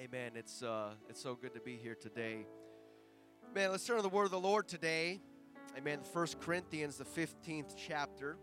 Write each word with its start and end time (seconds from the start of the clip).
Amen. 0.00 0.30
It's 0.34 0.62
uh, 0.62 0.92
it's 1.10 1.22
so 1.22 1.34
good 1.34 1.52
to 1.52 1.60
be 1.60 1.76
here 1.76 1.94
today. 1.94 2.46
Man, 3.54 3.70
let's 3.70 3.84
turn 3.84 3.96
to 3.96 4.02
the 4.02 4.08
word 4.08 4.24
of 4.24 4.30
the 4.30 4.40
Lord 4.40 4.66
today. 4.66 5.20
Amen. 5.76 5.98
First 6.14 6.40
Corinthians, 6.40 6.96
the 6.96 7.04
15th 7.04 7.74
chapter. 7.76 8.38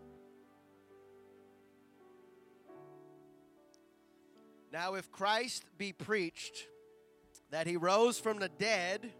Now, 4.71 4.93
if 4.93 5.11
Christ 5.11 5.63
be 5.79 5.93
preached 5.93 6.67
that 7.49 7.65
he 7.65 7.75
rose 7.75 8.19
from 8.19 8.37
the 8.37 8.49
dead, 8.49 9.11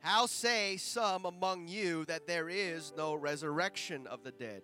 how 0.00 0.26
say 0.26 0.76
some 0.78 1.24
among 1.24 1.68
you 1.68 2.04
that 2.06 2.26
there 2.26 2.48
is 2.48 2.92
no 2.96 3.14
resurrection 3.14 4.08
of 4.08 4.24
the 4.24 4.32
dead? 4.32 4.62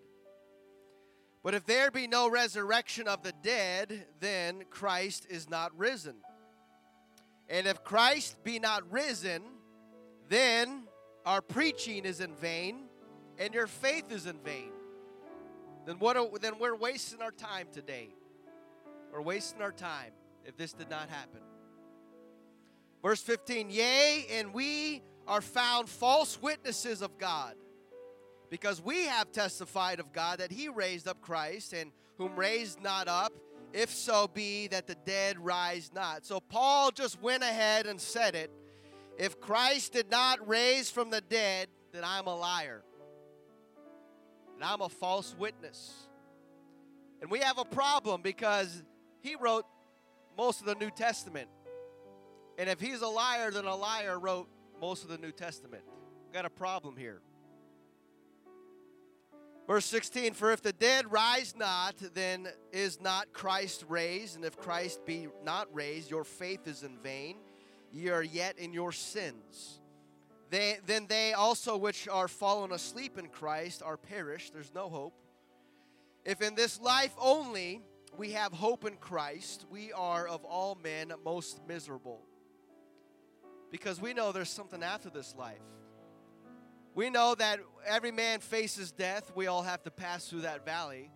But 1.45 1.55
if 1.55 1.65
there 1.65 1.93
be 1.93 2.09
no 2.09 2.29
resurrection 2.29 3.07
of 3.07 3.23
the 3.23 3.35
dead, 3.41 4.07
then 4.19 4.65
Christ 4.69 5.29
is 5.30 5.49
not 5.49 5.79
risen. 5.79 6.17
And 7.49 7.67
if 7.67 7.83
Christ 7.83 8.43
be 8.45 8.59
not 8.59 8.91
risen, 8.93 9.43
then 10.29 10.84
our 11.25 11.41
preaching 11.41 12.05
is 12.05 12.20
in 12.20 12.34
vain 12.34 12.84
and 13.39 13.55
your 13.55 13.66
faith 13.66 14.11
is 14.11 14.27
in 14.27 14.39
vain. 14.41 14.70
Then 15.87 15.98
what 15.98 16.16
are, 16.16 16.27
then 16.41 16.59
we're 16.59 16.77
wasting 16.77 17.23
our 17.23 17.30
time 17.30 17.69
today. 17.73 18.11
We're 19.12 19.23
wasting 19.23 19.62
our 19.62 19.73
time 19.73 20.12
if 20.45 20.56
this 20.56 20.73
did 20.73 20.91
not 20.91 21.09
happen. 21.09 21.41
Verse 23.03 23.23
15, 23.23 23.70
yea, 23.70 24.27
and 24.33 24.53
we 24.53 25.03
are 25.27 25.41
found 25.41 25.89
false 25.89 26.41
witnesses 26.42 27.01
of 27.01 27.17
God, 27.17 27.55
because 28.51 28.83
we 28.83 29.05
have 29.05 29.30
testified 29.30 30.01
of 30.01 30.12
God 30.12 30.41
that 30.41 30.51
he 30.51 30.69
raised 30.69 31.06
up 31.06 31.20
Christ, 31.20 31.73
and 31.73 31.92
whom 32.17 32.34
raised 32.34 32.83
not 32.83 33.06
up, 33.06 33.33
if 33.72 33.90
so 33.90 34.28
be 34.28 34.68
that 34.68 34.86
the 34.86 34.95
dead 34.95 35.38
rise 35.38 35.90
not. 35.95 36.24
So 36.24 36.40
Paul 36.40 36.90
just 36.90 37.20
went 37.22 37.42
ahead 37.42 37.86
and 37.86 38.00
said 38.00 38.34
it. 38.34 38.50
If 39.18 39.41
Christ 39.41 39.92
did 39.92 40.10
not 40.10 40.47
raise 40.48 40.91
from 40.91 41.10
the 41.10 41.20
dead, 41.20 41.69
then 41.92 42.05
I'm 42.05 42.27
a 42.27 42.36
liar. 42.36 42.83
And 44.55 44.64
I'm 44.64 44.80
a 44.80 44.88
false 44.88 45.34
witness. 45.38 46.08
And 47.20 47.30
we 47.30 47.41
have 47.41 47.58
a 47.58 47.64
problem 47.64 48.22
because 48.22 48.83
he 49.20 49.34
wrote 49.36 49.66
most 50.36 50.60
of 50.60 50.66
the 50.66 50.77
New 50.77 50.91
Testament. 50.91 51.48
And 52.58 52.69
if 52.69 52.80
he's 52.80 53.03
a 53.03 53.08
liar, 53.08 53.50
then 53.50 53.64
a 53.64 53.75
liar 53.75 54.19
wrote 54.19 54.48
most 54.80 55.03
of 55.03 55.10
the 55.10 55.19
New 55.19 55.32
Testament. 55.32 55.82
We've 56.25 56.32
got 56.32 56.44
a 56.44 56.50
problem 56.50 56.97
here. 56.97 57.20
Verse 59.69 59.84
16 59.84 60.33
For 60.33 60.50
if 60.50 60.62
the 60.62 60.72
dead 60.72 61.12
rise 61.12 61.55
not, 61.56 61.94
then 62.14 62.48
is 62.72 63.00
not 63.00 63.33
Christ 63.33 63.84
raised. 63.88 64.34
And 64.34 64.44
if 64.44 64.56
Christ 64.56 65.05
be 65.06 65.28
not 65.44 65.69
raised, 65.72 66.10
your 66.10 66.25
faith 66.25 66.66
is 66.66 66.83
in 66.83 66.98
vain. 66.98 67.36
Ye 67.92 68.08
are 68.08 68.22
yet 68.22 68.58
in 68.58 68.72
your 68.72 68.92
sins. 68.92 69.80
They, 70.50 70.78
then 70.86 71.06
they 71.06 71.34
also 71.34 71.77
which 71.77 72.08
are 72.08 72.27
fallen 72.27 72.72
asleep 72.72 73.19
in 73.19 73.28
Christ 73.28 73.83
are 73.84 73.98
perished. 73.98 74.55
There's 74.55 74.75
no 74.75 74.88
hope. 74.88 75.14
If 76.25 76.41
in 76.41 76.55
this 76.55 76.80
life 76.80 77.14
only 77.19 77.82
we 78.16 78.32
have 78.32 78.53
hope 78.53 78.86
in 78.86 78.97
Christ, 78.97 79.66
we 79.70 79.92
are 79.92 80.27
of 80.27 80.44
all 80.44 80.78
men 80.82 81.12
most 81.22 81.60
miserable. 81.69 82.22
Because 83.70 84.00
we 84.00 84.14
know 84.14 84.32
there's 84.32 84.48
something 84.48 84.82
after 84.82 85.10
this 85.10 85.34
life. 85.36 85.60
We 86.98 87.10
know 87.10 87.36
that 87.36 87.60
every 87.86 88.10
man 88.10 88.41
faces 88.41 88.91
death. 88.91 89.30
We 89.36 89.46
all 89.46 89.62
have 89.62 89.84
to 89.84 89.91
pass 89.92 90.27
through 90.27 90.41
that 90.41 90.64
valley. 90.64 91.12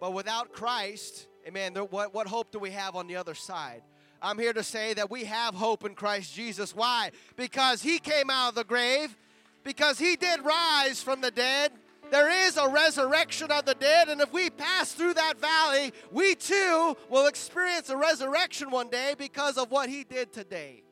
But 0.00 0.12
without 0.12 0.52
Christ, 0.52 1.26
amen, 1.44 1.74
what, 1.74 2.14
what 2.14 2.28
hope 2.28 2.52
do 2.52 2.60
we 2.60 2.70
have 2.70 2.94
on 2.94 3.08
the 3.08 3.16
other 3.16 3.34
side? 3.34 3.82
I'm 4.22 4.38
here 4.38 4.52
to 4.52 4.62
say 4.62 4.94
that 4.94 5.10
we 5.10 5.24
have 5.24 5.56
hope 5.56 5.84
in 5.84 5.96
Christ 5.96 6.32
Jesus. 6.32 6.72
Why? 6.72 7.10
Because 7.34 7.82
he 7.82 7.98
came 7.98 8.30
out 8.30 8.50
of 8.50 8.54
the 8.54 8.62
grave, 8.62 9.16
because 9.64 9.98
he 9.98 10.14
did 10.14 10.44
rise 10.44 11.02
from 11.02 11.20
the 11.20 11.32
dead. 11.32 11.72
There 12.12 12.46
is 12.46 12.56
a 12.56 12.68
resurrection 12.68 13.50
of 13.50 13.64
the 13.64 13.74
dead, 13.74 14.08
and 14.08 14.20
if 14.20 14.32
we 14.32 14.50
pass 14.50 14.92
through 14.92 15.14
that 15.14 15.40
valley, 15.40 15.92
we 16.12 16.36
too 16.36 16.96
will 17.10 17.26
experience 17.26 17.90
a 17.90 17.96
resurrection 17.96 18.70
one 18.70 18.88
day 18.88 19.16
because 19.18 19.58
of 19.58 19.72
what 19.72 19.88
he 19.88 20.04
did 20.04 20.32
today. 20.32 20.84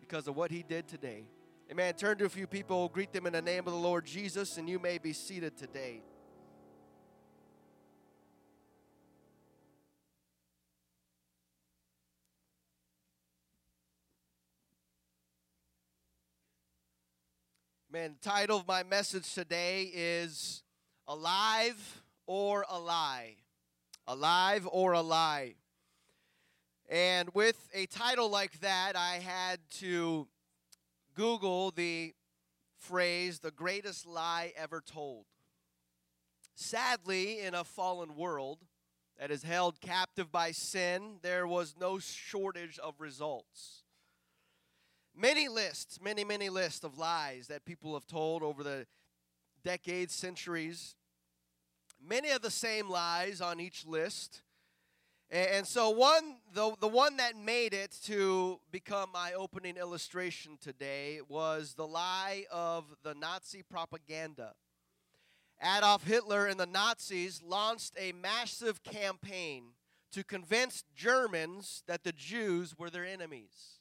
Because 0.00 0.26
of 0.26 0.36
what 0.36 0.50
he 0.50 0.62
did 0.62 0.88
today. 0.88 1.26
Amen. 1.70 1.92
Turn 1.92 2.16
to 2.16 2.24
a 2.24 2.30
few 2.30 2.46
people, 2.46 2.88
greet 2.88 3.12
them 3.12 3.26
in 3.26 3.34
the 3.34 3.42
name 3.42 3.66
of 3.66 3.74
the 3.74 3.78
Lord 3.78 4.06
Jesus, 4.06 4.56
and 4.56 4.66
you 4.66 4.78
may 4.78 4.96
be 4.96 5.12
seated 5.12 5.54
today. 5.58 6.00
Man, 17.92 18.16
the 18.18 18.28
title 18.30 18.56
of 18.56 18.66
my 18.66 18.82
message 18.82 19.34
today 19.34 19.90
is 19.92 20.62
Alive 21.06 22.02
or 22.26 22.64
a 22.70 22.78
Lie. 22.78 23.36
Alive 24.06 24.66
or 24.72 24.92
a 24.92 25.02
Lie. 25.02 25.56
And 26.88 27.28
with 27.34 27.68
a 27.74 27.84
title 27.84 28.30
like 28.30 28.58
that, 28.60 28.96
I 28.96 29.16
had 29.16 29.58
to 29.80 30.28
Google 31.18 31.72
the 31.72 32.14
phrase, 32.78 33.40
the 33.40 33.50
greatest 33.50 34.06
lie 34.06 34.52
ever 34.56 34.80
told. 34.80 35.24
Sadly, 36.54 37.40
in 37.40 37.54
a 37.54 37.64
fallen 37.64 38.14
world 38.14 38.60
that 39.18 39.32
is 39.32 39.42
held 39.42 39.80
captive 39.80 40.30
by 40.30 40.52
sin, 40.52 41.16
there 41.22 41.44
was 41.44 41.74
no 41.76 41.98
shortage 41.98 42.78
of 42.78 43.00
results. 43.00 43.82
Many 45.12 45.48
lists, 45.48 45.98
many, 46.00 46.22
many 46.22 46.50
lists 46.50 46.84
of 46.84 46.98
lies 46.98 47.48
that 47.48 47.64
people 47.64 47.94
have 47.94 48.06
told 48.06 48.44
over 48.44 48.62
the 48.62 48.86
decades, 49.64 50.14
centuries. 50.14 50.94
Many 52.00 52.30
of 52.30 52.42
the 52.42 52.50
same 52.50 52.88
lies 52.88 53.40
on 53.40 53.58
each 53.58 53.84
list 53.84 54.42
and 55.30 55.66
so 55.66 55.90
one 55.90 56.36
the, 56.54 56.74
the 56.80 56.88
one 56.88 57.18
that 57.18 57.36
made 57.36 57.74
it 57.74 57.96
to 58.04 58.60
become 58.70 59.10
my 59.12 59.34
opening 59.34 59.76
illustration 59.76 60.58
today 60.60 61.20
was 61.28 61.74
the 61.74 61.86
lie 61.86 62.46
of 62.50 62.84
the 63.02 63.14
Nazi 63.14 63.62
propaganda. 63.62 64.54
Adolf 65.62 66.04
Hitler 66.04 66.46
and 66.46 66.58
the 66.58 66.66
Nazis 66.66 67.42
launched 67.42 67.92
a 67.98 68.12
massive 68.12 68.82
campaign 68.82 69.64
to 70.12 70.24
convince 70.24 70.84
Germans 70.94 71.82
that 71.86 72.04
the 72.04 72.12
Jews 72.12 72.78
were 72.78 72.90
their 72.90 73.04
enemies. 73.04 73.80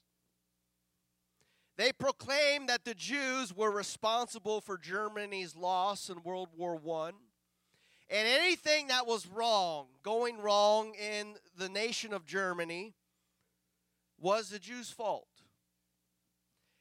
They 1.78 1.94
proclaimed 1.94 2.69
that 2.69 2.84
the 2.84 2.96
Jews 2.96 3.56
were 3.56 3.72
responsible 3.72 4.59
for 4.62 4.78
Germany's 4.78 5.56
loss 5.56 6.09
in 6.09 6.24
World 6.24 6.50
War 6.58 6.81
I 7.06 7.12
and 8.09 8.28
anything 8.28 8.88
that 8.88 9.06
was 9.06 9.28
wrong, 9.28 9.88
going 10.03 10.40
wrong 10.40 10.94
in 10.95 11.35
the 11.57 11.69
nation 11.69 12.13
of 12.13 12.25
Germany, 12.25 12.94
was 14.19 14.50
the 14.50 14.59
Jews' 14.59 14.90
fault. 14.90 15.28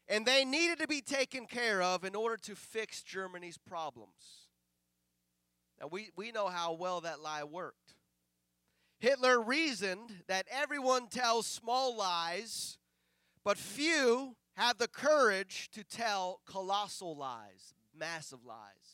And 0.09 0.25
they 0.25 0.44
needed 0.44 0.78
to 0.78 0.86
be 0.86 1.00
taken 1.00 1.47
care 1.47 1.82
of 1.82 2.04
in 2.04 2.15
order 2.15 2.36
to 2.44 2.54
fix 2.54 3.03
Germany's 3.03 3.59
problems. 3.59 4.47
Now, 5.81 5.88
we, 5.88 6.10
we 6.16 6.31
know 6.31 6.47
how 6.47 6.75
well 6.75 7.00
that 7.00 7.20
lie 7.20 7.42
worked. 7.44 7.94
Hitler 8.98 9.41
reasoned 9.41 10.22
that 10.28 10.47
everyone 10.50 11.09
tells 11.09 11.47
small 11.47 11.97
lies, 11.97 12.78
but 13.44 13.59
few 13.59 14.36
have 14.54 14.78
the 14.78 14.88
courage 14.88 15.69
to 15.72 15.84
tell 15.84 16.41
colossal 16.47 17.16
lies, 17.16 17.75
massive 17.94 18.44
lies. 18.44 18.85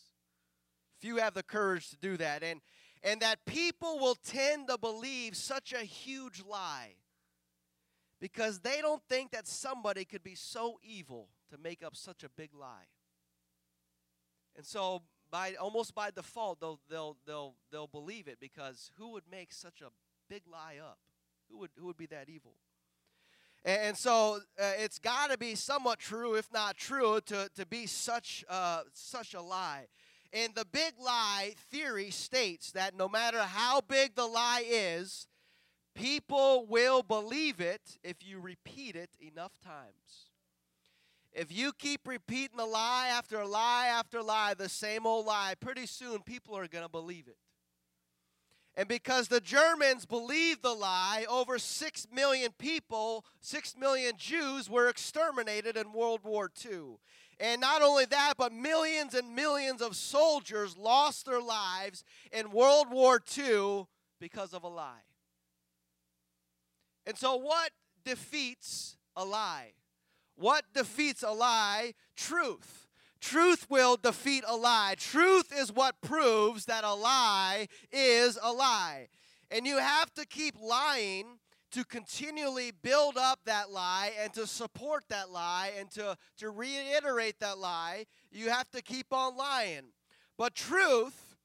Few 1.02 1.16
have 1.16 1.34
the 1.34 1.42
courage 1.42 1.90
to 1.90 1.96
do 1.96 2.16
that. 2.16 2.44
And, 2.44 2.60
and 3.02 3.20
that 3.20 3.44
people 3.44 3.98
will 3.98 4.14
tend 4.14 4.68
to 4.68 4.78
believe 4.78 5.36
such 5.36 5.72
a 5.72 5.80
huge 5.80 6.42
lie 6.48 6.94
because 8.20 8.60
they 8.60 8.80
don't 8.80 9.02
think 9.08 9.32
that 9.32 9.48
somebody 9.48 10.04
could 10.04 10.22
be 10.22 10.36
so 10.36 10.78
evil 10.80 11.28
to 11.50 11.58
make 11.58 11.82
up 11.84 11.96
such 11.96 12.22
a 12.22 12.28
big 12.28 12.54
lie. 12.54 12.86
And 14.56 14.64
so 14.64 15.02
by 15.28 15.54
almost 15.54 15.92
by 15.92 16.10
default 16.10 16.60
they'll 16.60 16.78
they'll 16.88 17.16
they'll 17.26 17.54
they'll 17.72 17.86
believe 17.88 18.28
it 18.28 18.38
because 18.38 18.92
who 18.96 19.08
would 19.08 19.24
make 19.28 19.52
such 19.52 19.80
a 19.80 19.88
big 20.28 20.42
lie 20.46 20.76
up? 20.80 20.98
Who 21.50 21.58
would 21.58 21.70
who 21.76 21.86
would 21.86 21.96
be 21.96 22.06
that 22.06 22.28
evil? 22.28 22.54
And 23.64 23.96
so 23.96 24.40
uh, 24.60 24.72
it's 24.78 24.98
got 24.98 25.30
to 25.30 25.38
be 25.38 25.54
somewhat 25.54 26.00
true, 26.00 26.34
if 26.34 26.52
not 26.52 26.76
true, 26.76 27.20
to, 27.26 27.48
to 27.54 27.64
be 27.64 27.86
such, 27.86 28.44
uh, 28.48 28.80
such 28.92 29.34
a 29.34 29.40
lie. 29.40 29.86
And 30.32 30.54
the 30.54 30.64
big 30.64 30.94
lie 30.98 31.54
theory 31.70 32.10
states 32.10 32.72
that 32.72 32.96
no 32.96 33.08
matter 33.08 33.38
how 33.38 33.82
big 33.82 34.14
the 34.14 34.26
lie 34.26 34.64
is, 34.66 35.26
people 35.94 36.66
will 36.66 37.02
believe 37.02 37.60
it 37.60 37.98
if 38.02 38.16
you 38.24 38.40
repeat 38.40 38.96
it 38.96 39.10
enough 39.20 39.52
times. 39.62 40.30
If 41.34 41.50
you 41.50 41.72
keep 41.72 42.06
repeating 42.06 42.56
the 42.58 42.66
lie 42.66 43.08
after 43.08 43.44
lie 43.44 43.86
after 43.86 44.22
lie, 44.22 44.54
the 44.54 44.68
same 44.68 45.06
old 45.06 45.26
lie, 45.26 45.54
pretty 45.58 45.86
soon 45.86 46.20
people 46.22 46.56
are 46.56 46.68
going 46.68 46.84
to 46.84 46.90
believe 46.90 47.26
it. 47.26 47.36
And 48.74 48.88
because 48.88 49.28
the 49.28 49.40
Germans 49.40 50.06
believed 50.06 50.62
the 50.62 50.72
lie, 50.72 51.26
over 51.28 51.58
6 51.58 52.06
million 52.10 52.52
people, 52.58 53.24
6 53.40 53.76
million 53.76 54.14
Jews 54.16 54.70
were 54.70 54.88
exterminated 54.88 55.76
in 55.76 55.92
World 55.92 56.20
War 56.24 56.50
II. 56.64 56.96
And 57.40 57.60
not 57.60 57.82
only 57.82 58.04
that, 58.06 58.34
but 58.38 58.52
millions 58.52 59.14
and 59.14 59.34
millions 59.34 59.82
of 59.82 59.96
soldiers 59.96 60.76
lost 60.76 61.26
their 61.26 61.40
lives 61.40 62.04
in 62.30 62.50
World 62.50 62.90
War 62.90 63.20
II 63.36 63.86
because 64.20 64.54
of 64.54 64.62
a 64.62 64.68
lie. 64.68 65.02
And 67.06 67.16
so, 67.16 67.36
what 67.36 67.70
defeats 68.04 68.96
a 69.16 69.24
lie? 69.24 69.72
What 70.36 70.64
defeats 70.74 71.22
a 71.22 71.32
lie? 71.32 71.94
Truth. 72.16 72.86
Truth 73.20 73.66
will 73.70 73.96
defeat 73.96 74.44
a 74.46 74.56
lie. 74.56 74.96
Truth 74.98 75.52
is 75.56 75.72
what 75.72 76.00
proves 76.00 76.64
that 76.66 76.84
a 76.84 76.94
lie 76.94 77.68
is 77.92 78.38
a 78.42 78.52
lie. 78.52 79.08
And 79.50 79.66
you 79.66 79.78
have 79.78 80.12
to 80.14 80.26
keep 80.26 80.56
lying 80.60 81.38
to 81.72 81.84
continually 81.84 82.70
build 82.70 83.16
up 83.16 83.40
that 83.46 83.70
lie 83.70 84.12
and 84.22 84.32
to 84.34 84.46
support 84.46 85.04
that 85.08 85.30
lie 85.30 85.72
and 85.78 85.90
to, 85.92 86.16
to 86.38 86.50
reiterate 86.50 87.40
that 87.40 87.58
lie. 87.58 88.06
You 88.30 88.50
have 88.50 88.70
to 88.70 88.82
keep 88.82 89.12
on 89.12 89.36
lying. 89.36 89.92
But 90.38 90.54
truth 90.54 91.36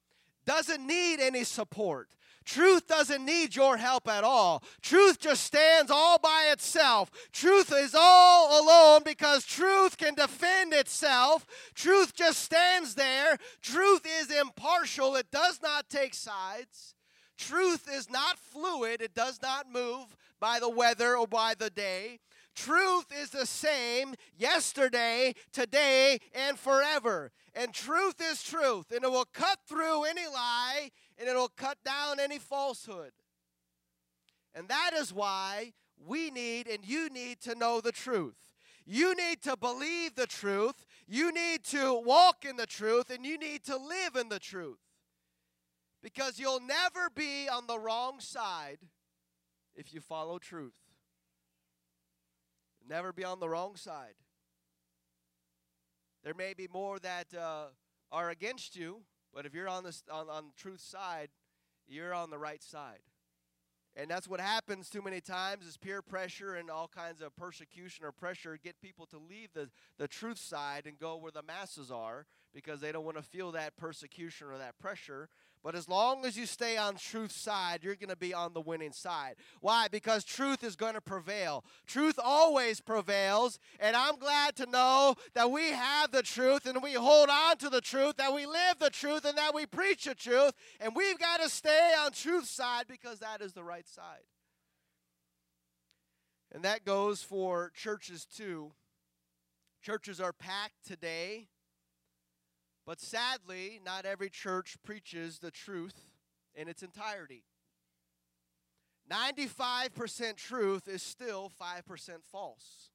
doesn't 0.46 0.86
need 0.86 1.20
any 1.20 1.44
support. 1.44 2.10
Truth 2.46 2.88
doesn't 2.88 3.26
need 3.26 3.58
your 3.58 3.76
help 3.76 4.08
at 4.08 4.24
all. 4.24 4.64
Truth 4.82 5.20
just 5.20 5.44
stands 5.44 5.92
all 5.92 6.18
by 6.18 6.48
itself. 6.54 7.12
Truth 7.34 7.74
is 7.74 7.94
all 7.94 8.64
alone 8.64 9.02
because 9.04 9.44
truth 9.44 9.98
can 9.98 10.16
defend 10.16 10.74
itself. 10.74 11.46
Truth 11.76 12.16
just 12.16 12.40
stands 12.40 12.96
there. 12.96 13.38
Truth 13.62 14.08
is 14.22 14.32
impartial, 14.32 15.18
it 15.18 15.30
does 15.30 15.60
not 15.62 15.90
take 15.90 16.14
sides. 16.14 16.96
Truth 17.38 17.88
is 17.92 18.10
not 18.10 18.40
fluid, 18.40 19.02
it 19.02 19.14
does 19.14 19.40
not 19.42 19.72
move 19.72 20.16
by 20.40 20.60
the 20.60 20.70
weather 20.70 21.16
or 21.16 21.28
by 21.28 21.54
the 21.58 21.70
day. 21.70 22.20
Truth 22.56 23.06
is 23.16 23.30
the 23.30 23.46
same 23.46 24.16
yesterday, 24.36 25.36
today, 25.52 26.20
and 26.34 26.58
forever. 26.58 27.32
And 27.54 27.74
truth 27.74 28.16
is 28.20 28.42
truth, 28.42 28.92
and 28.92 29.04
it 29.04 29.12
will 29.12 29.28
cut 29.32 29.60
through 29.68 30.06
any 30.06 30.26
lie 30.26 30.90
and 31.20 31.28
it'll 31.28 31.50
cut 31.50 31.78
down 31.84 32.20
any 32.20 32.40
falsehood. 32.40 33.12
And 34.56 34.68
that 34.70 34.92
is 34.96 35.14
why 35.14 35.74
we 36.06 36.32
need 36.32 36.68
and 36.68 36.86
you 36.86 37.10
need 37.10 37.42
to 37.42 37.56
know 37.56 37.82
the 37.82 37.92
truth. 37.92 38.36
You 38.86 39.16
need 39.16 39.42
to 39.44 39.58
believe 39.58 40.16
the 40.16 40.28
truth. 40.28 40.86
You 41.08 41.32
need 41.32 41.64
to 41.66 41.94
walk 41.94 42.46
in 42.48 42.56
the 42.56 42.66
truth, 42.66 43.10
and 43.10 43.26
you 43.26 43.38
need 43.38 43.64
to 43.66 43.76
live 43.76 44.16
in 44.16 44.30
the 44.30 44.40
truth. 44.40 44.80
Because 46.02 46.40
you'll 46.40 46.62
never 46.62 47.10
be 47.14 47.50
on 47.50 47.68
the 47.68 47.80
wrong 47.80 48.20
side 48.20 48.80
if 49.76 49.94
you 49.94 50.02
follow 50.02 50.38
truth. 50.38 50.78
Never 52.88 53.12
be 53.12 53.24
on 53.24 53.40
the 53.40 53.50
wrong 53.50 53.76
side. 53.76 54.14
There 56.24 56.34
may 56.34 56.54
be 56.54 56.68
more 56.72 57.00
that 57.00 57.28
uh, 57.34 57.68
are 58.12 58.30
against 58.30 58.76
you, 58.76 59.02
but 59.34 59.46
if 59.46 59.54
you're 59.54 59.70
on 59.70 59.84
this 59.84 60.04
on, 60.12 60.30
on 60.30 60.46
truth 60.58 60.82
side, 60.82 61.30
you're 61.88 62.14
on 62.14 62.30
the 62.30 62.38
right 62.38 62.64
side. 62.64 63.00
And 63.96 64.12
that's 64.12 64.28
what 64.28 64.40
happens 64.40 64.90
too 64.90 65.02
many 65.02 65.22
times 65.22 65.66
is 65.66 65.76
peer 65.76 66.04
pressure 66.04 66.54
and 66.54 66.70
all 66.70 66.88
kinds 66.88 67.20
of 67.20 67.36
persecution 67.36 68.06
or 68.06 68.12
pressure 68.12 68.60
get 68.64 68.80
people 68.80 69.08
to 69.08 69.18
leave 69.18 69.54
the, 69.54 69.70
the 69.98 70.08
truth 70.08 70.38
side 70.38 70.84
and 70.86 71.00
go 71.00 71.18
where 71.18 71.32
the 71.32 71.42
masses 71.42 71.90
are 71.90 72.28
because 72.54 72.80
they 72.80 72.92
don't 72.92 73.06
want 73.06 73.18
to 73.18 73.24
feel 73.24 73.52
that 73.54 73.76
persecution 73.76 74.48
or 74.52 74.60
that 74.60 74.78
pressure. 74.78 75.30
But 75.64 75.76
as 75.76 75.90
long 75.90 76.26
as 76.26 76.38
you 76.38 76.46
stay 76.46 76.78
on 76.78 76.96
truth's 76.96 77.36
side, 77.36 77.84
you're 77.84 77.96
going 77.96 78.10
to 78.10 78.16
be 78.16 78.34
on 78.34 78.54
the 78.54 78.62
winning 78.62 78.94
side. 78.94 79.36
Why? 79.60 79.88
Because 79.88 80.24
truth 80.24 80.64
is 80.64 80.76
going 80.76 80.94
to 80.94 81.02
prevail. 81.02 81.66
Truth 81.86 82.20
always 82.24 82.80
prevails, 82.80 83.60
and 83.80 83.96
I'm 83.96 84.18
glad 84.18 84.56
to 84.58 84.66
know 84.66 85.16
that 85.34 85.52
we 85.52 85.72
have 85.72 86.12
the 86.12 86.22
truth 86.22 86.66
and 86.66 86.82
we 86.82 86.94
hold 86.94 87.30
on 87.30 87.58
to 87.58 87.70
the 87.70 87.82
truth, 87.82 88.18
that 88.18 88.34
we 88.34 88.46
live 88.46 88.80
the 88.80 88.90
truth 88.90 89.26
and 89.26 89.38
that 89.38 89.54
we 89.54 89.66
preach 89.66 90.06
the 90.06 90.16
truth, 90.16 90.54
and 90.80 90.96
we've 90.96 91.20
got 91.20 91.42
to 91.42 91.50
stay 91.50 91.94
on 92.00 92.12
truth's 92.12 92.50
side 92.50 92.86
because 92.88 93.20
that 93.20 93.42
is 93.42 93.54
the 93.54 93.64
right 93.64 93.88
side. 93.88 94.24
And 96.54 96.64
that 96.64 96.86
goes 96.86 97.22
for 97.22 97.72
churches 97.76 98.26
too. 98.26 98.72
Churches 99.82 100.22
are 100.22 100.34
packed 100.34 100.86
today 100.86 101.48
but 102.88 103.02
sadly, 103.02 103.82
not 103.86 104.06
every 104.06 104.30
church 104.30 104.78
preaches 104.82 105.40
the 105.40 105.52
truth 105.52 106.10
in 106.56 106.70
its 106.70 106.82
entirety. 106.82 107.44
95% 109.12 110.38
truth 110.38 110.88
is 110.88 111.04
still 111.04 111.52
5% 111.62 112.24
false. 112.24 112.92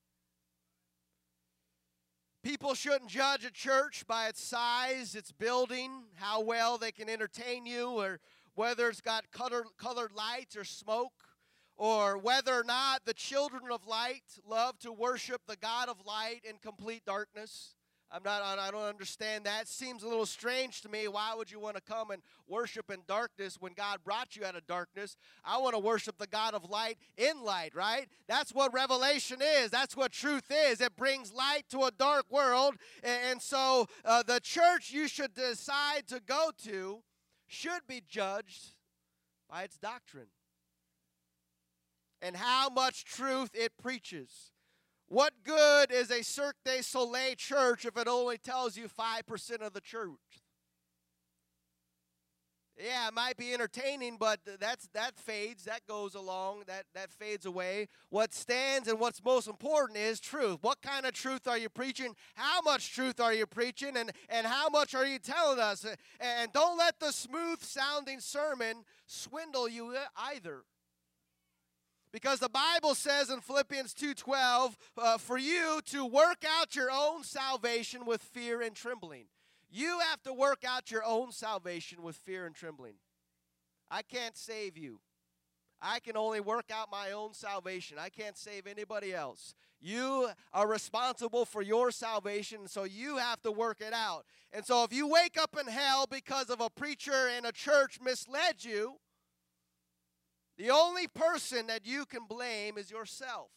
People 2.43 2.75
shouldn't 2.75 3.11
judge 3.11 3.44
a 3.44 3.50
church 3.50 4.05
by 4.06 4.29
its 4.29 4.43
size, 4.43 5.15
its 5.15 5.31
building, 5.31 6.05
how 6.15 6.41
well 6.41 6.79
they 6.79 6.91
can 6.91 7.09
entertain 7.09 7.67
you, 7.67 7.91
or 7.91 8.19
whether 8.55 8.89
it's 8.89 9.03
got 9.03 9.31
colored, 9.31 9.67
colored 9.77 10.12
lights 10.12 10.56
or 10.56 10.65
smoke, 10.65 11.12
or 11.77 12.17
whether 12.17 12.55
or 12.55 12.65
not 12.65 13.05
the 13.05 13.15
children 13.15 13.65
of 13.71 13.87
light 13.87 14.25
love 14.49 14.79
to 14.79 14.91
worship 14.91 15.43
the 15.47 15.56
God 15.56 15.91
of 15.91 16.05
light 16.06 16.41
in 16.49 16.56
complete 16.56 17.05
darkness. 17.05 17.77
I'm 18.14 18.23
not, 18.23 18.43
I 18.43 18.70
don't 18.70 18.82
understand 18.82 19.47
that. 19.47 19.69
Seems 19.69 20.03
a 20.03 20.09
little 20.09 20.26
strange 20.26 20.82
to 20.82 20.91
me. 20.91 21.09
Why 21.09 21.32
would 21.35 21.50
you 21.50 21.59
want 21.59 21.76
to 21.76 21.82
come 21.82 22.11
and 22.11 22.23
worship 22.47 22.91
in 22.91 22.99
darkness 23.09 23.56
when 23.59 23.73
God 23.73 24.00
brought 24.05 24.37
you 24.37 24.44
out 24.44 24.55
of 24.55 24.67
darkness? 24.67 25.17
I 25.43 25.56
want 25.56 25.75
to 25.75 25.79
worship 25.79 26.19
the 26.19 26.26
God 26.26 26.53
of 26.53 26.69
light 26.69 26.99
in 27.17 27.43
light, 27.43 27.75
right? 27.75 28.09
That's 28.29 28.53
what 28.53 28.75
revelation 28.75 29.38
is. 29.41 29.70
That's 29.70 29.97
what 29.97 30.12
truth 30.12 30.50
is. 30.50 30.82
It 30.82 30.94
brings 30.94 31.32
light 31.32 31.62
to 31.70 31.85
a 31.85 31.91
dark 31.91 32.26
world. 32.31 32.75
And 33.03 33.41
so 33.41 33.87
uh, 34.05 34.23
the 34.23 34.41
church 34.41 34.91
you 34.91 35.08
should 35.08 35.32
decide 35.32 36.06
to 36.08 36.20
go 36.20 36.50
to 36.65 37.03
should 37.47 37.87
be 37.88 38.03
judged 38.06 38.75
by 39.49 39.62
its 39.62 39.79
doctrine 39.79 40.29
and 42.20 42.37
how 42.37 42.69
much 42.69 43.06
truth 43.06 43.50
it 43.55 43.73
preaches. 43.82 44.53
What 45.12 45.44
good 45.44 45.93
is 45.93 46.11
a 46.11 46.25
Cirque 46.25 46.56
du 46.64 46.82
Soleil 46.82 47.35
church 47.35 47.85
if 47.85 47.99
it 47.99 48.09
only 48.09 48.38
tells 48.38 48.79
you 48.79 48.88
5% 48.88 49.61
of 49.61 49.75
the 49.75 49.81
truth? 49.82 50.17
Yeah, 52.82 53.09
it 53.09 53.12
might 53.12 53.37
be 53.37 53.53
entertaining, 53.53 54.17
but 54.19 54.41
that's 54.59 54.88
that 54.94 55.19
fades, 55.19 55.64
that 55.64 55.87
goes 55.87 56.14
along, 56.14 56.62
that 56.67 56.87
that 56.94 57.12
fades 57.12 57.44
away. 57.44 57.88
What 58.09 58.32
stands 58.32 58.88
and 58.88 58.99
what's 58.99 59.23
most 59.23 59.49
important 59.49 59.99
is 59.99 60.19
truth. 60.19 60.60
What 60.63 60.81
kind 60.81 61.05
of 61.05 61.13
truth 61.13 61.46
are 61.46 61.58
you 61.58 61.69
preaching? 61.69 62.15
How 62.34 62.63
much 62.63 62.94
truth 62.94 63.20
are 63.20 63.34
you 63.34 63.44
preaching 63.44 63.98
and 63.98 64.13
and 64.31 64.46
how 64.46 64.70
much 64.70 64.94
are 64.94 65.05
you 65.05 65.19
telling 65.19 65.58
us? 65.58 65.84
And 66.20 66.51
don't 66.55 66.79
let 66.79 66.98
the 67.01 67.13
smooth 67.13 67.60
sounding 67.60 68.20
sermon 68.20 68.84
swindle 69.06 69.69
you 69.69 69.94
either. 70.17 70.63
Because 72.12 72.40
the 72.40 72.48
Bible 72.48 72.94
says 72.94 73.31
in 73.31 73.40
Philippians 73.40 73.94
2:12, 73.94 74.76
uh, 74.98 75.19
for 75.19 75.38
you 75.38 75.81
to 75.86 76.04
work 76.04 76.44
out 76.44 76.76
your 76.76 76.90
own 76.90 77.24
salvation 77.24 78.04
with 78.04 78.22
fear 78.22 78.60
and 78.60 78.76
trembling. 78.76 79.28
You 79.70 80.00
have 80.00 80.22
to 80.24 80.34
work 80.34 80.64
out 80.64 80.90
your 80.90 81.02
own 81.02 81.32
salvation 81.32 82.02
with 82.02 82.16
fear 82.16 82.44
and 82.44 82.54
trembling. 82.54 82.96
I 83.90 84.02
can't 84.02 84.36
save 84.36 84.76
you. 84.76 85.00
I 85.81 85.98
can 85.98 86.16
only 86.16 86.40
work 86.40 86.70
out 86.70 86.90
my 86.90 87.10
own 87.10 87.34
salvation. 87.34 87.98
I 87.98 88.10
can't 88.10 88.36
save 88.36 88.66
anybody 88.66 89.14
else. 89.14 89.54
You 89.81 90.31
are 90.52 90.69
responsible 90.69 91.44
for 91.44 91.60
your 91.60 91.90
salvation, 91.90 92.69
so 92.69 92.84
you 92.84 93.16
have 93.16 93.42
to 93.42 93.50
work 93.50 93.81
it 93.81 93.92
out. 93.92 94.24
And 94.52 94.64
so 94.64 94.84
if 94.84 94.92
you 94.92 95.08
wake 95.08 95.36
up 95.36 95.56
in 95.58 95.66
hell 95.66 96.06
because 96.08 96.50
of 96.50 96.60
a 96.60 96.70
preacher 96.70 97.28
in 97.36 97.44
a 97.44 97.52
church 97.52 97.98
misled 98.00 98.64
you, 98.64 98.98
the 100.62 100.70
only 100.70 101.08
person 101.08 101.66
that 101.66 101.84
you 101.84 102.06
can 102.06 102.20
blame 102.28 102.78
is 102.78 102.88
yourself. 102.88 103.48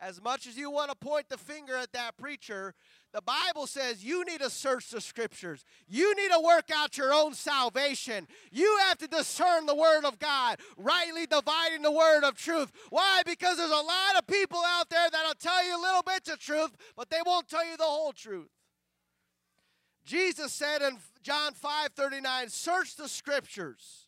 As 0.00 0.18
much 0.22 0.46
as 0.46 0.56
you 0.56 0.70
want 0.70 0.88
to 0.88 0.96
point 0.96 1.28
the 1.28 1.36
finger 1.36 1.76
at 1.76 1.92
that 1.92 2.16
preacher, 2.16 2.72
the 3.12 3.20
Bible 3.20 3.66
says 3.66 4.02
you 4.02 4.24
need 4.24 4.40
to 4.40 4.48
search 4.48 4.88
the 4.88 5.02
scriptures. 5.02 5.62
You 5.86 6.16
need 6.16 6.30
to 6.30 6.40
work 6.42 6.70
out 6.74 6.96
your 6.96 7.12
own 7.12 7.34
salvation. 7.34 8.26
You 8.50 8.78
have 8.84 8.96
to 8.98 9.08
discern 9.08 9.66
the 9.66 9.74
word 9.74 10.06
of 10.06 10.18
God, 10.18 10.58
rightly 10.78 11.26
dividing 11.26 11.82
the 11.82 11.92
word 11.92 12.24
of 12.24 12.38
truth. 12.38 12.72
Why? 12.88 13.20
Because 13.26 13.58
there's 13.58 13.70
a 13.70 13.74
lot 13.74 14.16
of 14.16 14.26
people 14.26 14.62
out 14.66 14.88
there 14.88 15.10
that'll 15.12 15.34
tell 15.34 15.62
you 15.66 15.78
a 15.78 15.82
little 15.82 16.02
bit 16.02 16.26
of 16.32 16.38
truth, 16.38 16.70
but 16.96 17.10
they 17.10 17.20
won't 17.26 17.46
tell 17.46 17.66
you 17.68 17.76
the 17.76 17.84
whole 17.84 18.12
truth. 18.12 18.48
Jesus 20.06 20.50
said 20.50 20.80
in 20.80 20.96
John 21.22 21.52
5 21.52 21.90
39, 21.90 22.48
search 22.48 22.96
the 22.96 23.06
scriptures 23.06 24.01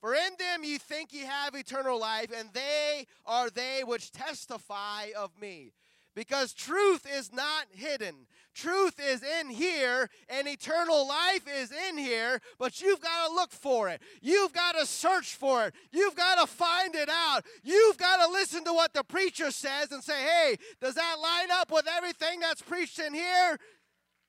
for 0.00 0.14
in 0.14 0.30
them 0.38 0.62
ye 0.62 0.78
think 0.78 1.12
ye 1.12 1.20
have 1.20 1.54
eternal 1.54 1.98
life, 1.98 2.30
and 2.36 2.50
they 2.52 3.06
are 3.24 3.50
they 3.50 3.82
which 3.84 4.12
testify 4.12 5.08
of 5.16 5.30
me. 5.40 5.72
Because 6.14 6.54
truth 6.54 7.06
is 7.06 7.30
not 7.30 7.66
hidden. 7.72 8.26
Truth 8.54 8.98
is 8.98 9.22
in 9.22 9.50
here, 9.50 10.08
and 10.30 10.48
eternal 10.48 11.06
life 11.06 11.46
is 11.46 11.70
in 11.70 11.98
here, 11.98 12.40
but 12.58 12.80
you've 12.80 13.02
got 13.02 13.28
to 13.28 13.34
look 13.34 13.52
for 13.52 13.90
it. 13.90 14.00
You've 14.22 14.54
got 14.54 14.76
to 14.76 14.86
search 14.86 15.34
for 15.34 15.66
it. 15.66 15.74
You've 15.92 16.16
got 16.16 16.40
to 16.40 16.46
find 16.46 16.94
it 16.94 17.10
out. 17.10 17.44
You've 17.62 17.98
got 17.98 18.24
to 18.24 18.32
listen 18.32 18.64
to 18.64 18.72
what 18.72 18.94
the 18.94 19.04
preacher 19.04 19.50
says 19.50 19.92
and 19.92 20.02
say, 20.02 20.22
hey, 20.22 20.56
does 20.80 20.94
that 20.94 21.16
line 21.22 21.50
up 21.52 21.70
with 21.70 21.86
everything 21.86 22.40
that's 22.40 22.62
preached 22.62 22.98
in 22.98 23.12
here? 23.12 23.58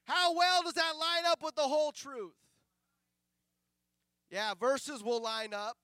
How 0.03 0.35
well 0.35 0.63
does 0.63 0.73
that 0.73 0.97
line 0.99 1.23
up 1.25 1.41
with 1.41 1.55
the 1.55 1.61
whole 1.61 1.93
truth? 1.93 2.35
Yeah, 4.29 4.53
verses 4.59 5.03
will 5.03 5.21
line 5.21 5.53
up, 5.53 5.77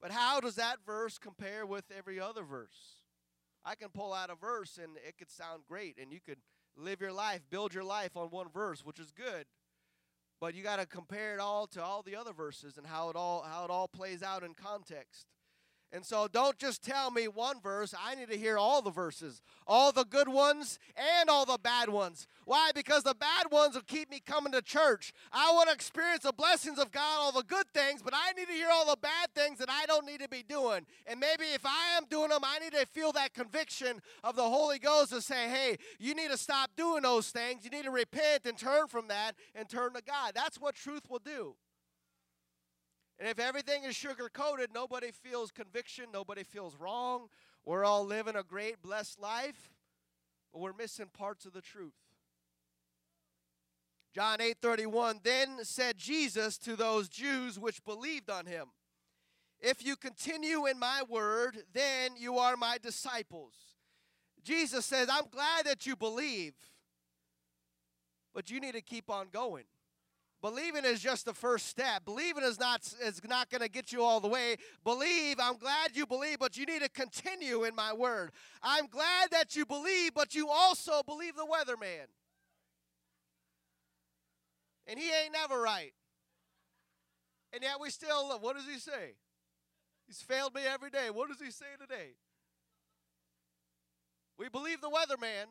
but 0.00 0.10
how 0.10 0.40
does 0.40 0.56
that 0.56 0.78
verse 0.84 1.18
compare 1.18 1.64
with 1.64 1.84
every 1.96 2.20
other 2.20 2.42
verse? 2.42 3.02
I 3.64 3.74
can 3.74 3.88
pull 3.88 4.12
out 4.12 4.30
a 4.30 4.34
verse 4.34 4.78
and 4.82 4.96
it 5.06 5.16
could 5.18 5.30
sound 5.30 5.62
great, 5.68 5.96
and 6.00 6.12
you 6.12 6.20
could 6.20 6.38
live 6.76 7.00
your 7.00 7.12
life, 7.12 7.40
build 7.50 7.74
your 7.74 7.84
life 7.84 8.16
on 8.16 8.28
one 8.28 8.48
verse, 8.52 8.84
which 8.84 8.98
is 8.98 9.10
good. 9.10 9.46
But 10.40 10.54
you 10.54 10.62
got 10.62 10.80
to 10.80 10.86
compare 10.86 11.34
it 11.34 11.40
all 11.40 11.66
to 11.68 11.82
all 11.82 12.02
the 12.02 12.16
other 12.16 12.32
verses 12.32 12.78
and 12.78 12.86
how 12.86 13.10
it 13.10 13.16
all 13.16 13.42
how 13.42 13.64
it 13.64 13.70
all 13.70 13.88
plays 13.88 14.22
out 14.22 14.42
in 14.42 14.54
context. 14.54 15.26
And 15.92 16.04
so 16.04 16.28
don't 16.28 16.56
just 16.56 16.84
tell 16.84 17.10
me 17.10 17.26
one 17.26 17.60
verse. 17.60 17.94
I 18.00 18.14
need 18.14 18.30
to 18.30 18.38
hear 18.38 18.56
all 18.56 18.80
the 18.80 18.92
verses, 18.92 19.42
all 19.66 19.90
the 19.90 20.04
good 20.04 20.28
ones 20.28 20.78
and 20.96 21.28
all 21.28 21.44
the 21.44 21.58
bad 21.60 21.88
ones. 21.88 22.28
Why? 22.44 22.70
Because 22.72 23.02
the 23.02 23.14
bad 23.14 23.50
ones 23.50 23.74
will 23.74 23.82
keep 23.82 24.08
me 24.08 24.20
coming 24.24 24.52
to 24.52 24.62
church. 24.62 25.12
I 25.32 25.52
want 25.52 25.68
to 25.68 25.74
experience 25.74 26.22
the 26.22 26.32
blessings 26.32 26.78
of 26.78 26.92
God, 26.92 27.18
all 27.18 27.32
the 27.32 27.42
good 27.42 27.66
things, 27.74 28.02
but 28.02 28.14
I 28.14 28.32
need 28.32 28.46
to 28.46 28.52
hear 28.52 28.68
all 28.72 28.86
the 28.86 28.98
bad 29.00 29.34
things 29.34 29.58
that 29.58 29.68
I 29.68 29.84
don't 29.86 30.06
need 30.06 30.20
to 30.20 30.28
be 30.28 30.44
doing. 30.48 30.86
And 31.06 31.18
maybe 31.18 31.44
if 31.54 31.66
I 31.66 31.96
am 31.96 32.04
doing 32.08 32.28
them, 32.28 32.42
I 32.44 32.60
need 32.60 32.72
to 32.72 32.86
feel 32.86 33.10
that 33.12 33.34
conviction 33.34 34.00
of 34.22 34.36
the 34.36 34.42
Holy 34.42 34.78
Ghost 34.78 35.10
to 35.10 35.20
say, 35.20 35.48
hey, 35.48 35.76
you 35.98 36.14
need 36.14 36.30
to 36.30 36.38
stop 36.38 36.70
doing 36.76 37.02
those 37.02 37.30
things. 37.30 37.64
You 37.64 37.70
need 37.70 37.84
to 37.84 37.90
repent 37.90 38.46
and 38.46 38.56
turn 38.56 38.86
from 38.86 39.08
that 39.08 39.32
and 39.56 39.68
turn 39.68 39.94
to 39.94 40.02
God. 40.02 40.32
That's 40.36 40.60
what 40.60 40.76
truth 40.76 41.02
will 41.10 41.18
do. 41.18 41.56
And 43.20 43.28
if 43.28 43.38
everything 43.38 43.84
is 43.84 43.94
sugar 43.94 44.30
coated, 44.32 44.70
nobody 44.72 45.10
feels 45.12 45.50
conviction, 45.50 46.06
nobody 46.10 46.42
feels 46.42 46.74
wrong. 46.76 47.28
We're 47.66 47.84
all 47.84 48.06
living 48.06 48.34
a 48.34 48.42
great, 48.42 48.80
blessed 48.80 49.20
life, 49.20 49.74
but 50.50 50.60
we're 50.62 50.72
missing 50.72 51.10
parts 51.12 51.44
of 51.44 51.52
the 51.52 51.60
truth. 51.60 51.92
John 54.14 54.40
8 54.40 54.56
31, 54.62 55.20
then 55.22 55.58
said 55.64 55.98
Jesus 55.98 56.56
to 56.58 56.76
those 56.76 57.10
Jews 57.10 57.58
which 57.58 57.84
believed 57.84 58.30
on 58.30 58.46
him, 58.46 58.68
If 59.60 59.84
you 59.84 59.96
continue 59.96 60.66
in 60.66 60.78
my 60.78 61.02
word, 61.06 61.58
then 61.74 62.12
you 62.16 62.38
are 62.38 62.56
my 62.56 62.78
disciples. 62.82 63.52
Jesus 64.42 64.86
says, 64.86 65.08
I'm 65.12 65.28
glad 65.30 65.66
that 65.66 65.86
you 65.86 65.94
believe, 65.94 66.54
but 68.34 68.50
you 68.50 68.60
need 68.60 68.72
to 68.72 68.80
keep 68.80 69.10
on 69.10 69.28
going. 69.30 69.64
Believing 70.42 70.86
is 70.86 71.00
just 71.00 71.26
the 71.26 71.34
first 71.34 71.66
step. 71.66 72.04
Believing 72.06 72.44
is 72.44 72.58
not 72.58 72.80
is 73.04 73.20
not 73.28 73.50
going 73.50 73.60
to 73.60 73.68
get 73.68 73.92
you 73.92 74.02
all 74.02 74.20
the 74.20 74.28
way. 74.28 74.56
Believe, 74.84 75.36
I'm 75.38 75.58
glad 75.58 75.94
you 75.94 76.06
believe, 76.06 76.38
but 76.38 76.56
you 76.56 76.64
need 76.64 76.80
to 76.80 76.88
continue 76.88 77.64
in 77.64 77.74
my 77.74 77.92
word. 77.92 78.30
I'm 78.62 78.86
glad 78.86 79.30
that 79.32 79.54
you 79.54 79.66
believe, 79.66 80.14
but 80.14 80.34
you 80.34 80.48
also 80.48 81.02
believe 81.04 81.36
the 81.36 81.44
weatherman. 81.44 82.06
And 84.86 84.98
he 84.98 85.06
ain't 85.06 85.32
never 85.32 85.60
right. 85.60 85.92
And 87.52 87.62
yet 87.62 87.78
we 87.78 87.90
still 87.90 88.38
What 88.40 88.56
does 88.56 88.66
he 88.66 88.78
say? 88.78 89.16
He's 90.06 90.22
failed 90.22 90.54
me 90.54 90.62
every 90.66 90.90
day. 90.90 91.10
What 91.10 91.28
does 91.28 91.40
he 91.40 91.50
say 91.50 91.66
today? 91.78 92.14
We 94.38 94.48
believe 94.48 94.80
the 94.80 94.88
weatherman. 94.88 95.46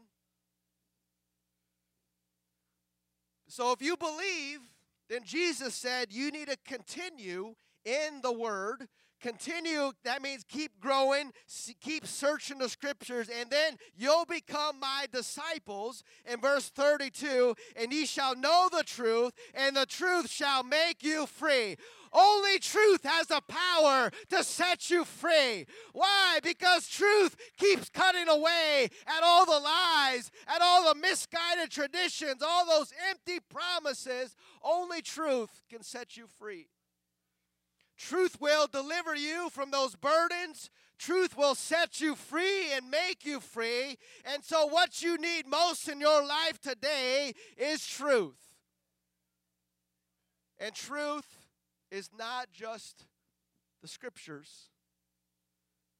So 3.47 3.71
if 3.71 3.81
you 3.81 3.95
believe 3.95 4.59
then 5.09 5.23
Jesus 5.23 5.75
said, 5.75 6.11
You 6.11 6.31
need 6.31 6.49
to 6.49 6.57
continue 6.65 7.55
in 7.85 8.21
the 8.21 8.31
Word. 8.31 8.87
Continue, 9.21 9.91
that 10.05 10.21
means 10.21 10.45
keep 10.47 10.79
growing, 10.79 11.33
keep 11.81 12.07
searching 12.07 12.57
the 12.57 12.69
scriptures, 12.69 13.27
and 13.27 13.49
then 13.49 13.75
you'll 13.97 14.23
become 14.23 14.79
my 14.79 15.07
disciples. 15.11 16.03
In 16.25 16.39
verse 16.39 16.69
32, 16.69 17.53
and 17.75 17.91
ye 17.91 18.05
shall 18.05 18.33
know 18.33 18.69
the 18.71 18.83
truth, 18.83 19.33
and 19.53 19.75
the 19.75 19.85
truth 19.85 20.29
shall 20.29 20.63
make 20.63 21.03
you 21.03 21.25
free. 21.25 21.75
Only 22.11 22.59
truth 22.59 23.03
has 23.03 23.27
the 23.27 23.41
power 23.47 24.11
to 24.29 24.43
set 24.43 24.89
you 24.89 25.05
free. 25.05 25.65
Why? 25.93 26.39
Because 26.41 26.87
truth 26.87 27.35
keeps 27.57 27.89
cutting 27.89 28.27
away 28.27 28.89
at 29.05 29.23
all 29.23 29.45
the 29.45 29.59
lies, 29.59 30.31
at 30.47 30.61
all 30.61 30.91
the 30.93 30.99
misguided 30.99 31.69
traditions, 31.69 32.41
all 32.41 32.65
those 32.65 32.91
empty 33.09 33.39
promises. 33.49 34.35
Only 34.63 35.01
truth 35.01 35.61
can 35.69 35.83
set 35.83 36.17
you 36.17 36.25
free. 36.39 36.67
Truth 37.97 38.39
will 38.39 38.67
deliver 38.67 39.13
you 39.13 39.49
from 39.49 39.71
those 39.71 39.95
burdens. 39.95 40.69
Truth 40.97 41.37
will 41.37 41.53
set 41.53 41.99
you 42.01 42.15
free 42.15 42.71
and 42.73 42.89
make 42.89 43.25
you 43.25 43.39
free. 43.39 43.97
And 44.25 44.43
so, 44.43 44.65
what 44.65 45.01
you 45.01 45.17
need 45.17 45.47
most 45.47 45.87
in 45.89 45.99
your 45.99 46.25
life 46.25 46.59
today 46.61 47.33
is 47.57 47.85
truth. 47.85 48.37
And 50.59 50.73
truth 50.73 51.48
is 51.91 52.09
not 52.17 52.51
just 52.51 53.05
the 53.81 53.87
scriptures. 53.87 54.69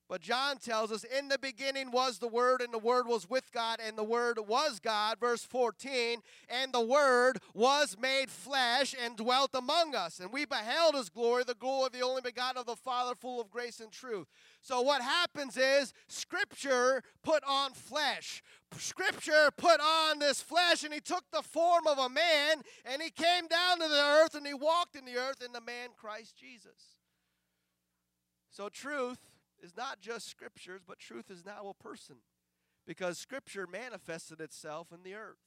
But 0.10 0.22
John 0.22 0.58
tells 0.58 0.92
us, 0.92 1.04
in 1.04 1.28
the 1.28 1.38
beginning 1.38 1.92
was 1.92 2.18
the 2.18 2.28
Word, 2.28 2.62
and 2.62 2.74
the 2.74 2.80
Word 2.80 3.06
was 3.06 3.30
with 3.30 3.52
God, 3.52 3.80
and 3.86 3.96
the 3.96 4.04
Word 4.04 4.40
was 4.48 4.80
God. 4.80 5.20
Verse 5.20 5.44
14, 5.44 6.24
and 6.50 6.74
the 6.74 6.82
Word 6.82 7.38
was 7.54 7.96
made 8.02 8.32
flesh 8.32 8.96
and 9.00 9.16
dwelt 9.16 9.52
among 9.54 9.94
us. 9.94 10.20
And 10.20 10.34
we 10.34 10.46
beheld 10.46 10.96
His 10.96 11.10
glory, 11.10 11.44
the 11.44 11.54
glory 11.54 11.86
of 11.86 11.92
the 11.92 12.02
only 12.02 12.22
begotten 12.22 12.60
of 12.60 12.66
the 12.66 12.76
Father, 12.76 13.14
full 13.14 13.40
of 13.40 13.52
grace 13.52 13.80
and 13.80 13.92
truth. 13.92 14.28
So 14.64 14.82
what 14.82 15.04
happens 15.04 15.56
is, 15.58 15.94
Scripture 16.08 17.04
put 17.24 17.44
on 17.48 17.74
flesh. 17.74 18.42
Scripture 18.80 19.52
put 19.58 19.80
on 19.80 20.18
this 20.18 20.42
flesh, 20.42 20.84
and 20.84 20.92
He 20.92 21.02
took 21.02 21.26
the 21.32 21.44
form 21.44 21.86
of 21.86 22.00
a 22.00 22.10
man, 22.10 22.64
and 22.84 23.00
He 23.00 23.12
came 23.12 23.46
down 23.48 23.80
to 23.80 23.88
the 23.88 24.24
earth, 24.24 24.34
and 24.34 24.48
He 24.48 24.56
walked 24.56 24.96
in 24.96 25.06
the 25.06 25.18
earth 25.18 25.44
in 25.46 25.52
the 25.52 25.62
man 25.62 25.90
Christ 25.96 26.36
Jesus. 26.36 26.98
So 28.50 28.70
truth 28.70 29.20
is 29.62 29.76
not 29.76 30.00
just 30.02 30.30
scriptures, 30.30 30.82
but 30.86 31.00
truth 31.00 31.30
is 31.30 31.46
now 31.46 31.70
a 31.70 31.84
person 31.84 32.18
because 32.88 33.18
scripture 33.18 33.68
manifested 33.68 34.42
itself 34.42 34.88
in 34.92 35.04
the 35.04 35.16
earth. 35.16 35.38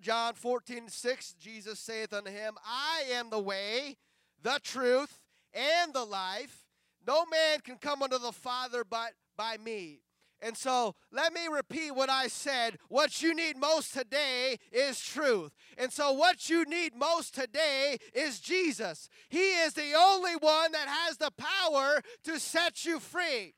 John 0.00 0.34
14, 0.34 0.88
6, 0.88 1.34
Jesus 1.34 1.78
saith 1.78 2.14
unto 2.14 2.30
him, 2.30 2.54
I 2.64 3.04
am 3.12 3.28
the 3.28 3.38
way, 3.38 3.98
the 4.42 4.58
truth, 4.62 5.20
and 5.52 5.92
the 5.92 6.04
life. 6.04 6.64
No 7.06 7.26
man 7.26 7.60
can 7.60 7.76
come 7.76 8.02
unto 8.02 8.18
the 8.18 8.32
Father 8.32 8.84
but 8.84 9.12
by 9.36 9.58
me. 9.62 10.00
And 10.40 10.56
so 10.56 10.94
let 11.10 11.32
me 11.32 11.48
repeat 11.50 11.92
what 11.92 12.10
I 12.10 12.28
said. 12.28 12.78
What 12.88 13.22
you 13.22 13.34
need 13.34 13.56
most 13.56 13.92
today 13.92 14.58
is 14.72 15.00
truth. 15.00 15.52
And 15.76 15.92
so 15.92 16.12
what 16.12 16.48
you 16.48 16.64
need 16.64 16.94
most 16.94 17.34
today 17.34 17.98
is 18.14 18.38
Jesus. 18.38 19.08
He 19.28 19.50
is 19.50 19.74
the 19.74 19.94
only 19.96 20.36
one 20.36 20.72
that 20.72 20.88
has 20.88 21.16
the 21.16 21.32
power 21.36 22.00
to 22.24 22.38
set 22.38 22.84
you 22.84 23.00
free. 23.00 23.54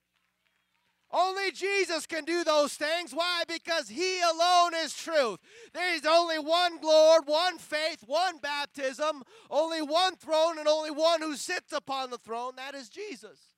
Only 1.13 1.51
Jesus 1.51 2.07
can 2.07 2.25
do 2.25 2.45
those 2.45 2.75
things. 2.75 3.13
Why? 3.13 3.43
Because 3.49 3.89
He 3.89 4.21
alone 4.21 4.73
is 4.77 4.95
truth. 4.95 5.41
There 5.75 5.95
is 5.95 6.07
only 6.07 6.39
one 6.39 6.79
Lord, 6.81 7.25
one 7.27 7.59
faith, 7.59 8.05
one 8.07 8.39
baptism, 8.39 9.25
only 9.51 9.83
one 9.83 10.15
throne, 10.15 10.59
and 10.59 10.69
only 10.69 10.93
one 10.93 11.21
who 11.21 11.35
sits 11.35 11.73
upon 11.73 12.11
the 12.11 12.19
throne. 12.19 12.53
That 12.57 12.77
is 12.77 12.89
Jesus. 12.89 13.50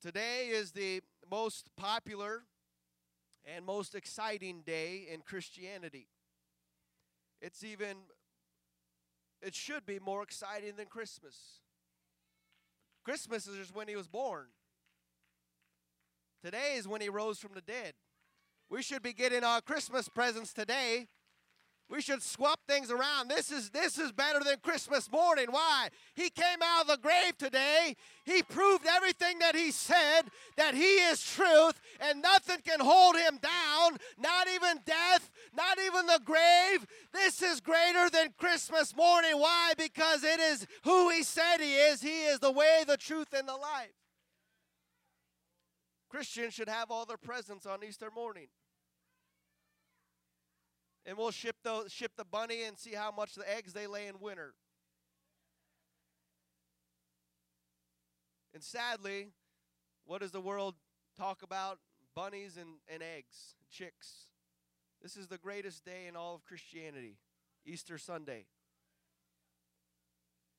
Today 0.00 0.46
is 0.50 0.72
the 0.72 1.02
most 1.30 1.68
popular 1.76 2.44
and 3.44 3.66
most 3.66 3.94
exciting 3.94 4.62
day 4.64 5.06
in 5.12 5.20
Christianity. 5.20 6.08
It's 7.42 7.62
even, 7.62 7.96
it 9.42 9.54
should 9.54 9.84
be 9.84 9.98
more 9.98 10.22
exciting 10.22 10.72
than 10.76 10.86
Christmas. 10.86 11.60
Christmas 13.04 13.46
is 13.46 13.56
just 13.56 13.74
when 13.74 13.88
he 13.88 13.96
was 13.96 14.08
born. 14.08 14.46
Today 16.42 16.76
is 16.76 16.88
when 16.88 17.02
he 17.02 17.10
rose 17.10 17.38
from 17.38 17.52
the 17.54 17.60
dead. 17.60 17.92
We 18.70 18.82
should 18.82 19.02
be 19.02 19.12
getting 19.12 19.44
our 19.44 19.60
Christmas 19.60 20.08
presents 20.08 20.54
today 20.54 21.08
we 21.90 22.00
should 22.00 22.22
swap 22.22 22.60
things 22.68 22.90
around. 22.90 23.28
This 23.28 23.50
is 23.50 23.70
this 23.70 23.98
is 23.98 24.12
better 24.12 24.38
than 24.38 24.58
Christmas 24.62 25.10
morning. 25.10 25.46
Why? 25.50 25.88
He 26.14 26.30
came 26.30 26.58
out 26.62 26.82
of 26.82 26.86
the 26.86 26.96
grave 26.96 27.36
today. 27.36 27.96
He 28.24 28.42
proved 28.44 28.86
everything 28.86 29.40
that 29.40 29.56
he 29.56 29.72
said 29.72 30.22
that 30.56 30.74
he 30.74 30.82
is 30.82 31.20
truth 31.22 31.80
and 32.00 32.22
nothing 32.22 32.58
can 32.64 32.78
hold 32.78 33.16
him 33.16 33.38
down, 33.42 33.98
not 34.18 34.46
even 34.48 34.78
death, 34.86 35.30
not 35.52 35.78
even 35.84 36.06
the 36.06 36.20
grave. 36.24 36.86
This 37.12 37.42
is 37.42 37.60
greater 37.60 38.08
than 38.08 38.34
Christmas 38.38 38.94
morning. 38.94 39.32
Why? 39.34 39.72
Because 39.76 40.22
it 40.22 40.38
is 40.38 40.66
who 40.84 41.10
he 41.10 41.24
said 41.24 41.58
he 41.58 41.74
is. 41.74 42.00
He 42.00 42.22
is 42.24 42.38
the 42.38 42.52
way, 42.52 42.84
the 42.86 42.96
truth 42.96 43.32
and 43.36 43.48
the 43.48 43.56
life. 43.56 43.90
Christians 46.08 46.54
should 46.54 46.68
have 46.68 46.90
all 46.90 47.04
their 47.04 47.16
presents 47.16 47.66
on 47.66 47.84
Easter 47.84 48.10
morning. 48.14 48.48
And 51.06 51.16
we'll 51.16 51.30
ship 51.30 51.56
the, 51.64 51.84
ship 51.88 52.12
the 52.16 52.24
bunny 52.24 52.64
and 52.64 52.78
see 52.78 52.94
how 52.94 53.10
much 53.10 53.34
the 53.34 53.50
eggs 53.50 53.72
they 53.72 53.86
lay 53.86 54.06
in 54.06 54.20
winter. 54.20 54.54
And 58.52 58.62
sadly, 58.62 59.28
what 60.04 60.20
does 60.20 60.32
the 60.32 60.40
world 60.40 60.74
talk 61.16 61.42
about? 61.42 61.78
Bunnies 62.14 62.56
and, 62.56 62.74
and 62.92 63.02
eggs, 63.02 63.54
chicks. 63.70 64.26
This 65.00 65.16
is 65.16 65.28
the 65.28 65.38
greatest 65.38 65.84
day 65.84 66.06
in 66.08 66.16
all 66.16 66.34
of 66.34 66.44
Christianity, 66.44 67.16
Easter 67.64 67.96
Sunday. 67.96 68.46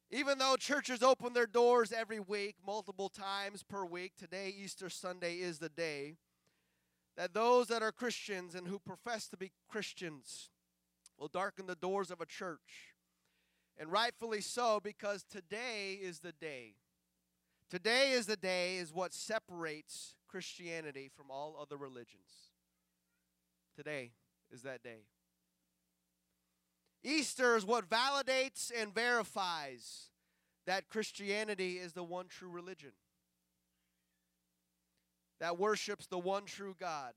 Even 0.09 0.39
though 0.39 0.55
churches 0.57 1.03
open 1.03 1.33
their 1.33 1.45
doors 1.45 1.93
every 1.93 2.19
week, 2.19 2.55
multiple 2.65 3.07
times 3.07 3.63
per 3.63 3.85
week, 3.85 4.13
today, 4.17 4.53
Easter 4.57 4.89
Sunday, 4.89 5.35
is 5.35 5.59
the 5.59 5.69
day 5.69 6.15
that 7.17 7.33
those 7.33 7.67
that 7.67 7.83
are 7.83 7.91
Christians 7.91 8.55
and 8.55 8.67
who 8.67 8.79
profess 8.79 9.27
to 9.29 9.37
be 9.37 9.51
Christians 9.69 10.49
will 11.17 11.27
darken 11.27 11.67
the 11.67 11.75
doors 11.75 12.11
of 12.11 12.21
a 12.21 12.25
church. 12.25 12.93
And 13.77 13.91
rightfully 13.91 14.41
so, 14.41 14.79
because 14.81 15.23
today 15.23 15.99
is 16.01 16.19
the 16.19 16.31
day. 16.31 16.75
Today 17.69 18.11
is 18.11 18.25
the 18.25 18.35
day, 18.35 18.77
is 18.77 18.93
what 18.93 19.13
separates 19.13 20.15
Christianity 20.27 21.09
from 21.15 21.31
all 21.31 21.57
other 21.59 21.77
religions. 21.77 22.51
Today 23.75 24.11
is 24.51 24.63
that 24.63 24.83
day. 24.83 25.05
Easter 27.03 27.55
is 27.55 27.65
what 27.65 27.89
validates 27.89 28.71
and 28.77 28.93
verifies 28.93 30.09
that 30.67 30.89
Christianity 30.89 31.77
is 31.77 31.93
the 31.93 32.03
one 32.03 32.27
true 32.27 32.49
religion 32.49 32.91
that 35.41 35.59
worships 35.59 36.05
the 36.05 36.19
one 36.19 36.45
true 36.45 36.75
God. 36.79 37.13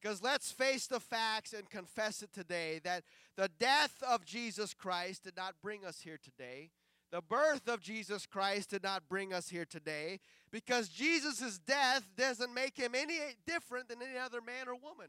Because 0.00 0.22
let's 0.22 0.52
face 0.52 0.86
the 0.86 1.00
facts 1.00 1.52
and 1.52 1.68
confess 1.68 2.22
it 2.22 2.32
today 2.32 2.80
that 2.84 3.02
the 3.36 3.50
death 3.58 4.02
of 4.08 4.24
Jesus 4.24 4.72
Christ 4.72 5.24
did 5.24 5.36
not 5.36 5.54
bring 5.60 5.84
us 5.84 6.00
here 6.00 6.18
today. 6.22 6.70
The 7.10 7.22
birth 7.22 7.68
of 7.68 7.80
Jesus 7.80 8.24
Christ 8.24 8.70
did 8.70 8.82
not 8.82 9.08
bring 9.08 9.32
us 9.32 9.48
here 9.48 9.64
today 9.64 10.20
because 10.52 10.88
Jesus' 10.88 11.58
death 11.58 12.08
doesn't 12.16 12.54
make 12.54 12.76
him 12.76 12.94
any 12.94 13.18
different 13.46 13.88
than 13.88 13.98
any 14.00 14.18
other 14.18 14.40
man 14.40 14.68
or 14.68 14.74
woman. 14.74 15.08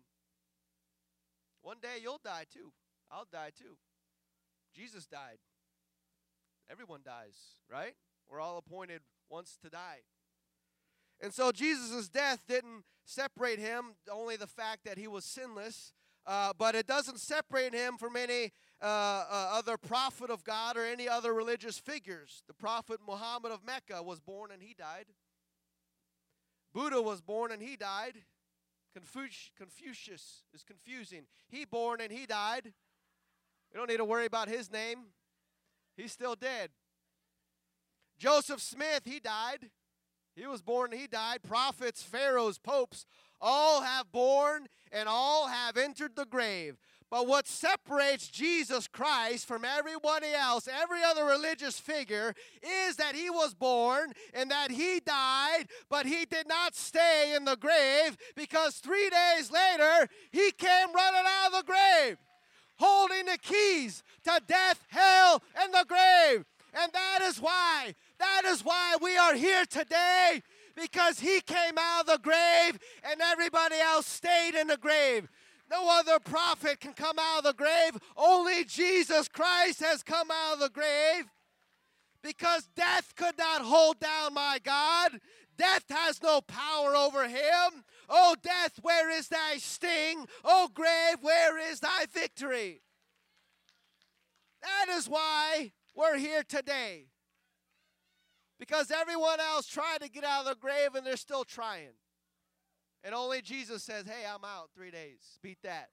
One 1.61 1.77
day 1.81 1.99
you'll 2.01 2.21
die 2.23 2.45
too. 2.51 2.71
I'll 3.11 3.27
die 3.31 3.51
too. 3.57 3.77
Jesus 4.75 5.05
died. 5.05 5.37
Everyone 6.71 7.01
dies, 7.05 7.35
right? 7.71 7.93
We're 8.27 8.41
all 8.41 8.57
appointed 8.57 9.01
once 9.29 9.57
to 9.61 9.69
die. 9.69 9.99
And 11.21 11.33
so 11.33 11.51
Jesus' 11.51 12.09
death 12.09 12.43
didn't 12.47 12.83
separate 13.05 13.59
him, 13.59 13.95
only 14.11 14.35
the 14.35 14.47
fact 14.47 14.85
that 14.85 14.97
he 14.97 15.07
was 15.07 15.25
sinless, 15.25 15.93
uh, 16.25 16.53
but 16.57 16.75
it 16.75 16.87
doesn't 16.87 17.19
separate 17.19 17.73
him 17.73 17.97
from 17.97 18.15
any 18.15 18.51
uh, 18.81 18.85
uh, 18.85 19.49
other 19.53 19.77
prophet 19.77 20.29
of 20.29 20.43
God 20.43 20.75
or 20.75 20.83
any 20.83 21.07
other 21.07 21.33
religious 21.33 21.77
figures. 21.77 22.43
The 22.47 22.53
prophet 22.53 22.99
Muhammad 23.07 23.51
of 23.51 23.63
Mecca 23.63 24.01
was 24.01 24.19
born 24.19 24.51
and 24.51 24.61
he 24.61 24.73
died. 24.73 25.05
Buddha 26.73 27.01
was 27.01 27.21
born 27.21 27.51
and 27.51 27.61
he 27.61 27.75
died. 27.75 28.15
Confucius 28.93 30.43
is 30.53 30.63
confusing. 30.63 31.25
He 31.47 31.65
born 31.65 32.01
and 32.01 32.11
he 32.11 32.25
died. 32.25 32.73
We 33.71 33.77
don't 33.77 33.89
need 33.89 33.97
to 33.97 34.05
worry 34.05 34.25
about 34.25 34.47
his 34.47 34.71
name. 34.71 35.05
He's 35.95 36.11
still 36.11 36.35
dead. 36.35 36.71
Joseph 38.17 38.61
Smith, 38.61 39.01
he 39.05 39.19
died. 39.19 39.69
He 40.35 40.47
was 40.47 40.61
born 40.61 40.91
he 40.91 41.07
died. 41.07 41.43
Prophets, 41.43 42.03
pharaohs, 42.03 42.57
popes, 42.57 43.05
all 43.41 43.81
have 43.81 44.11
born 44.11 44.67
and 44.91 45.07
all 45.07 45.47
have 45.47 45.77
entered 45.77 46.15
the 46.15 46.25
grave. 46.25 46.77
But 47.11 47.27
what 47.27 47.47
separates 47.47 48.27
Jesus 48.27 48.87
Christ 48.87 49.47
from 49.47 49.63
everybody 49.63 50.33
else, 50.33 50.67
every 50.67 51.03
other 51.03 51.23
religious 51.23 51.79
figure, 51.79 52.33
is 52.61 52.95
that 52.97 53.15
he 53.15 53.29
was 53.29 53.53
born 53.53 54.11
and 54.33 54.49
that 54.51 54.71
he 54.71 54.99
died, 55.05 55.65
but 55.89 56.05
he 56.05 56.25
did 56.25 56.47
not 56.47 56.75
stay 56.75 57.33
in 57.35 57.45
the 57.45 57.55
grave 57.55 58.17
because 58.35 58.75
three 58.75 59.09
days 59.09 59.51
later 59.51 60.09
he 60.31 60.51
came 60.51 60.93
running 60.93 61.23
out 61.25 61.53
of 61.53 61.59
the 61.59 61.71
grave 61.71 62.17
holding 62.77 63.25
the 63.25 63.37
keys 63.37 64.03
to 64.23 64.41
death, 64.47 64.83
hell, 64.89 65.41
and 65.61 65.73
the 65.73 65.85
grave. 65.87 66.45
And 66.73 66.91
that 66.91 67.19
is 67.23 67.39
why, 67.39 67.95
that 68.19 68.43
is 68.45 68.63
why 68.63 68.97
we 69.01 69.17
are 69.17 69.33
here 69.33 69.65
today 69.65 70.41
because 70.75 71.19
he 71.19 71.41
came 71.41 71.77
out 71.77 72.01
of 72.01 72.07
the 72.07 72.19
grave 72.19 72.79
and 73.03 73.21
everybody 73.21 73.75
else 73.75 74.05
stayed 74.05 74.55
in 74.59 74.67
the 74.67 74.77
grave. 74.77 75.27
No 75.69 75.89
other 75.89 76.19
prophet 76.19 76.79
can 76.79 76.93
come 76.93 77.17
out 77.19 77.39
of 77.39 77.43
the 77.45 77.53
grave. 77.53 77.97
Only 78.15 78.65
Jesus 78.65 79.27
Christ 79.27 79.81
has 79.81 80.03
come 80.03 80.29
out 80.29 80.55
of 80.55 80.59
the 80.59 80.69
grave 80.69 81.25
because 82.21 82.67
death 82.75 83.13
could 83.15 83.37
not 83.37 83.61
hold 83.61 83.99
down 83.99 84.33
my 84.33 84.59
God. 84.63 85.19
Death 85.57 85.85
has 85.89 86.21
no 86.21 86.41
power 86.41 86.95
over 86.95 87.27
him. 87.27 87.83
Oh, 88.09 88.35
death, 88.41 88.79
where 88.81 89.09
is 89.09 89.29
thy 89.29 89.57
sting? 89.57 90.27
Oh, 90.43 90.69
grave, 90.73 91.17
where 91.21 91.57
is 91.57 91.79
thy 91.79 92.05
victory? 92.11 92.81
That 94.61 94.95
is 94.95 95.07
why 95.07 95.71
we're 95.95 96.17
here 96.17 96.43
today. 96.43 97.05
Because 98.59 98.91
everyone 98.91 99.39
else 99.39 99.67
tried 99.67 100.01
to 100.01 100.09
get 100.09 100.23
out 100.23 100.45
of 100.45 100.49
the 100.49 100.55
grave 100.55 100.95
and 100.95 101.05
they're 101.05 101.17
still 101.17 101.43
trying. 101.43 101.93
And 103.03 103.13
only 103.13 103.41
Jesus 103.41 103.83
says, 103.83 104.05
Hey, 104.05 104.25
I'm 104.27 104.43
out 104.43 104.69
three 104.75 104.91
days. 104.91 105.37
Beat 105.41 105.59
that. 105.63 105.89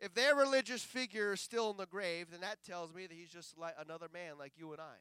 If 0.00 0.14
their 0.14 0.34
religious 0.34 0.82
figure 0.82 1.34
is 1.34 1.40
still 1.40 1.70
in 1.70 1.76
the 1.76 1.86
grave, 1.86 2.28
then 2.30 2.40
that 2.40 2.62
tells 2.64 2.94
me 2.94 3.06
that 3.06 3.14
he's 3.14 3.28
just 3.28 3.58
like 3.58 3.74
another 3.78 4.06
man 4.12 4.38
like 4.38 4.52
you 4.56 4.72
and 4.72 4.80
I. 4.80 4.96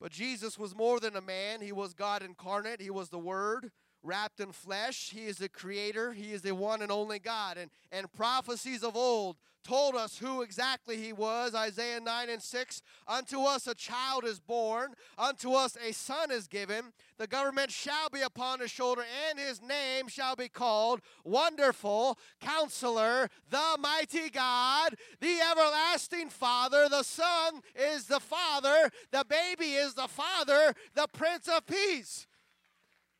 But 0.00 0.12
Jesus 0.12 0.58
was 0.58 0.76
more 0.76 1.00
than 1.00 1.16
a 1.16 1.20
man. 1.20 1.60
He 1.60 1.72
was 1.72 1.94
God 1.94 2.22
incarnate. 2.22 2.80
He 2.80 2.90
was 2.90 3.08
the 3.08 3.18
Word 3.18 3.72
wrapped 4.06 4.40
in 4.40 4.52
flesh. 4.52 5.10
He 5.10 5.26
is 5.26 5.38
the 5.38 5.48
creator. 5.48 6.12
He 6.12 6.32
is 6.32 6.42
the 6.42 6.54
one 6.54 6.80
and 6.80 6.92
only 6.92 7.18
God. 7.18 7.58
And, 7.58 7.70
and 7.90 8.10
prophecies 8.12 8.82
of 8.82 8.96
old 8.96 9.36
told 9.66 9.96
us 9.96 10.18
who 10.18 10.42
exactly 10.42 10.96
he 10.96 11.12
was. 11.12 11.54
Isaiah 11.54 12.00
9 12.00 12.30
and 12.30 12.42
6 12.42 12.82
Unto 13.08 13.42
us 13.42 13.66
a 13.66 13.74
child 13.74 14.24
is 14.24 14.38
born, 14.38 14.94
unto 15.18 15.52
us 15.52 15.76
a 15.84 15.92
son 15.92 16.30
is 16.30 16.46
given. 16.46 16.92
The 17.18 17.26
government 17.26 17.70
shall 17.70 18.08
be 18.10 18.20
upon 18.20 18.60
his 18.60 18.70
shoulder, 18.70 19.02
and 19.28 19.38
his 19.38 19.60
name 19.62 20.08
shall 20.08 20.36
be 20.36 20.48
called 20.48 21.00
Wonderful, 21.24 22.18
Counselor, 22.40 23.28
the 23.50 23.76
Mighty 23.80 24.30
God, 24.30 24.94
the 25.20 25.38
Everlasting 25.50 26.28
Father. 26.28 26.88
The 26.88 27.02
Son 27.02 27.60
is 27.74 28.06
the 28.06 28.20
Father, 28.20 28.90
the 29.10 29.24
baby 29.28 29.72
is 29.72 29.94
the 29.94 30.08
Father, 30.08 30.74
the 30.94 31.08
Prince 31.12 31.48
of 31.48 31.66
Peace. 31.66 32.25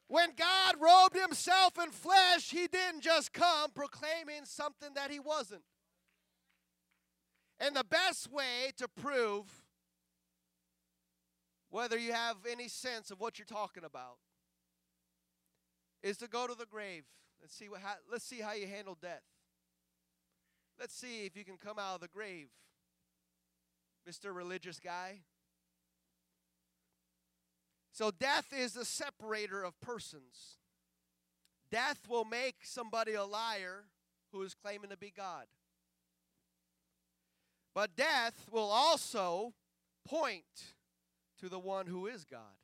When 0.08 0.30
God 0.36 0.76
robed 0.80 1.16
himself 1.16 1.78
in 1.82 1.90
flesh, 1.90 2.50
he 2.50 2.68
didn't 2.68 3.00
just 3.00 3.32
come 3.32 3.70
proclaiming 3.72 4.44
something 4.44 4.90
that 4.94 5.10
he 5.10 5.18
wasn't. 5.18 5.62
And 7.58 7.74
the 7.74 7.84
best 7.84 8.30
way 8.30 8.72
to 8.76 8.86
prove 8.86 9.46
whether 11.70 11.98
you 11.98 12.12
have 12.12 12.36
any 12.50 12.68
sense 12.68 13.10
of 13.10 13.20
what 13.20 13.38
you're 13.38 13.46
talking 13.46 13.84
about 13.84 14.18
is 16.02 16.16
to 16.18 16.28
go 16.28 16.46
to 16.46 16.54
the 16.54 16.66
grave. 16.66 17.04
Let's 17.40 17.54
see 17.54 17.68
what 17.68 17.80
let's 18.10 18.24
see 18.24 18.40
how 18.40 18.52
you 18.52 18.66
handle 18.66 18.96
death. 19.00 19.22
Let's 20.78 20.94
see 20.94 21.24
if 21.24 21.36
you 21.36 21.44
can 21.44 21.56
come 21.56 21.78
out 21.78 21.96
of 21.96 22.00
the 22.00 22.08
grave. 22.08 22.48
Mr. 24.08 24.34
Religious 24.34 24.78
Guy. 24.78 25.22
So, 27.96 28.10
death 28.10 28.52
is 28.54 28.74
the 28.74 28.84
separator 28.84 29.64
of 29.64 29.80
persons. 29.80 30.58
Death 31.70 32.00
will 32.10 32.26
make 32.26 32.56
somebody 32.62 33.14
a 33.14 33.24
liar 33.24 33.84
who 34.32 34.42
is 34.42 34.52
claiming 34.52 34.90
to 34.90 34.98
be 34.98 35.10
God. 35.16 35.46
But 37.74 37.96
death 37.96 38.48
will 38.52 38.68
also 38.68 39.54
point 40.06 40.44
to 41.40 41.48
the 41.48 41.58
one 41.58 41.86
who 41.86 42.06
is 42.06 42.26
God. 42.26 42.60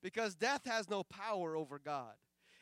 Because 0.00 0.36
death 0.36 0.64
has 0.66 0.88
no 0.88 1.02
power 1.02 1.56
over 1.56 1.80
God. 1.84 2.14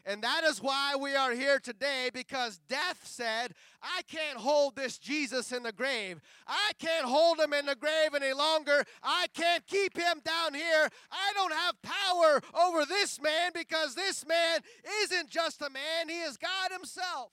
And 0.04 0.22
that 0.22 0.42
is 0.44 0.60
why 0.60 0.96
we 1.00 1.14
are 1.14 1.32
here 1.32 1.60
today 1.60 2.10
because 2.12 2.58
death 2.68 3.02
said, 3.04 3.54
I 3.80 4.02
can't 4.08 4.38
hold 4.38 4.74
this 4.74 4.98
Jesus 4.98 5.52
in 5.52 5.62
the 5.62 5.72
grave. 5.72 6.20
I 6.46 6.72
can't 6.80 7.06
hold 7.06 7.38
him 7.38 7.52
in 7.52 7.66
the 7.66 7.76
grave 7.76 8.14
any 8.14 8.32
longer. 8.32 8.84
I 9.02 9.26
can't 9.32 9.64
keep 9.66 9.96
him 9.96 10.20
down 10.24 10.54
here. 10.54 10.88
I 11.10 11.32
don't 11.34 11.52
have 11.52 11.82
power 11.82 12.40
over 12.52 12.84
this 12.84 13.20
man 13.20 13.52
because 13.54 13.94
this 13.94 14.26
man 14.26 14.60
isn't 15.04 15.30
just 15.30 15.62
a 15.62 15.70
man, 15.70 16.08
he 16.08 16.20
is 16.20 16.36
God 16.36 16.72
himself. 16.72 17.30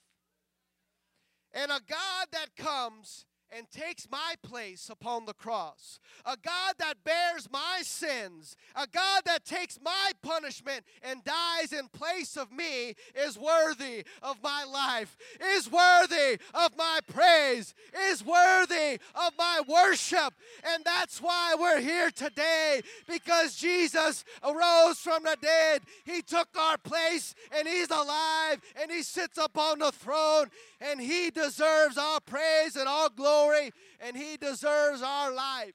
And 1.52 1.72
a 1.72 1.80
God 1.88 2.26
that 2.30 2.54
comes 2.56 3.26
and 3.56 3.70
takes 3.70 4.08
my 4.10 4.34
place 4.42 4.88
upon 4.90 5.26
the 5.26 5.32
cross. 5.32 5.98
A 6.24 6.36
God 6.36 6.74
that 6.78 7.02
bears 7.04 7.48
my 7.50 7.80
sins, 7.82 8.56
a 8.76 8.86
God 8.86 9.22
that 9.26 9.44
takes 9.44 9.78
my 9.82 10.12
punishment 10.22 10.84
and 11.02 11.24
dies 11.24 11.72
in 11.72 11.88
place 11.88 12.36
of 12.36 12.52
me 12.52 12.94
is 13.14 13.38
worthy 13.38 14.04
of 14.22 14.36
my 14.42 14.64
life, 14.64 15.16
is 15.56 15.70
worthy 15.70 16.38
of 16.54 16.76
my 16.76 17.00
praise, 17.12 17.74
is 18.08 18.24
worthy 18.24 18.98
of 19.14 19.32
my 19.36 19.60
worship. 19.66 20.34
And 20.74 20.84
that's 20.84 21.20
why 21.20 21.56
we're 21.58 21.80
here 21.80 22.10
today 22.10 22.82
because 23.08 23.56
Jesus 23.56 24.24
arose 24.44 24.98
from 24.98 25.24
the 25.24 25.36
dead. 25.40 25.82
He 26.04 26.22
took 26.22 26.48
our 26.58 26.78
place 26.78 27.34
and 27.56 27.66
He's 27.66 27.90
alive 27.90 28.60
and 28.80 28.90
He 28.90 29.02
sits 29.02 29.38
upon 29.38 29.80
the 29.80 29.92
throne 29.92 30.46
and 30.80 31.00
He 31.00 31.30
deserves 31.30 31.98
our 31.98 32.20
praise 32.20 32.76
and 32.76 32.88
all 32.88 33.08
glory 33.08 33.39
and 34.00 34.16
He 34.16 34.36
deserves 34.36 35.02
our 35.02 35.32
life. 35.32 35.74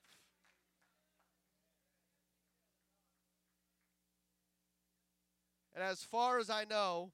And 5.74 5.84
as 5.84 6.04
far 6.04 6.40
as 6.40 6.50
I 6.50 6.64
know, 6.64 7.12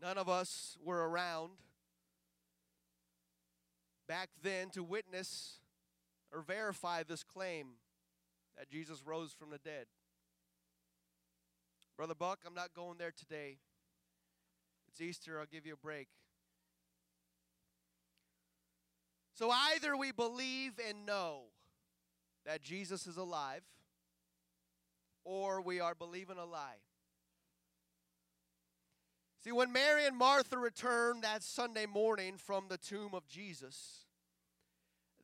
none 0.00 0.18
of 0.18 0.28
us 0.28 0.76
were 0.84 1.08
around 1.08 1.52
back 4.06 4.28
then 4.42 4.68
to 4.70 4.82
witness 4.82 5.60
or 6.32 6.42
verify 6.42 7.02
this 7.02 7.22
claim 7.22 7.68
that 8.58 8.68
Jesus 8.68 9.02
rose 9.04 9.32
from 9.32 9.50
the 9.50 9.58
dead. 9.58 9.86
Brother 11.96 12.14
Buck, 12.14 12.40
I'm 12.46 12.54
not 12.54 12.74
going 12.74 12.98
there 12.98 13.12
today. 13.16 13.58
It's 14.88 15.00
Easter, 15.00 15.40
I'll 15.40 15.46
give 15.46 15.66
you 15.66 15.74
a 15.74 15.76
break. 15.76 16.08
So 19.38 19.52
either 19.52 19.96
we 19.96 20.10
believe 20.10 20.72
and 20.88 21.06
know 21.06 21.42
that 22.44 22.60
Jesus 22.60 23.06
is 23.06 23.16
alive, 23.16 23.62
or 25.22 25.60
we 25.60 25.78
are 25.78 25.94
believing 25.94 26.38
a 26.38 26.44
lie. 26.44 26.80
See, 29.44 29.52
when 29.52 29.72
Mary 29.72 30.06
and 30.06 30.16
Martha 30.16 30.58
returned 30.58 31.22
that 31.22 31.44
Sunday 31.44 31.86
morning 31.86 32.36
from 32.36 32.64
the 32.68 32.78
tomb 32.78 33.10
of 33.12 33.28
Jesus, 33.28 34.06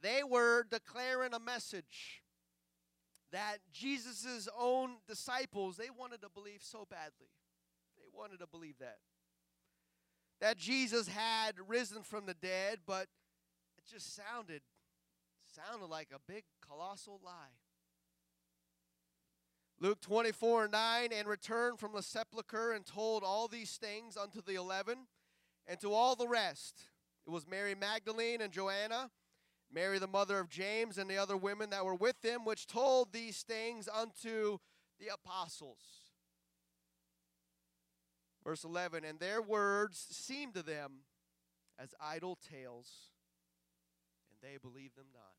they 0.01 0.23
were 0.23 0.65
declaring 0.71 1.35
a 1.35 1.41
message 1.41 2.23
that 3.33 3.57
Jesus' 3.73 4.49
own 4.57 4.99
disciples, 5.09 5.77
they 5.77 5.91
wanted 5.91 6.23
to 6.23 6.29
believe 6.29 6.61
so 6.63 6.87
badly. 6.89 7.33
They 7.97 8.07
wanted 8.17 8.39
to 8.39 8.47
believe 8.47 8.79
that. 8.79 8.99
That 10.41 10.57
Jesus 10.57 11.09
had 11.09 11.55
risen 11.67 12.05
from 12.05 12.27
the 12.27 12.35
dead, 12.35 12.79
but 12.87 13.09
it 13.85 13.93
just 13.93 14.15
sounded 14.15 14.63
sounded 15.55 15.87
like 15.87 16.09
a 16.15 16.33
big 16.33 16.45
colossal 16.67 17.21
lie. 17.25 17.59
Luke 19.81 20.01
24 20.01 20.69
9, 20.69 21.11
and 21.13 21.29
returned 21.29 21.79
from 21.79 21.93
the 21.93 22.03
sepulchre 22.03 22.73
and 22.73 22.87
told 22.87 23.23
all 23.23 23.49
these 23.49 23.77
things 23.77 24.17
unto 24.17 24.41
the 24.41 24.55
eleven 24.55 25.07
and 25.67 25.81
to 25.81 25.93
all 25.93 26.15
the 26.17 26.29
rest. 26.29 26.85
It 27.27 27.31
was 27.31 27.47
Mary 27.47 27.75
Magdalene 27.75 28.41
and 28.41 28.53
Joanna, 28.53 29.11
Mary 29.73 29.99
the 29.99 30.07
mother 30.07 30.39
of 30.39 30.49
James, 30.49 30.99
and 30.99 31.09
the 31.09 31.19
other 31.19 31.37
women 31.37 31.71
that 31.71 31.85
were 31.85 31.95
with 31.95 32.21
them, 32.23 32.45
which 32.45 32.67
told 32.67 33.13
these 33.13 33.43
things 33.43 33.89
unto 33.89 34.59
the 35.01 35.09
apostles. 35.13 35.81
Verse 38.45 38.63
11, 38.63 39.05
and 39.05 39.19
their 39.19 39.41
words 39.41 40.07
seemed 40.11 40.55
to 40.55 40.63
them 40.63 41.05
as 41.79 41.95
idle 41.99 42.37
tales, 42.37 43.11
they 44.45 44.59
believed 44.61 44.97
them 44.97 45.07
not. 45.13 45.35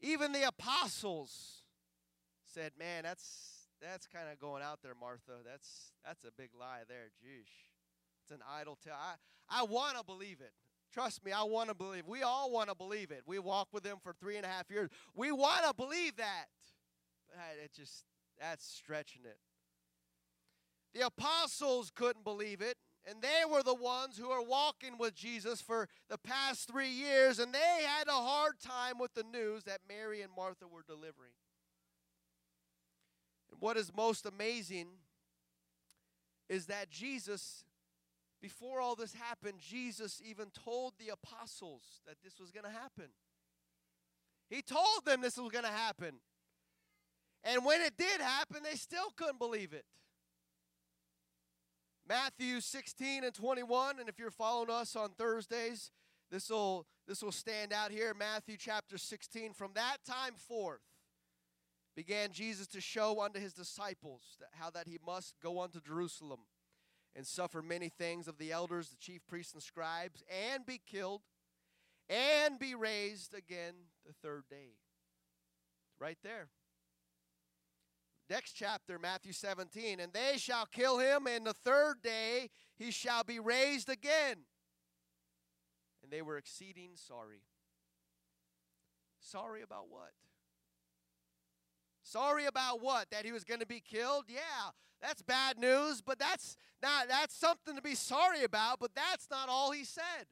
Even 0.00 0.32
the 0.32 0.46
apostles 0.46 1.64
said, 2.44 2.72
"Man, 2.78 3.02
that's 3.02 3.68
that's 3.80 4.06
kind 4.06 4.28
of 4.32 4.38
going 4.38 4.62
out 4.62 4.80
there, 4.82 4.94
Martha. 4.98 5.42
That's 5.44 5.92
that's 6.04 6.24
a 6.24 6.30
big 6.36 6.50
lie 6.58 6.82
there. 6.88 7.10
Jeesh, 7.22 7.68
it's 8.22 8.30
an 8.30 8.40
idle 8.48 8.78
tale. 8.82 8.94
I 8.96 9.14
I 9.48 9.64
want 9.64 9.98
to 9.98 10.04
believe 10.04 10.40
it. 10.40 10.52
Trust 10.92 11.24
me, 11.24 11.32
I 11.32 11.44
want 11.44 11.68
to 11.68 11.74
believe. 11.74 12.06
We 12.06 12.22
all 12.22 12.50
want 12.50 12.68
to 12.68 12.74
believe 12.74 13.10
it. 13.10 13.22
We 13.24 13.38
walked 13.38 13.72
with 13.72 13.84
them 13.84 13.98
for 14.02 14.12
three 14.12 14.36
and 14.36 14.44
a 14.44 14.48
half 14.48 14.70
years. 14.70 14.90
We 15.14 15.30
want 15.30 15.64
to 15.66 15.74
believe 15.74 16.16
that, 16.16 16.46
but 17.28 17.38
it 17.64 17.72
just 17.72 18.04
that's 18.40 18.64
stretching 18.64 19.22
it. 19.24 19.38
The 20.94 21.06
apostles 21.06 21.92
couldn't 21.94 22.24
believe 22.24 22.60
it, 22.60 22.76
and 23.08 23.22
they 23.22 23.42
were 23.50 23.62
the 23.62 23.74
ones 23.74 24.18
who 24.18 24.30
are 24.30 24.42
walking 24.42 24.98
with 24.98 25.14
Jesus 25.14 25.60
for 25.60 25.88
the 26.08 26.18
past 26.18 26.70
three 26.70 26.90
years, 26.90 27.38
and 27.38 27.52
they 27.52 27.84
had 27.86 28.08
a 28.08 28.12
hard 28.12 28.60
time 28.60 28.98
with 28.98 29.14
the 29.14 29.22
news 29.22 29.64
that 29.64 29.80
Mary 29.88 30.22
and 30.22 30.30
Martha 30.36 30.66
were 30.66 30.84
delivering. 30.86 31.32
And 33.50 33.60
what 33.60 33.76
is 33.76 33.90
most 33.94 34.26
amazing 34.26 34.88
is 36.48 36.66
that 36.66 36.90
Jesus, 36.90 37.64
before 38.42 38.80
all 38.80 38.94
this 38.94 39.14
happened, 39.14 39.60
Jesus 39.60 40.20
even 40.24 40.48
told 40.50 40.94
the 40.98 41.08
apostles 41.08 41.82
that 42.06 42.16
this 42.22 42.38
was 42.38 42.50
going 42.50 42.64
to 42.64 42.70
happen. 42.70 43.10
He 44.48 44.62
told 44.62 45.04
them 45.06 45.20
this 45.20 45.36
was 45.38 45.50
going 45.50 45.64
to 45.64 45.70
happen. 45.70 46.16
And 47.44 47.64
when 47.64 47.80
it 47.80 47.96
did 47.96 48.20
happen, 48.20 48.58
they 48.62 48.76
still 48.76 49.10
couldn't 49.16 49.38
believe 49.38 49.72
it. 49.72 49.84
Matthew 52.08 52.60
16 52.60 53.24
and 53.24 53.34
21, 53.34 54.00
and 54.00 54.08
if 54.08 54.18
you're 54.18 54.30
following 54.30 54.70
us 54.70 54.96
on 54.96 55.10
Thursdays, 55.10 55.90
this 56.30 56.50
will 56.50 56.86
this 57.06 57.22
will 57.22 57.32
stand 57.32 57.72
out 57.72 57.90
here. 57.90 58.14
Matthew 58.14 58.56
chapter 58.56 58.96
16. 58.96 59.52
From 59.52 59.72
that 59.74 59.98
time 60.06 60.34
forth, 60.36 60.80
began 61.96 62.30
Jesus 62.32 62.68
to 62.68 62.80
show 62.80 63.20
unto 63.20 63.40
his 63.40 63.52
disciples 63.52 64.22
that 64.38 64.50
how 64.52 64.70
that 64.70 64.86
he 64.86 64.98
must 65.04 65.34
go 65.42 65.60
unto 65.60 65.80
Jerusalem 65.80 66.40
and 67.16 67.26
suffer 67.26 67.62
many 67.62 67.88
things 67.88 68.28
of 68.28 68.38
the 68.38 68.52
elders, 68.52 68.88
the 68.88 68.96
chief 68.96 69.26
priests 69.26 69.52
and 69.54 69.62
scribes, 69.62 70.22
and 70.52 70.64
be 70.64 70.80
killed, 70.86 71.22
and 72.08 72.58
be 72.58 72.74
raised 72.74 73.34
again 73.34 73.74
the 74.06 74.12
third 74.22 74.44
day. 74.48 74.76
Right 75.98 76.18
there. 76.22 76.48
Next 78.30 78.52
chapter, 78.52 78.96
Matthew 78.96 79.32
17. 79.32 79.98
And 79.98 80.12
they 80.12 80.38
shall 80.38 80.64
kill 80.64 80.98
him, 80.98 81.26
and 81.26 81.44
the 81.44 81.52
third 81.52 81.96
day 82.00 82.48
he 82.78 82.92
shall 82.92 83.24
be 83.24 83.40
raised 83.40 83.88
again. 83.88 84.36
And 86.04 86.12
they 86.12 86.22
were 86.22 86.38
exceeding 86.38 86.92
sorry. 86.94 87.42
Sorry 89.18 89.62
about 89.62 89.90
what? 89.90 90.12
Sorry 92.02 92.46
about 92.46 92.80
what? 92.80 93.10
That 93.10 93.24
he 93.24 93.32
was 93.32 93.44
going 93.44 93.60
to 93.60 93.66
be 93.66 93.80
killed? 93.80 94.26
Yeah, 94.28 94.70
that's 95.02 95.22
bad 95.22 95.58
news, 95.58 96.00
but 96.00 96.18
that's 96.18 96.56
not 96.82 97.08
that's 97.08 97.34
something 97.34 97.76
to 97.76 97.82
be 97.82 97.94
sorry 97.94 98.44
about, 98.44 98.78
but 98.80 98.92
that's 98.94 99.28
not 99.30 99.48
all 99.48 99.72
he 99.72 99.84
said. 99.84 100.26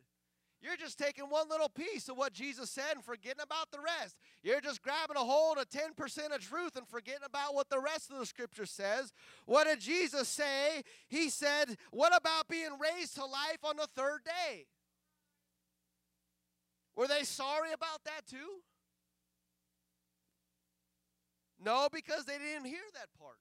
You're 0.60 0.76
just 0.76 0.98
taking 0.98 1.26
one 1.26 1.48
little 1.48 1.68
piece 1.68 2.08
of 2.08 2.16
what 2.16 2.32
Jesus 2.32 2.68
said 2.70 2.96
and 2.96 3.04
forgetting 3.04 3.42
about 3.42 3.70
the 3.70 3.78
rest. 3.78 4.16
You're 4.42 4.60
just 4.60 4.82
grabbing 4.82 5.16
a 5.16 5.20
hold 5.20 5.58
of 5.58 5.68
10% 5.68 6.34
of 6.34 6.40
truth 6.40 6.74
and 6.76 6.86
forgetting 6.88 7.24
about 7.24 7.54
what 7.54 7.68
the 7.70 7.78
rest 7.78 8.10
of 8.10 8.18
the 8.18 8.26
scripture 8.26 8.66
says. 8.66 9.12
What 9.46 9.64
did 9.64 9.80
Jesus 9.80 10.28
say? 10.28 10.82
He 11.08 11.30
said, 11.30 11.76
What 11.92 12.16
about 12.16 12.48
being 12.48 12.70
raised 12.80 13.14
to 13.16 13.24
life 13.24 13.62
on 13.62 13.76
the 13.76 13.88
third 13.94 14.24
day? 14.24 14.66
Were 16.96 17.06
they 17.06 17.22
sorry 17.22 17.72
about 17.72 18.02
that 18.04 18.26
too? 18.28 18.62
No, 21.64 21.88
because 21.92 22.24
they 22.24 22.38
didn't 22.38 22.66
hear 22.66 22.78
that 22.94 23.08
part. 23.18 23.38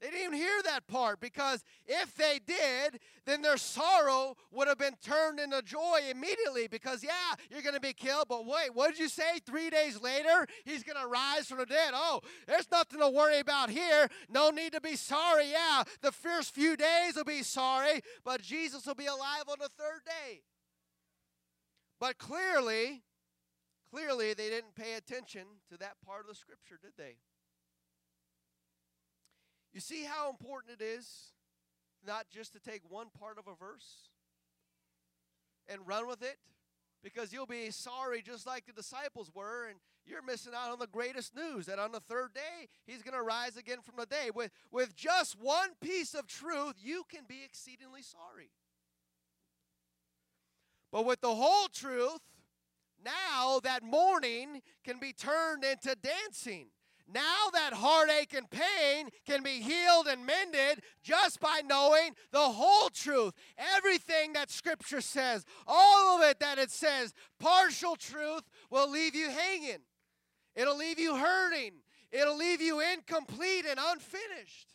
They 0.00 0.08
didn't 0.08 0.26
even 0.26 0.34
hear 0.34 0.62
that 0.64 0.86
part 0.86 1.20
because 1.20 1.64
if 1.86 2.14
they 2.16 2.38
did, 2.46 3.00
then 3.24 3.40
their 3.40 3.56
sorrow 3.56 4.36
would 4.52 4.68
have 4.68 4.76
been 4.76 4.96
turned 5.02 5.40
into 5.40 5.62
joy 5.62 6.00
immediately 6.10 6.68
because, 6.68 7.02
yeah, 7.02 7.34
you're 7.50 7.62
going 7.62 7.74
to 7.74 7.80
be 7.80 7.94
killed, 7.94 8.26
but 8.28 8.44
wait, 8.44 8.74
what 8.74 8.90
did 8.90 8.98
you 8.98 9.08
say? 9.08 9.38
Three 9.46 9.70
days 9.70 10.00
later, 10.00 10.46
he's 10.64 10.82
going 10.82 11.00
to 11.00 11.08
rise 11.08 11.46
from 11.46 11.58
the 11.58 11.66
dead. 11.66 11.92
Oh, 11.94 12.20
there's 12.46 12.70
nothing 12.70 13.00
to 13.00 13.08
worry 13.08 13.38
about 13.38 13.70
here. 13.70 14.08
No 14.28 14.50
need 14.50 14.72
to 14.72 14.82
be 14.82 14.96
sorry. 14.96 15.50
Yeah, 15.50 15.84
the 16.02 16.12
first 16.12 16.54
few 16.54 16.76
days 16.76 17.16
will 17.16 17.24
be 17.24 17.42
sorry, 17.42 18.02
but 18.22 18.42
Jesus 18.42 18.84
will 18.84 18.94
be 18.94 19.06
alive 19.06 19.44
on 19.48 19.56
the 19.58 19.70
third 19.78 20.02
day. 20.04 20.42
But 21.98 22.18
clearly, 22.18 23.02
clearly, 23.90 24.34
they 24.34 24.50
didn't 24.50 24.74
pay 24.74 24.94
attention 24.94 25.46
to 25.70 25.78
that 25.78 25.94
part 26.04 26.20
of 26.20 26.26
the 26.26 26.34
scripture, 26.34 26.78
did 26.80 26.92
they? 26.98 27.16
You 29.76 29.80
see 29.80 30.04
how 30.04 30.30
important 30.30 30.80
it 30.80 30.82
is 30.82 31.34
not 32.06 32.30
just 32.32 32.54
to 32.54 32.58
take 32.58 32.80
one 32.88 33.08
part 33.20 33.36
of 33.38 33.46
a 33.46 33.54
verse 33.62 34.08
and 35.68 35.86
run 35.86 36.08
with 36.08 36.22
it? 36.22 36.38
Because 37.04 37.30
you'll 37.30 37.44
be 37.44 37.70
sorry 37.70 38.22
just 38.22 38.46
like 38.46 38.64
the 38.64 38.72
disciples 38.72 39.30
were, 39.34 39.68
and 39.68 39.78
you're 40.06 40.22
missing 40.22 40.54
out 40.56 40.72
on 40.72 40.78
the 40.78 40.86
greatest 40.86 41.36
news 41.36 41.66
that 41.66 41.78
on 41.78 41.92
the 41.92 42.00
third 42.00 42.32
day, 42.32 42.68
he's 42.86 43.02
going 43.02 43.18
to 43.18 43.22
rise 43.22 43.58
again 43.58 43.82
from 43.82 43.96
the 43.98 44.06
day. 44.06 44.30
With, 44.34 44.50
with 44.72 44.96
just 44.96 45.38
one 45.38 45.72
piece 45.82 46.14
of 46.14 46.26
truth, 46.26 46.76
you 46.82 47.02
can 47.10 47.24
be 47.28 47.42
exceedingly 47.44 48.00
sorry. 48.00 48.48
But 50.90 51.04
with 51.04 51.20
the 51.20 51.34
whole 51.34 51.68
truth, 51.68 52.22
now 53.04 53.60
that 53.62 53.82
mourning 53.82 54.62
can 54.84 54.98
be 54.98 55.12
turned 55.12 55.64
into 55.64 55.94
dancing. 55.96 56.68
Now 57.12 57.50
that 57.52 57.72
heartache 57.72 58.34
and 58.34 58.50
pain 58.50 59.10
can 59.26 59.42
be 59.42 59.60
healed 59.60 60.08
and 60.08 60.26
mended 60.26 60.82
just 61.02 61.38
by 61.38 61.62
knowing 61.64 62.14
the 62.32 62.38
whole 62.38 62.88
truth. 62.88 63.32
Everything 63.76 64.32
that 64.32 64.50
Scripture 64.50 65.00
says, 65.00 65.44
all 65.66 66.16
of 66.16 66.28
it 66.28 66.40
that 66.40 66.58
it 66.58 66.70
says, 66.70 67.14
partial 67.38 67.94
truth 67.94 68.42
will 68.70 68.90
leave 68.90 69.14
you 69.14 69.30
hanging. 69.30 69.82
It'll 70.56 70.76
leave 70.76 70.98
you 70.98 71.14
hurting. 71.14 71.74
It'll 72.10 72.36
leave 72.36 72.60
you 72.60 72.80
incomplete 72.80 73.66
and 73.68 73.78
unfinished. 73.78 74.74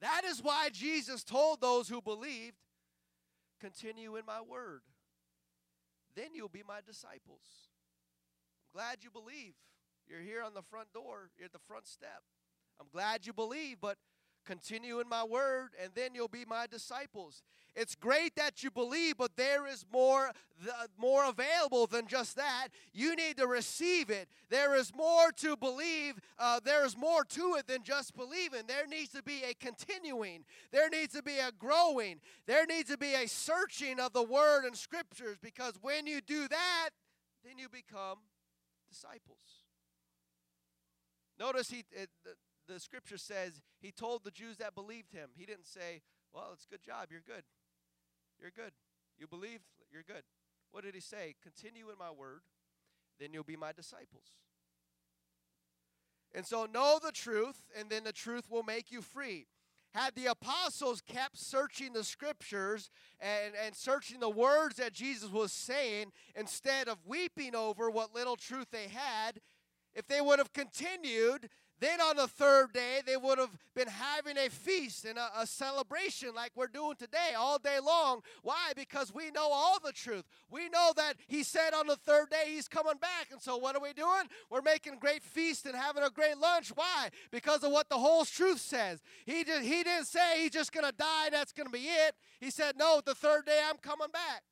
That 0.00 0.22
is 0.24 0.40
why 0.42 0.68
Jesus 0.70 1.24
told 1.24 1.60
those 1.60 1.88
who 1.88 2.00
believed, 2.00 2.56
Continue 3.60 4.16
in 4.16 4.26
my 4.26 4.42
word. 4.42 4.82
Then 6.14 6.34
you'll 6.34 6.48
be 6.48 6.62
my 6.66 6.80
disciples. 6.86 7.70
I'm 8.60 8.78
glad 8.78 8.98
you 9.02 9.10
believe. 9.10 9.54
You're 10.08 10.20
here 10.20 10.42
on 10.42 10.54
the 10.54 10.62
front 10.62 10.92
door, 10.92 11.30
you're 11.36 11.46
at 11.46 11.52
the 11.52 11.58
front 11.58 11.86
step. 11.86 12.22
I'm 12.80 12.88
glad 12.92 13.26
you 13.26 13.32
believe, 13.32 13.78
but 13.80 13.96
continue 14.44 15.00
in 15.00 15.08
my 15.08 15.24
word, 15.24 15.70
and 15.82 15.92
then 15.94 16.14
you'll 16.14 16.28
be 16.28 16.44
my 16.44 16.66
disciples. 16.66 17.42
It's 17.74 17.96
great 17.96 18.36
that 18.36 18.62
you 18.62 18.70
believe, 18.70 19.16
but 19.16 19.36
there 19.36 19.66
is 19.66 19.84
more, 19.92 20.30
more 20.96 21.24
available 21.28 21.86
than 21.86 22.06
just 22.06 22.36
that. 22.36 22.68
You 22.92 23.16
need 23.16 23.36
to 23.38 23.48
receive 23.48 24.10
it. 24.10 24.28
There 24.48 24.76
is 24.76 24.94
more 24.94 25.32
to 25.38 25.56
believe. 25.56 26.14
Uh, 26.38 26.60
there 26.64 26.84
is 26.84 26.96
more 26.96 27.24
to 27.24 27.56
it 27.58 27.66
than 27.66 27.82
just 27.82 28.14
believing. 28.14 28.62
There 28.68 28.86
needs 28.86 29.10
to 29.10 29.22
be 29.22 29.42
a 29.42 29.54
continuing. 29.54 30.44
There 30.70 30.88
needs 30.88 31.14
to 31.14 31.22
be 31.22 31.38
a 31.38 31.50
growing. 31.50 32.20
There 32.46 32.66
needs 32.66 32.90
to 32.90 32.98
be 32.98 33.14
a 33.14 33.26
searching 33.26 33.98
of 33.98 34.12
the 34.12 34.22
word 34.22 34.64
and 34.64 34.76
scriptures 34.76 35.38
because 35.42 35.74
when 35.80 36.06
you 36.06 36.20
do 36.20 36.46
that, 36.46 36.90
then 37.44 37.58
you 37.58 37.68
become 37.68 38.18
disciples. 38.88 39.63
Notice 41.38 41.70
he, 41.70 41.84
it, 41.92 42.10
the, 42.24 42.34
the 42.72 42.80
scripture 42.80 43.18
says 43.18 43.60
he 43.80 43.90
told 43.90 44.24
the 44.24 44.30
Jews 44.30 44.56
that 44.58 44.74
believed 44.74 45.12
him. 45.12 45.30
He 45.36 45.46
didn't 45.46 45.66
say, 45.66 46.02
Well, 46.32 46.50
it's 46.52 46.64
a 46.64 46.68
good 46.68 46.82
job. 46.84 47.08
You're 47.10 47.24
good. 47.26 47.44
You're 48.40 48.52
good. 48.54 48.72
You 49.18 49.26
believe, 49.26 49.60
you're 49.92 50.02
good. 50.02 50.22
What 50.72 50.84
did 50.84 50.94
he 50.94 51.00
say? 51.00 51.34
Continue 51.42 51.90
in 51.90 51.98
my 51.98 52.10
word, 52.10 52.40
then 53.20 53.32
you'll 53.32 53.44
be 53.44 53.56
my 53.56 53.72
disciples. 53.72 54.36
And 56.34 56.44
so 56.44 56.66
know 56.66 56.98
the 57.02 57.12
truth, 57.12 57.62
and 57.78 57.88
then 57.88 58.02
the 58.02 58.12
truth 58.12 58.50
will 58.50 58.64
make 58.64 58.90
you 58.90 59.02
free. 59.02 59.46
Had 59.92 60.16
the 60.16 60.26
apostles 60.26 61.00
kept 61.00 61.38
searching 61.38 61.92
the 61.92 62.02
scriptures 62.02 62.90
and, 63.20 63.54
and 63.64 63.76
searching 63.76 64.18
the 64.18 64.28
words 64.28 64.76
that 64.76 64.92
Jesus 64.92 65.30
was 65.30 65.52
saying 65.52 66.10
instead 66.34 66.88
of 66.88 66.98
weeping 67.06 67.54
over 67.54 67.88
what 67.88 68.12
little 68.12 68.34
truth 68.34 68.66
they 68.72 68.88
had, 68.88 69.38
if 69.94 70.06
they 70.06 70.20
would 70.20 70.38
have 70.38 70.52
continued, 70.52 71.48
then 71.80 72.00
on 72.00 72.16
the 72.16 72.28
third 72.28 72.72
day, 72.72 73.00
they 73.04 73.16
would 73.16 73.38
have 73.38 73.50
been 73.74 73.88
having 73.88 74.38
a 74.38 74.48
feast 74.48 75.04
and 75.04 75.18
a, 75.18 75.28
a, 75.40 75.46
celebration 75.46 76.34
like 76.34 76.52
we're 76.54 76.68
doing 76.68 76.94
today 76.96 77.32
all 77.36 77.58
day 77.58 77.78
long. 77.84 78.22
Why? 78.42 78.72
Because 78.76 79.12
we 79.12 79.30
know 79.32 79.50
all 79.50 79.78
the 79.84 79.92
truth. 79.92 80.24
We 80.50 80.68
know 80.68 80.92
that 80.96 81.14
He 81.26 81.42
said 81.42 81.74
on 81.74 81.88
the 81.88 81.96
third 81.96 82.30
day 82.30 82.44
He's 82.46 82.68
coming 82.68 82.96
back. 83.00 83.28
And 83.32 83.42
so 83.42 83.56
what 83.56 83.74
are 83.74 83.82
we 83.82 83.92
doing? 83.92 84.22
We're 84.50 84.62
making 84.62 84.98
great 84.98 85.22
feast 85.24 85.66
and 85.66 85.74
having 85.74 86.04
a 86.04 86.10
great 86.10 86.38
lunch. 86.38 86.70
Why? 86.74 87.10
Because 87.32 87.64
of 87.64 87.72
what 87.72 87.88
the 87.88 87.98
whole 87.98 88.24
truth 88.24 88.60
says. 88.60 89.02
He, 89.26 89.42
just, 89.42 89.62
he 89.62 89.82
didn't 89.82 90.06
say 90.06 90.42
He's 90.42 90.52
just 90.52 90.72
going 90.72 90.86
to 90.86 90.96
die, 90.96 91.28
that's 91.30 91.52
going 91.52 91.66
to 91.66 91.72
be 91.72 91.86
it. 91.86 92.14
He 92.40 92.50
said, 92.50 92.76
No, 92.78 93.02
the 93.04 93.14
third 93.14 93.46
day 93.46 93.60
I'm 93.68 93.78
coming 93.78 94.08
back. 94.12 94.42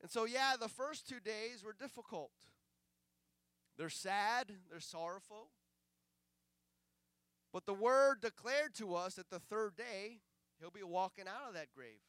And 0.00 0.10
so, 0.10 0.24
yeah, 0.24 0.54
the 0.58 0.68
first 0.68 1.08
two 1.08 1.20
days 1.20 1.62
were 1.62 1.74
difficult. 1.78 2.30
They're 3.80 3.88
sad, 3.88 4.52
they're 4.70 4.78
sorrowful. 4.78 5.48
But 7.50 7.64
the 7.64 7.72
word 7.72 8.20
declared 8.20 8.74
to 8.74 8.94
us 8.94 9.14
that 9.14 9.30
the 9.30 9.38
third 9.38 9.74
day, 9.74 10.18
he'll 10.60 10.70
be 10.70 10.82
walking 10.82 11.24
out 11.26 11.48
of 11.48 11.54
that 11.54 11.68
grave. 11.74 12.02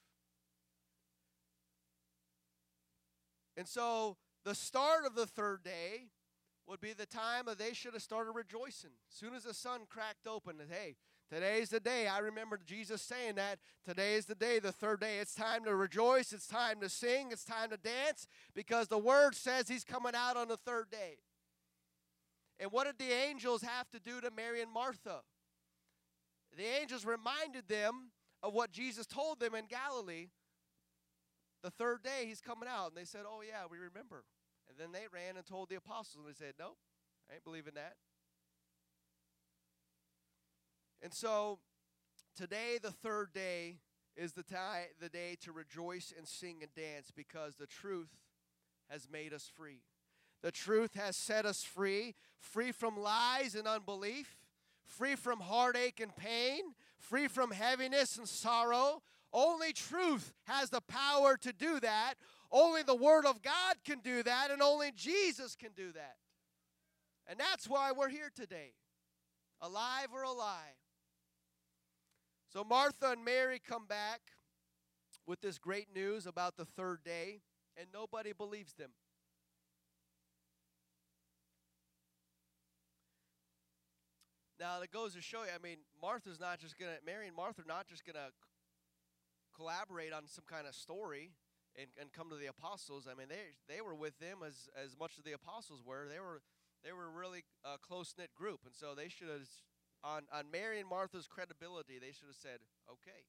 And 3.56 3.66
so 3.66 4.18
the 4.44 4.54
start 4.54 5.06
of 5.06 5.16
the 5.16 5.26
third 5.26 5.64
day 5.64 6.08
would 6.68 6.82
be 6.82 6.92
the 6.92 7.06
time 7.06 7.46
that 7.46 7.58
they 7.58 7.72
should 7.72 7.94
have 7.94 8.04
started 8.04 8.32
rejoicing. 8.32 8.92
As 9.10 9.16
soon 9.16 9.34
as 9.34 9.44
the 9.44 9.54
sun 9.54 9.84
cracked 9.90 10.28
open, 10.28 10.58
that 10.58 10.68
hey, 10.70 10.98
today's 11.34 11.70
the 11.70 11.80
day. 11.80 12.06
I 12.06 12.20
remember 12.20 12.60
Jesus 12.66 13.02
saying 13.02 13.36
that. 13.36 13.60
Today 13.86 14.16
is 14.16 14.26
the 14.26 14.36
day, 14.36 14.60
the 14.60 14.74
third 14.74 15.00
day. 15.00 15.20
It's 15.20 15.36
time 15.36 15.64
to 15.64 15.74
rejoice. 15.74 16.34
It's 16.34 16.48
time 16.48 16.82
to 16.82 16.90
sing. 16.90 17.30
It's 17.32 17.46
time 17.46 17.70
to 17.70 17.78
dance 17.78 18.28
because 18.54 18.90
the 18.90 18.98
word 18.98 19.36
says 19.36 19.70
he's 19.70 19.86
coming 19.86 20.16
out 20.16 20.36
on 20.36 20.50
the 20.50 20.58
third 20.58 20.92
day. 20.92 21.16
And 22.62 22.72
what 22.72 22.86
did 22.86 23.00
the 23.00 23.12
angels 23.12 23.64
have 23.64 23.90
to 23.90 24.00
do 24.00 24.22
to 24.22 24.30
Mary 24.30 24.62
and 24.62 24.72
Martha? 24.72 25.22
The 26.56 26.64
angels 26.64 27.04
reminded 27.04 27.68
them 27.68 28.12
of 28.44 28.54
what 28.54 28.72
Jesus 28.72 29.08
told 29.08 29.40
them 29.40 29.56
in 29.56 29.66
Galilee. 29.66 30.28
The 31.64 31.72
third 31.72 32.04
day 32.04 32.26
he's 32.28 32.40
coming 32.40 32.70
out. 32.70 32.90
And 32.90 32.96
they 32.96 33.06
said, 33.06 33.22
Oh, 33.28 33.42
yeah, 33.42 33.64
we 33.70 33.80
remember. 33.80 34.26
And 34.70 34.78
then 34.78 34.92
they 34.92 35.08
ran 35.12 35.38
and 35.38 35.46
told 35.46 35.70
the 35.70 35.76
apostles, 35.76 36.24
and 36.24 36.28
they 36.28 36.38
said, 36.38 36.54
Nope, 36.60 36.78
I 37.30 37.34
ain't 37.34 37.44
believing 37.44 37.74
that. 37.76 37.96
And 41.02 41.12
so 41.12 41.58
today, 42.38 42.78
the 42.80 42.92
third 42.92 43.34
day, 43.34 43.78
is 44.16 44.34
the, 44.34 44.44
time, 44.44 44.84
the 45.00 45.10
day 45.10 45.36
to 45.42 45.52
rejoice 45.52 46.14
and 46.16 46.28
sing 46.28 46.58
and 46.62 46.74
dance 46.76 47.12
because 47.16 47.56
the 47.56 47.66
truth 47.66 48.10
has 48.90 49.08
made 49.10 49.34
us 49.34 49.50
free. 49.56 49.80
The 50.42 50.52
truth 50.52 50.96
has 50.96 51.16
set 51.16 51.46
us 51.46 51.64
free, 51.64 52.16
free 52.40 52.72
from 52.72 52.98
lies 52.98 53.56
and 53.56 53.68
unbelief, 53.68 54.38
free 54.86 55.16
from 55.16 55.40
heartache 55.40 56.00
and 56.00 56.16
pain, 56.16 56.62
free 56.98 57.28
from 57.28 57.52
heaviness 57.52 58.18
and 58.18 58.28
sorrow. 58.28 59.02
Only 59.34 59.72
truth 59.72 60.34
has 60.46 60.70
the 60.70 60.82
power 60.82 61.38
to 61.38 61.54
do 61.54 61.80
that. 61.80 62.16
Only 62.52 62.84
the 62.84 62.96
Word 62.96 63.26
of 63.26 63.42
God 63.42 63.76
can 63.86 64.00
do 64.00 64.24
that, 64.24 64.52
and 64.52 64.62
only 64.62 64.92
Jesus 64.96 65.56
can 65.56 65.72
do 65.76 65.92
that. 65.94 66.18
And 67.28 67.40
that's 67.40 67.70
why 67.70 67.92
we're 67.94 68.10
here 68.10 68.32
today, 68.36 68.74
alive 69.62 70.08
or 70.14 70.24
a 70.24 70.32
lie. 70.32 70.76
So 72.52 72.66
Martha 72.66 73.12
and 73.12 73.24
Mary 73.24 73.62
come 73.66 73.86
back 73.86 74.20
with 75.26 75.40
this 75.40 75.58
great 75.58 75.88
news 75.96 76.26
about 76.26 76.58
the 76.58 76.66
third 76.66 77.04
day, 77.06 77.40
and 77.78 77.88
nobody 77.94 78.34
believes 78.34 78.74
them. 78.74 78.90
Now 84.62 84.80
it 84.84 84.92
goes 84.92 85.16
to 85.16 85.22
show 85.22 85.42
you. 85.42 85.50
I 85.50 85.58
mean, 85.58 85.78
Martha's 86.00 86.40
not 86.40 86.60
just 86.60 86.78
gonna 86.78 87.02
Mary 87.04 87.26
and 87.26 87.36
Martha 87.36 87.64
are 87.64 87.68
not 87.68 87.88
just 87.88 88.06
gonna 88.06 88.30
collaborate 89.56 90.14
on 90.14 90.28
some 90.28 90.44
kind 90.46 90.68
of 90.68 90.76
story 90.76 91.32
and, 91.76 91.88
and 92.00 92.14
come 92.14 92.30
to 92.30 92.36
the 92.36 92.46
apostles. 92.46 93.08
I 93.10 93.18
mean, 93.18 93.26
they 93.28 93.58
they 93.68 93.82
were 93.82 93.96
with 93.96 94.20
them 94.20 94.46
as 94.46 94.70
as 94.78 94.96
much 95.00 95.14
as 95.18 95.24
the 95.24 95.32
apostles 95.32 95.82
were. 95.84 96.06
They 96.08 96.20
were 96.20 96.44
they 96.86 96.92
were 96.92 97.06
a 97.06 97.10
really 97.10 97.42
uh, 97.66 97.78
close 97.82 98.14
knit 98.16 98.30
group, 98.38 98.60
and 98.64 98.76
so 98.76 98.94
they 98.94 99.10
should 99.10 99.30
have 99.30 99.50
on 100.04 100.30
on 100.32 100.52
Mary 100.52 100.80
and 100.80 100.88
Martha's 100.88 101.26
credibility. 101.26 101.98
They 101.98 102.14
should 102.14 102.30
have 102.30 102.38
said, 102.38 102.60
"Okay." 102.86 103.26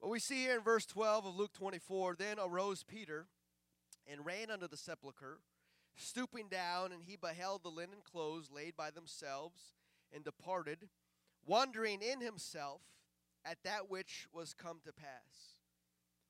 But 0.00 0.10
we 0.10 0.20
see 0.20 0.42
here 0.42 0.56
in 0.56 0.62
verse 0.62 0.86
12 0.86 1.26
of 1.26 1.36
Luke 1.36 1.52
24, 1.52 2.14
then 2.16 2.38
arose 2.38 2.84
Peter 2.84 3.26
and 4.10 4.24
ran 4.24 4.50
unto 4.50 4.66
the 4.66 4.76
sepulchre, 4.76 5.40
stooping 5.94 6.46
down, 6.48 6.92
and 6.92 7.02
he 7.04 7.16
beheld 7.16 7.64
the 7.64 7.68
linen 7.68 7.98
clothes 8.02 8.48
laid 8.50 8.76
by 8.76 8.90
themselves 8.90 9.74
and 10.14 10.24
departed, 10.24 10.88
wondering 11.46 12.00
in 12.02 12.20
himself 12.20 12.82
at 13.44 13.58
that 13.64 13.90
which 13.90 14.26
was 14.32 14.54
come 14.54 14.80
to 14.84 14.92
pass. 14.92 15.56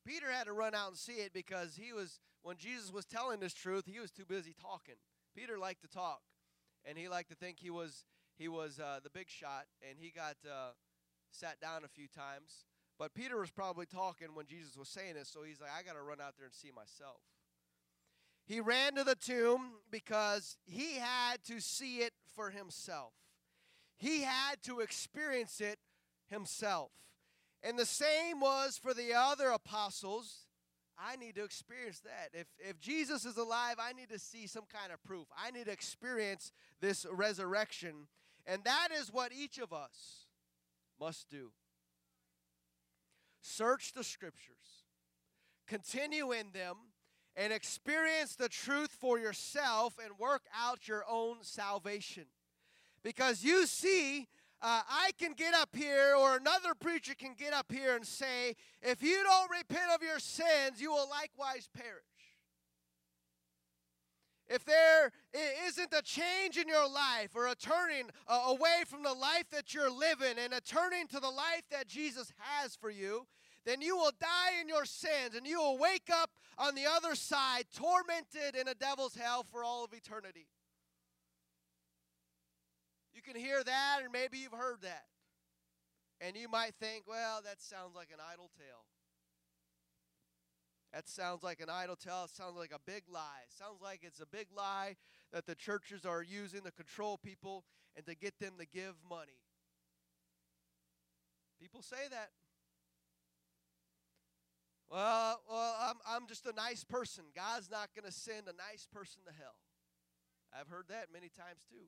Peter 0.06 0.30
had 0.30 0.44
to 0.44 0.52
run 0.52 0.74
out 0.74 0.88
and 0.88 0.96
see 0.96 1.14
it 1.14 1.32
because 1.32 1.76
he 1.76 1.92
was, 1.92 2.20
when 2.42 2.56
Jesus 2.56 2.92
was 2.92 3.04
telling 3.04 3.40
this 3.40 3.54
truth, 3.54 3.84
he 3.86 4.00
was 4.00 4.10
too 4.10 4.24
busy 4.24 4.54
talking. 4.60 4.94
Peter 5.36 5.58
liked 5.58 5.82
to 5.82 5.88
talk, 5.88 6.22
and 6.84 6.96
he 6.96 7.08
liked 7.08 7.28
to 7.30 7.34
think 7.34 7.58
he 7.60 7.70
was 7.70 8.04
he 8.38 8.48
was 8.48 8.80
uh, 8.80 9.00
the 9.04 9.10
big 9.10 9.28
shot, 9.28 9.66
and 9.86 9.98
he 9.98 10.10
got 10.10 10.34
uh, 10.46 10.70
sat 11.30 11.60
down 11.60 11.84
a 11.84 11.88
few 11.88 12.08
times. 12.08 12.64
But 12.98 13.12
Peter 13.12 13.38
was 13.38 13.50
probably 13.50 13.84
talking 13.84 14.28
when 14.34 14.46
Jesus 14.46 14.78
was 14.78 14.88
saying 14.88 15.14
this, 15.14 15.28
so 15.28 15.40
he's 15.42 15.60
like, 15.60 15.70
I 15.78 15.82
got 15.82 15.94
to 15.94 16.02
run 16.02 16.22
out 16.22 16.38
there 16.38 16.46
and 16.46 16.54
see 16.54 16.70
myself. 16.74 17.20
He 18.46 18.60
ran 18.60 18.94
to 18.94 19.04
the 19.04 19.14
tomb 19.14 19.72
because 19.90 20.56
he 20.64 20.94
had 20.94 21.44
to 21.48 21.60
see 21.60 21.98
it 21.98 22.12
for 22.34 22.50
himself. 22.50 23.12
He 24.00 24.22
had 24.22 24.62
to 24.62 24.80
experience 24.80 25.60
it 25.60 25.78
himself. 26.30 26.90
And 27.62 27.78
the 27.78 27.84
same 27.84 28.40
was 28.40 28.80
for 28.82 28.94
the 28.94 29.12
other 29.14 29.50
apostles. 29.50 30.46
I 30.98 31.16
need 31.16 31.34
to 31.34 31.44
experience 31.44 32.00
that. 32.00 32.30
If, 32.32 32.46
if 32.58 32.80
Jesus 32.80 33.26
is 33.26 33.36
alive, 33.36 33.76
I 33.78 33.92
need 33.92 34.08
to 34.08 34.18
see 34.18 34.46
some 34.46 34.64
kind 34.72 34.90
of 34.90 35.04
proof. 35.04 35.26
I 35.36 35.50
need 35.50 35.66
to 35.66 35.72
experience 35.72 36.50
this 36.80 37.04
resurrection. 37.12 38.08
And 38.46 38.64
that 38.64 38.88
is 38.98 39.12
what 39.12 39.32
each 39.38 39.58
of 39.58 39.70
us 39.70 40.26
must 40.98 41.28
do. 41.28 41.52
search 43.42 43.92
the 43.92 44.04
scriptures, 44.04 44.84
continue 45.66 46.32
in 46.32 46.52
them, 46.52 46.76
and 47.36 47.52
experience 47.52 48.34
the 48.34 48.48
truth 48.48 48.90
for 48.90 49.18
yourself 49.18 49.96
and 50.02 50.18
work 50.18 50.42
out 50.58 50.88
your 50.88 51.04
own 51.08 51.36
salvation. 51.42 52.24
Because 53.02 53.42
you 53.42 53.66
see, 53.66 54.28
uh, 54.62 54.82
I 54.88 55.10
can 55.18 55.32
get 55.32 55.54
up 55.54 55.74
here, 55.74 56.14
or 56.18 56.36
another 56.36 56.74
preacher 56.78 57.14
can 57.14 57.34
get 57.34 57.52
up 57.52 57.72
here 57.72 57.96
and 57.96 58.06
say, 58.06 58.54
if 58.82 59.02
you 59.02 59.22
don't 59.22 59.50
repent 59.50 59.90
of 59.94 60.02
your 60.02 60.18
sins, 60.18 60.80
you 60.80 60.92
will 60.92 61.08
likewise 61.08 61.68
perish. 61.74 62.04
If 64.50 64.64
there 64.64 65.12
isn't 65.66 65.94
a 65.96 66.02
change 66.02 66.56
in 66.56 66.66
your 66.66 66.90
life 66.90 67.36
or 67.36 67.46
a 67.46 67.54
turning 67.54 68.10
uh, 68.26 68.46
away 68.48 68.82
from 68.84 69.04
the 69.04 69.12
life 69.12 69.48
that 69.52 69.72
you're 69.72 69.92
living 69.92 70.42
and 70.42 70.52
a 70.52 70.60
turning 70.60 71.06
to 71.06 71.20
the 71.20 71.30
life 71.30 71.62
that 71.70 71.86
Jesus 71.86 72.32
has 72.36 72.74
for 72.74 72.90
you, 72.90 73.26
then 73.64 73.80
you 73.80 73.96
will 73.96 74.10
die 74.20 74.60
in 74.60 74.68
your 74.68 74.84
sins 74.84 75.36
and 75.36 75.46
you 75.46 75.60
will 75.60 75.78
wake 75.78 76.10
up 76.12 76.30
on 76.58 76.74
the 76.74 76.84
other 76.84 77.14
side 77.14 77.66
tormented 77.72 78.60
in 78.60 78.66
a 78.66 78.74
devil's 78.74 79.14
hell 79.14 79.46
for 79.52 79.62
all 79.62 79.84
of 79.84 79.92
eternity. 79.92 80.48
You 83.14 83.22
can 83.22 83.40
hear 83.40 83.62
that, 83.62 84.00
and 84.02 84.12
maybe 84.12 84.38
you've 84.38 84.52
heard 84.52 84.82
that. 84.82 85.04
And 86.20 86.36
you 86.36 86.48
might 86.48 86.74
think, 86.80 87.04
well, 87.08 87.40
that 87.44 87.60
sounds 87.60 87.94
like 87.94 88.08
an 88.12 88.20
idle 88.20 88.50
tale. 88.56 88.84
That 90.92 91.08
sounds 91.08 91.42
like 91.42 91.60
an 91.60 91.70
idle 91.70 91.96
tale. 91.96 92.24
It 92.24 92.30
sounds 92.30 92.56
like 92.56 92.72
a 92.72 92.80
big 92.84 93.04
lie. 93.10 93.44
It 93.46 93.52
sounds 93.52 93.80
like 93.80 94.00
it's 94.02 94.20
a 94.20 94.26
big 94.26 94.48
lie 94.54 94.96
that 95.32 95.46
the 95.46 95.54
churches 95.54 96.04
are 96.04 96.22
using 96.22 96.62
to 96.62 96.72
control 96.72 97.16
people 97.16 97.64
and 97.96 98.04
to 98.06 98.14
get 98.14 98.38
them 98.40 98.54
to 98.58 98.66
give 98.66 98.94
money. 99.08 99.38
People 101.60 101.82
say 101.82 102.08
that. 102.10 102.30
Well, 104.90 105.40
well, 105.48 105.76
I'm, 105.80 105.96
I'm 106.08 106.26
just 106.26 106.46
a 106.46 106.52
nice 106.52 106.82
person. 106.82 107.24
God's 107.36 107.70
not 107.70 107.90
going 107.94 108.06
to 108.06 108.12
send 108.12 108.48
a 108.48 108.70
nice 108.70 108.88
person 108.92 109.22
to 109.26 109.32
hell. 109.32 109.54
I've 110.52 110.66
heard 110.66 110.86
that 110.88 111.12
many 111.12 111.28
times 111.28 111.62
too. 111.70 111.86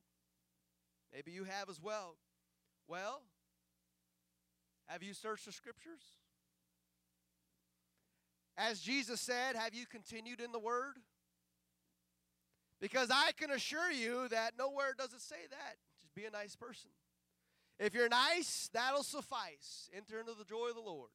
Maybe 1.12 1.30
you 1.30 1.44
have 1.44 1.68
as 1.68 1.80
well. 1.80 2.16
Well, 2.88 3.22
have 4.86 5.02
you 5.02 5.14
searched 5.14 5.46
the 5.46 5.52
scriptures? 5.52 6.02
As 8.56 8.80
Jesus 8.80 9.20
said, 9.20 9.56
have 9.56 9.74
you 9.74 9.86
continued 9.86 10.40
in 10.40 10.52
the 10.52 10.58
word? 10.58 10.96
Because 12.80 13.10
I 13.10 13.30
can 13.38 13.50
assure 13.50 13.90
you 13.90 14.28
that 14.28 14.52
nowhere 14.58 14.94
does 14.96 15.12
it 15.12 15.20
say 15.20 15.36
that. 15.50 15.76
Just 16.02 16.14
be 16.14 16.24
a 16.24 16.30
nice 16.30 16.56
person. 16.56 16.90
If 17.78 17.94
you're 17.94 18.08
nice, 18.08 18.68
that'll 18.72 19.02
suffice. 19.02 19.88
Enter 19.96 20.20
into 20.20 20.32
the 20.36 20.44
joy 20.44 20.68
of 20.68 20.74
the 20.74 20.80
Lord. 20.80 21.10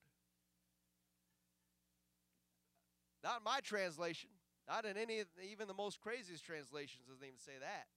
Not 3.23 3.39
in 3.39 3.43
my 3.43 3.59
translation. 3.61 4.29
Not 4.67 4.85
in 4.85 4.97
any, 4.97 5.23
even 5.51 5.67
the 5.67 5.73
most 5.73 6.01
craziest 6.01 6.45
translations 6.45 7.03
doesn't 7.07 7.25
even 7.25 7.39
say 7.39 7.53
that. 7.59 7.87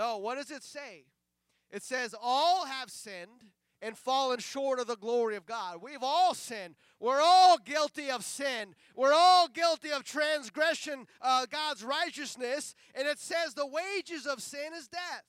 No, 0.00 0.16
what 0.16 0.38
does 0.38 0.50
it 0.50 0.62
say? 0.62 1.04
It 1.70 1.82
says, 1.82 2.14
All 2.18 2.64
have 2.64 2.88
sinned 2.88 3.44
and 3.82 3.98
fallen 3.98 4.38
short 4.38 4.80
of 4.80 4.86
the 4.86 4.96
glory 4.96 5.36
of 5.36 5.44
God. 5.44 5.82
We've 5.82 6.02
all 6.02 6.32
sinned. 6.32 6.76
We're 6.98 7.20
all 7.20 7.58
guilty 7.58 8.10
of 8.10 8.24
sin. 8.24 8.74
We're 8.96 9.12
all 9.12 9.46
guilty 9.46 9.90
of 9.92 10.04
transgression, 10.04 11.06
uh, 11.20 11.44
God's 11.52 11.84
righteousness. 11.84 12.74
And 12.94 13.06
it 13.06 13.18
says 13.18 13.52
the 13.52 13.66
wages 13.66 14.24
of 14.24 14.40
sin 14.40 14.72
is 14.74 14.88
death. 14.88 15.24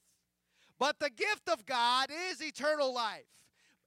But 0.79 0.99
the 0.99 1.09
gift 1.09 1.49
of 1.51 1.65
God 1.65 2.07
is 2.31 2.41
eternal 2.41 2.93
life. 2.93 3.25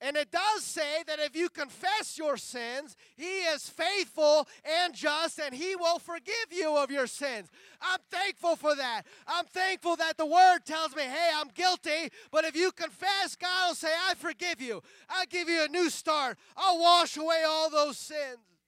And 0.05 0.19
it 0.19 0.31
does 0.31 0.63
say 0.63 1.03
that 1.07 1.19
if 1.19 1.35
you 1.35 1.49
confess 1.49 2.19
your 2.19 2.37
sins, 2.37 2.95
He 3.17 3.39
is 3.39 3.71
faithful 3.71 4.47
and 4.83 4.95
just 4.95 5.41
and 5.41 5.55
He 5.55 5.75
will 5.77 5.99
forgive 5.99 6.53
you 6.53 6.77
of 6.77 6.91
your 6.91 7.07
sins. 7.07 7.49
I'm 7.81 8.01
thankful 8.11 8.55
for 8.57 8.77
that. 8.77 9.05
I'm 9.27 9.47
thankful 9.47 9.97
that 9.97 10.19
the 10.19 10.27
Word 10.27 10.59
tells 10.67 10.95
me, 10.95 11.05
hey, 11.05 11.31
I'm 11.35 11.49
guilty, 11.55 12.11
but 12.31 12.45
if 12.45 12.55
you 12.55 12.71
confess, 12.71 13.35
God 13.35 13.69
will 13.69 13.75
say, 13.75 13.89
I 14.07 14.13
forgive 14.13 14.61
you. 14.61 14.83
I'll 15.09 15.25
give 15.25 15.49
you 15.49 15.65
a 15.65 15.69
new 15.69 15.89
start. 15.89 16.37
I'll 16.55 16.79
wash 16.79 17.17
away 17.17 17.43
all 17.47 17.71
those 17.71 17.97
sins. 17.97 18.61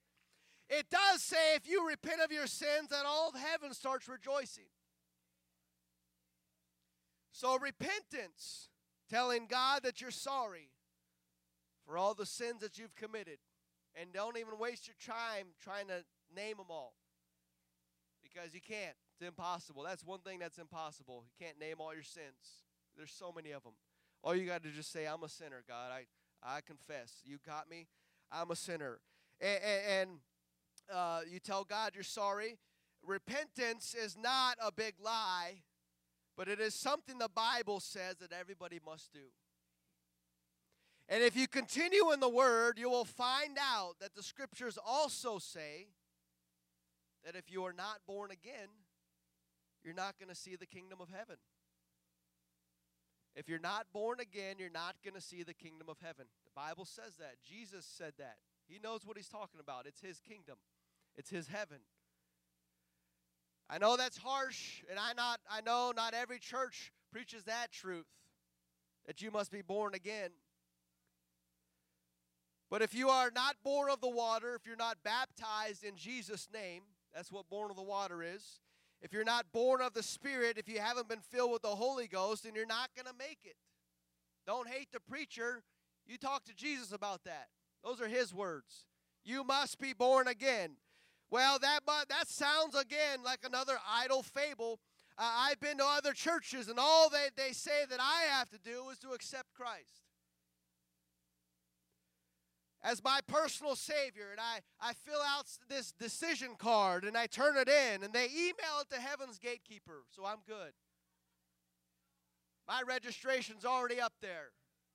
It 0.71 0.89
does 0.89 1.23
say 1.23 1.55
if 1.55 1.69
you 1.69 1.87
repent 1.87 2.23
of 2.23 2.33
your 2.33 2.47
sins, 2.47 2.89
that 2.89 3.05
all 3.07 3.29
of 3.29 3.35
heaven 3.39 3.75
starts 3.75 4.09
rejoicing. 4.09 4.65
So, 7.31 7.59
repentance, 7.59 8.71
telling 9.11 9.49
God 9.51 9.83
that 9.83 10.01
you're 10.01 10.11
sorry 10.11 10.71
for 11.87 11.97
all 11.97 12.15
the 12.15 12.27
sins 12.27 12.61
that 12.61 12.79
you've 12.79 12.95
committed. 12.95 13.39
And 13.99 14.13
don't 14.13 14.37
even 14.37 14.59
waste 14.59 14.89
your 14.89 14.97
time 15.01 15.47
trying 15.63 15.87
to 15.89 16.05
name 16.35 16.59
them 16.59 16.67
all. 16.69 16.95
Because 18.23 18.53
you 18.53 18.61
can't. 18.61 18.97
It's 19.19 19.27
impossible. 19.27 19.83
That's 19.83 20.05
one 20.05 20.21
thing 20.21 20.39
that's 20.39 20.59
impossible. 20.59 21.25
You 21.25 21.47
can't 21.47 21.59
name 21.59 21.77
all 21.79 21.95
your 21.95 22.03
sins. 22.03 22.65
There's 22.97 23.13
so 23.13 23.33
many 23.35 23.53
of 23.53 23.63
them. 23.63 23.73
All 24.23 24.35
you 24.35 24.47
got 24.47 24.63
to 24.65 24.71
just 24.71 24.93
say, 24.93 25.07
I'm 25.07 25.23
a 25.23 25.29
sinner, 25.29 25.63
God. 25.67 25.91
I, 25.93 26.05
I 26.43 26.61
confess. 26.61 27.23
You 27.25 27.39
got 27.47 27.71
me? 27.71 27.87
I'm 28.31 28.51
a 28.51 28.57
sinner. 28.57 28.99
And, 29.41 29.61
and, 29.89 30.11
uh, 30.93 31.21
you 31.31 31.39
tell 31.39 31.65
God 31.65 31.93
you're 31.95 32.05
sorry. 32.05 32.59
Repentance 33.05 33.95
is 33.95 34.17
not 34.17 34.57
a 34.61 34.73
big 34.73 34.95
lie, 35.03 35.63
but 36.37 36.49
it 36.49 36.61
is 36.61 36.75
something 36.75 37.19
the 37.19 37.29
Bible 37.29 37.81
says 37.81 38.17
that 38.17 38.33
everybody 38.33 38.81
must 38.85 39.13
do. 39.13 39.31
And 41.09 41.23
if 41.23 41.37
you 41.37 41.47
continue 41.47 42.11
in 42.13 42.21
the 42.21 42.29
Word, 42.29 42.79
you 42.79 42.91
will 42.91 43.05
find 43.05 43.57
out 43.61 43.95
that 44.01 44.15
the 44.15 44.23
Scriptures 44.23 44.77
also 44.85 45.39
say 45.39 45.87
that 47.25 47.37
if 47.37 47.51
you 47.51 47.65
are 47.65 47.73
not 47.73 47.99
born 48.07 48.31
again, 48.31 48.69
you're 49.85 49.95
not 49.95 50.19
going 50.19 50.29
to 50.29 50.35
see 50.35 50.57
the 50.57 50.67
kingdom 50.67 51.01
of 51.01 51.09
heaven. 51.09 51.37
If 53.37 53.49
you're 53.49 53.59
not 53.59 53.87
born 53.93 54.19
again, 54.19 54.57
you're 54.59 54.71
not 54.71 54.97
going 55.05 55.15
to 55.15 55.21
see 55.21 55.43
the 55.43 55.55
kingdom 55.55 55.89
of 55.89 55.99
heaven. 56.03 56.27
The 56.45 56.61
Bible 56.61 56.85
says 56.85 57.17
that. 57.19 57.37
Jesus 57.47 57.85
said 57.85 58.15
that. 58.19 58.37
He 58.67 58.81
knows 58.83 59.05
what 59.05 59.17
he's 59.17 59.29
talking 59.29 59.61
about. 59.61 59.87
It's 59.87 60.01
his 60.01 60.19
kingdom. 60.19 60.57
It's 61.17 61.31
his 61.31 61.47
heaven. 61.47 61.79
I 63.69 63.79
know 63.79 63.97
that's 63.97 64.17
harsh, 64.17 64.83
and 64.89 64.99
I 64.99 65.13
not 65.13 65.41
I 65.51 65.61
know 65.61 65.93
not 65.95 66.15
every 66.15 66.39
church 66.39 66.93
preaches 67.13 67.45
that 67.45 67.73
truth 67.73 68.07
that 69.07 69.21
you 69.21 69.31
must 69.31 69.51
be 69.51 69.63
born 69.63 69.95
again. 69.95 70.31
But 72.71 72.83
if 72.83 72.95
you 72.95 73.09
are 73.09 73.31
not 73.31 73.57
born 73.63 73.91
of 73.91 74.01
the 74.01 74.09
water, 74.09 74.55
if 74.55 74.67
you're 74.67 74.77
not 74.77 74.99
baptized 75.05 75.85
in 75.85 75.97
Jesus' 75.97 76.49
name, 76.53 76.83
that's 77.15 77.31
what 77.31 77.49
born 77.49 77.71
of 77.71 77.77
the 77.77 77.83
water 77.83 78.23
is. 78.23 78.61
If 79.01 79.13
you're 79.13 79.25
not 79.25 79.47
born 79.53 79.81
of 79.81 79.95
the 79.95 80.03
Spirit, 80.03 80.59
if 80.59 80.69
you 80.69 80.81
haven't 80.81 81.09
been 81.09 81.21
filled 81.21 81.53
with 81.53 81.63
the 81.63 81.69
Holy 81.69 82.09
Ghost, 82.09 82.43
then 82.45 82.55
you're 82.55 82.67
not 82.67 82.91
going 82.97 83.07
to 83.07 83.19
make 83.19 83.39
it. 83.45 83.57
Don't 84.47 84.69
hate 84.69 84.89
the 84.93 85.01
preacher. 85.01 85.63
You 86.07 86.19
talk 86.19 86.45
to 86.47 86.55
Jesus 86.55 86.93
about 86.93 87.23
that. 87.25 87.49
Those 87.85 88.01
are 88.01 88.09
his 88.09 88.35
words. 88.35 88.87
You 89.25 89.45
must 89.45 89.79
be 89.79 89.93
born 89.93 90.27
again. 90.27 90.77
Well, 91.31 91.59
that 91.59 91.81
that 91.87 92.29
sounds 92.29 92.75
again 92.75 93.23
like 93.25 93.41
another 93.45 93.79
idle 93.89 94.23
fable. 94.23 94.81
Uh, 95.19 95.23
I've 95.25 95.61
been 95.61 95.79
to 95.79 95.85
other 95.85 96.13
churches, 96.13 96.69
and 96.69 96.79
all 96.79 97.11
they, 97.11 97.29
they 97.37 97.53
say 97.53 97.85
that 97.89 98.01
I 98.01 98.23
have 98.31 98.49
to 98.51 98.59
do 98.59 98.91
is 98.91 98.99
to 98.99 99.11
accept 99.11 99.55
Christ 99.55 100.06
as 102.87 103.03
my 103.03 103.19
personal 103.27 103.75
Savior, 103.75 104.29
and 104.31 104.41
I, 104.41 104.61
I 104.81 104.93
fill 104.93 105.21
out 105.27 105.47
this 105.69 105.93
decision 105.99 106.51
card 106.57 107.05
and 107.05 107.17
I 107.17 107.27
turn 107.27 107.57
it 107.57 107.69
in, 107.69 108.05
and 108.05 108.13
they 108.13 108.27
email 108.27 108.81
it 108.81 108.95
to 108.95 109.01
Heaven's 109.01 109.39
Gatekeeper, 109.41 110.05
so 110.09 110.25
I'm 110.25 110.39
good. 110.47 110.73
My 112.69 112.83
registration's 112.87 113.65
already 113.65 114.01
up 114.01 114.13
there. 114.23 114.51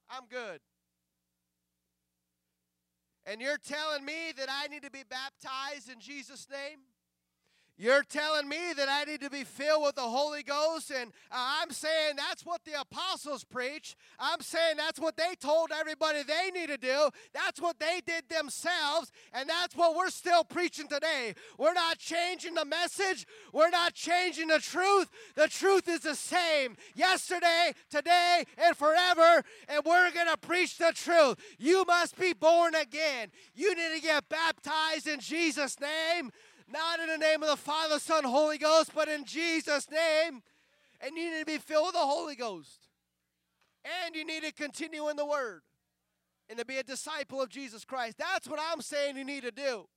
I'm 0.09 0.23
good. 0.29 0.61
And 3.25 3.41
you're 3.41 3.57
telling 3.57 4.05
me 4.05 4.31
that 4.37 4.47
I 4.49 4.67
need 4.67 4.83
to 4.83 4.91
be 4.91 5.03
baptized 5.09 5.89
in 5.91 5.99
Jesus' 5.99 6.47
name? 6.49 6.79
You're 7.81 8.03
telling 8.03 8.47
me 8.47 8.73
that 8.77 8.87
I 8.89 9.05
need 9.05 9.21
to 9.21 9.29
be 9.31 9.43
filled 9.43 9.81
with 9.81 9.95
the 9.95 10.01
Holy 10.01 10.43
Ghost, 10.43 10.91
and 10.91 11.11
uh, 11.31 11.61
I'm 11.63 11.71
saying 11.71 12.13
that's 12.15 12.45
what 12.45 12.63
the 12.63 12.79
apostles 12.79 13.43
preached. 13.43 13.95
I'm 14.19 14.41
saying 14.41 14.77
that's 14.77 14.99
what 14.99 15.17
they 15.17 15.33
told 15.39 15.71
everybody 15.71 16.19
they 16.21 16.51
need 16.51 16.67
to 16.67 16.77
do. 16.77 17.09
That's 17.33 17.59
what 17.59 17.79
they 17.79 17.99
did 18.05 18.29
themselves, 18.29 19.11
and 19.33 19.49
that's 19.49 19.75
what 19.75 19.95
we're 19.95 20.11
still 20.11 20.43
preaching 20.43 20.89
today. 20.89 21.33
We're 21.57 21.73
not 21.73 21.97
changing 21.97 22.53
the 22.53 22.65
message, 22.65 23.25
we're 23.51 23.71
not 23.71 23.95
changing 23.95 24.49
the 24.49 24.59
truth. 24.59 25.09
The 25.33 25.47
truth 25.47 25.89
is 25.89 26.01
the 26.01 26.13
same 26.13 26.77
yesterday, 26.93 27.73
today, 27.89 28.43
and 28.63 28.77
forever, 28.77 29.43
and 29.67 29.83
we're 29.83 30.11
going 30.11 30.29
to 30.29 30.37
preach 30.37 30.77
the 30.77 30.91
truth. 30.93 31.39
You 31.57 31.83
must 31.87 32.15
be 32.15 32.33
born 32.33 32.75
again. 32.75 33.29
You 33.55 33.73
need 33.73 33.95
to 33.95 34.01
get 34.03 34.29
baptized 34.29 35.07
in 35.07 35.19
Jesus' 35.19 35.79
name. 35.79 36.31
Not 36.71 36.99
in 36.99 37.07
the 37.07 37.17
name 37.17 37.43
of 37.43 37.49
the 37.49 37.57
Father, 37.57 37.99
Son, 37.99 38.23
Holy 38.23 38.57
Ghost, 38.57 38.91
but 38.95 39.07
in 39.07 39.25
Jesus' 39.25 39.89
name. 39.89 40.41
And 41.01 41.15
you 41.17 41.31
need 41.31 41.39
to 41.39 41.45
be 41.45 41.57
filled 41.57 41.87
with 41.87 41.95
the 41.95 41.99
Holy 41.99 42.35
Ghost. 42.35 42.87
And 44.05 44.15
you 44.15 44.23
need 44.25 44.43
to 44.43 44.53
continue 44.53 45.09
in 45.09 45.15
the 45.17 45.25
Word. 45.25 45.61
and 46.51 46.59
to 46.59 46.65
be 46.65 46.77
a 46.77 46.83
disciple 46.83 47.41
of 47.41 47.47
Jesus 47.47 47.85
Christ. 47.85 48.17
That's 48.17 48.45
what 48.45 48.59
I'm 48.61 48.81
saying 48.81 49.15
you 49.15 49.23
need 49.23 49.43
to 49.43 49.51
do. 49.51 49.87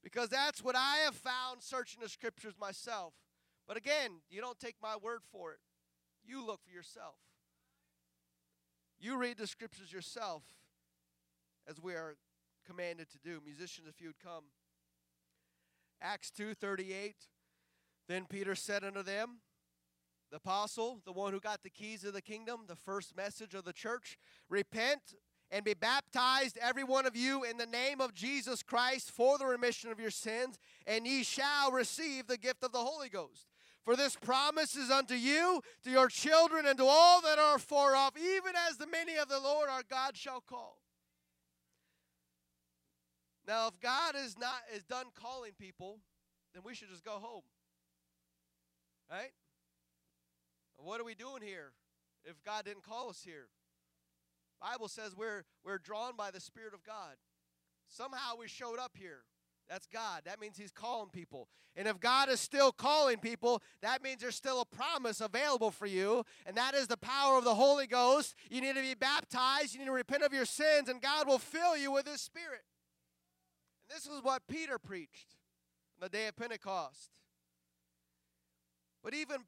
Because 0.00 0.28
that's 0.28 0.62
what 0.62 0.76
I 0.76 0.98
have 1.04 1.16
found 1.16 1.60
searching 1.60 2.00
the 2.00 2.08
scriptures 2.08 2.54
myself. 2.58 3.14
But 3.66 3.76
again, 3.76 4.20
you 4.30 4.40
don't 4.40 4.60
take 4.60 4.76
my 4.80 4.94
word 4.96 5.22
for 5.32 5.50
it. 5.50 5.58
You 6.24 6.46
look 6.46 6.60
for 6.64 6.70
yourself. 6.70 7.16
You 9.00 9.16
read 9.16 9.38
the 9.38 9.46
scriptures 9.48 9.92
yourself 9.92 10.44
as 11.68 11.82
we 11.82 11.94
are 11.94 12.14
commanded 12.64 13.10
to 13.10 13.18
do. 13.18 13.40
Musicians, 13.44 13.88
if 13.88 14.00
you 14.00 14.08
would 14.08 14.22
come. 14.22 14.44
Acts 16.00 16.30
2:38. 16.30 17.28
Then 18.08 18.26
Peter 18.26 18.54
said 18.54 18.82
unto 18.82 19.02
them, 19.02 19.40
the 20.30 20.36
apostle, 20.36 21.00
the 21.04 21.12
one 21.12 21.32
who 21.32 21.40
got 21.40 21.62
the 21.62 21.70
keys 21.70 22.04
of 22.04 22.12
the 22.12 22.22
kingdom, 22.22 22.60
the 22.66 22.76
first 22.76 23.16
message 23.16 23.54
of 23.54 23.64
the 23.64 23.72
church, 23.72 24.16
repent 24.48 25.14
and 25.50 25.64
be 25.64 25.74
baptized, 25.74 26.56
every 26.60 26.84
one 26.84 27.06
of 27.06 27.16
you, 27.16 27.42
in 27.42 27.56
the 27.56 27.66
name 27.66 28.00
of 28.00 28.14
Jesus 28.14 28.62
Christ 28.62 29.10
for 29.10 29.38
the 29.38 29.46
remission 29.46 29.90
of 29.90 29.98
your 29.98 30.12
sins, 30.12 30.56
and 30.86 31.06
ye 31.06 31.24
shall 31.24 31.72
receive 31.72 32.28
the 32.28 32.38
gift 32.38 32.62
of 32.62 32.70
the 32.70 32.78
Holy 32.78 33.08
Ghost. 33.08 33.48
For 33.84 33.96
this 33.96 34.14
promise 34.14 34.76
is 34.76 34.90
unto 34.90 35.14
you, 35.14 35.62
to 35.82 35.90
your 35.90 36.08
children, 36.08 36.66
and 36.66 36.78
to 36.78 36.84
all 36.84 37.20
that 37.22 37.38
are 37.38 37.58
far 37.58 37.96
off, 37.96 38.16
even 38.16 38.52
as 38.68 38.76
the 38.76 38.86
many 38.86 39.16
of 39.16 39.28
the 39.28 39.40
Lord 39.40 39.68
our 39.68 39.82
God 39.82 40.16
shall 40.16 40.40
call. 40.40 40.79
Now, 43.46 43.68
if 43.68 43.80
God 43.80 44.14
is 44.16 44.38
not 44.38 44.60
is 44.74 44.84
done 44.84 45.06
calling 45.14 45.52
people, 45.58 46.00
then 46.54 46.62
we 46.64 46.74
should 46.74 46.88
just 46.90 47.04
go 47.04 47.12
home. 47.12 47.42
Right? 49.10 49.32
What 50.76 51.00
are 51.00 51.04
we 51.04 51.14
doing 51.14 51.42
here 51.42 51.72
if 52.24 52.42
God 52.44 52.64
didn't 52.64 52.84
call 52.84 53.10
us 53.10 53.22
here? 53.24 53.48
Bible 54.60 54.88
says 54.88 55.16
we're 55.16 55.44
we're 55.64 55.78
drawn 55.78 56.16
by 56.16 56.30
the 56.30 56.40
Spirit 56.40 56.74
of 56.74 56.84
God. 56.84 57.16
Somehow 57.88 58.36
we 58.38 58.48
showed 58.48 58.78
up 58.78 58.92
here. 58.94 59.24
That's 59.68 59.86
God. 59.86 60.22
That 60.24 60.40
means 60.40 60.56
He's 60.56 60.72
calling 60.72 61.10
people. 61.10 61.48
And 61.76 61.86
if 61.86 62.00
God 62.00 62.28
is 62.28 62.40
still 62.40 62.72
calling 62.72 63.18
people, 63.18 63.62
that 63.82 64.02
means 64.02 64.20
there's 64.20 64.34
still 64.34 64.60
a 64.60 64.64
promise 64.64 65.20
available 65.20 65.70
for 65.70 65.86
you, 65.86 66.24
and 66.44 66.56
that 66.56 66.74
is 66.74 66.88
the 66.88 66.96
power 66.96 67.38
of 67.38 67.44
the 67.44 67.54
Holy 67.54 67.86
Ghost. 67.86 68.34
You 68.50 68.60
need 68.60 68.74
to 68.74 68.82
be 68.82 68.94
baptized, 68.94 69.72
you 69.72 69.78
need 69.78 69.86
to 69.86 69.92
repent 69.92 70.24
of 70.24 70.32
your 70.32 70.44
sins, 70.44 70.88
and 70.88 71.00
God 71.00 71.28
will 71.28 71.38
fill 71.38 71.76
you 71.76 71.92
with 71.92 72.08
His 72.08 72.20
Spirit. 72.20 72.62
This 73.90 74.06
is 74.06 74.22
what 74.22 74.42
Peter 74.48 74.78
preached 74.78 75.34
on 76.00 76.06
the 76.06 76.08
day 76.08 76.28
of 76.28 76.36
Pentecost. 76.36 77.10
But 79.02 79.14
even 79.14 79.38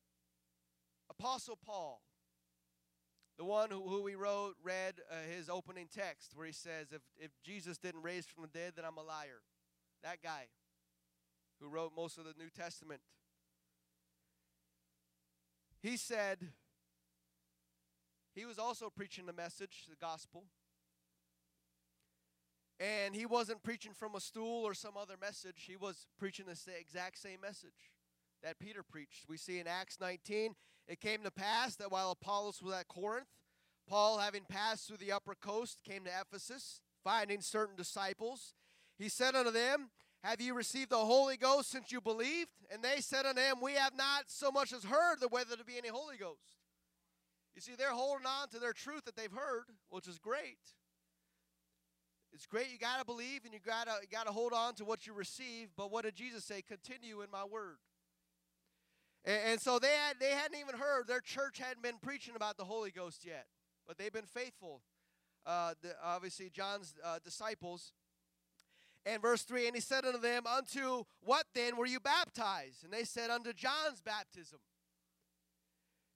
Apostle 1.09 1.59
Paul, 1.65 2.03
the 3.39 3.45
one 3.45 3.71
who, 3.71 3.89
who 3.89 4.03
we 4.03 4.17
wrote, 4.17 4.55
read 4.63 4.95
uh, 5.11 5.15
his 5.35 5.49
opening 5.49 5.89
text 5.95 6.33
where 6.35 6.47
he 6.47 6.53
says, 6.53 6.89
if, 6.91 7.03
if 7.19 7.31
Jesus 7.45 7.79
didn't 7.79 8.03
raise 8.03 8.27
from 8.27 8.43
the 8.43 8.49
dead, 8.49 8.73
then 8.77 8.85
I'm 8.85 8.99
a 8.99 9.03
liar. 9.03 9.43
That 10.03 10.23
guy 10.23 10.47
who 11.61 11.69
wrote 11.69 11.93
most 11.97 12.19
of 12.19 12.25
the 12.25 12.35
New 12.37 12.51
Testament. 12.51 13.01
He 15.81 15.97
said, 15.97 16.39
he 18.35 18.45
was 18.45 18.59
also 18.59 18.91
preaching 18.91 19.27
the 19.27 19.33
message, 19.33 19.87
the 19.89 19.97
gospel. 19.97 20.45
And 22.83 23.15
he 23.15 23.27
wasn't 23.27 23.63
preaching 23.63 23.93
from 23.93 24.17
a 24.17 24.21
stool 24.21 24.65
or 24.67 24.75
some 24.75 24.97
other 24.97 25.15
message. 25.21 25.67
He 25.69 25.77
was 25.77 26.05
preaching 26.19 26.47
the 26.47 26.57
exact 26.77 27.17
same 27.17 27.41
message 27.41 27.93
that 28.43 28.59
Peter 28.59 28.83
preached. 28.83 29.29
We 29.29 29.37
see 29.37 29.61
in 29.61 29.69
Acts 29.69 30.01
19, 30.01 30.57
it 30.89 31.01
came 31.01 31.23
to 31.23 31.31
pass 31.31 31.77
that 31.77 31.93
while 31.93 32.11
Apollos 32.11 32.61
was 32.61 32.75
at 32.75 32.89
Corinth, 32.89 33.29
Paul, 33.89 34.19
having 34.19 34.43
passed 34.49 34.89
through 34.89 34.97
the 34.97 35.13
upper 35.13 35.37
coast, 35.37 35.79
came 35.85 36.03
to 36.05 36.11
Ephesus, 36.11 36.81
finding 37.05 37.41
certain 37.41 37.77
disciples. 37.77 38.55
He 38.99 39.09
said 39.09 39.37
unto 39.37 39.53
them, 39.53 39.91
Have 40.25 40.41
you 40.41 40.53
received 40.53 40.91
the 40.91 40.97
Holy 40.97 41.37
Ghost 41.37 41.71
since 41.71 41.93
you 41.93 42.01
believed? 42.01 42.51
And 42.73 42.83
they 42.83 43.01
said 43.01 43.27
unto 43.27 43.41
him, 43.41 43.57
We 43.63 43.75
have 43.75 43.97
not 43.97 44.25
so 44.27 44.51
much 44.51 44.73
as 44.73 44.83
heard 44.83 45.21
that 45.21 45.31
whether 45.31 45.57
to 45.57 45.65
be 45.65 45.79
any 45.79 45.89
Holy 45.89 46.17
Ghost. 46.17 46.59
You 47.55 47.61
see, 47.61 47.77
they're 47.79 47.93
holding 47.93 48.27
on 48.27 48.49
to 48.49 48.59
their 48.59 48.73
truth 48.73 49.05
that 49.05 49.15
they've 49.15 49.31
heard, 49.31 49.67
which 49.91 50.09
is 50.09 50.19
great. 50.19 50.59
It's 52.33 52.47
great. 52.47 52.71
You 52.73 52.79
got 52.79 52.99
to 52.99 53.05
believe 53.05 53.45
and 53.45 53.53
you 53.53 53.61
got 53.65 53.87
to 53.87 53.95
got 54.11 54.27
to 54.27 54.33
hold 54.33 54.53
on 54.53 54.75
to 54.75 54.85
what 54.85 55.07
you 55.07 55.13
receive. 55.13 55.69
But 55.77 55.91
what 55.91 56.05
did 56.05 56.15
Jesus 56.15 56.45
say? 56.45 56.63
Continue 56.63 57.21
in 57.23 57.31
my 57.31 57.45
word. 57.45 57.77
And, 59.25 59.41
and 59.47 59.61
so 59.61 59.79
they 59.79 59.89
had 59.89 60.19
they 60.19 60.31
hadn't 60.31 60.59
even 60.59 60.77
heard. 60.77 61.07
Their 61.07 61.21
church 61.21 61.59
hadn't 61.59 61.83
been 61.83 61.99
preaching 62.03 62.35
about 62.35 62.57
the 62.57 62.65
Holy 62.65 62.91
Ghost 62.91 63.25
yet, 63.25 63.47
but 63.87 63.99
they've 63.99 64.13
been 64.13 64.25
faithful. 64.25 64.83
Uh, 65.45 65.75
the, 65.83 65.95
obviously, 66.03 66.51
John's 66.51 66.95
uh, 67.05 67.19
disciples. 67.23 67.93
And 69.05 69.21
verse 69.21 69.43
3 69.43 69.67
And 69.67 69.75
he 69.75 69.81
said 69.81 70.05
unto 70.05 70.21
them, 70.21 70.47
Unto 70.47 71.05
what 71.21 71.47
then 71.55 71.77
were 71.77 71.87
you 71.87 72.01
baptized? 72.01 72.85
And 72.85 72.93
they 72.93 73.05
said, 73.05 73.31
Unto 73.31 73.53
John's 73.53 74.01
baptism. 74.01 74.61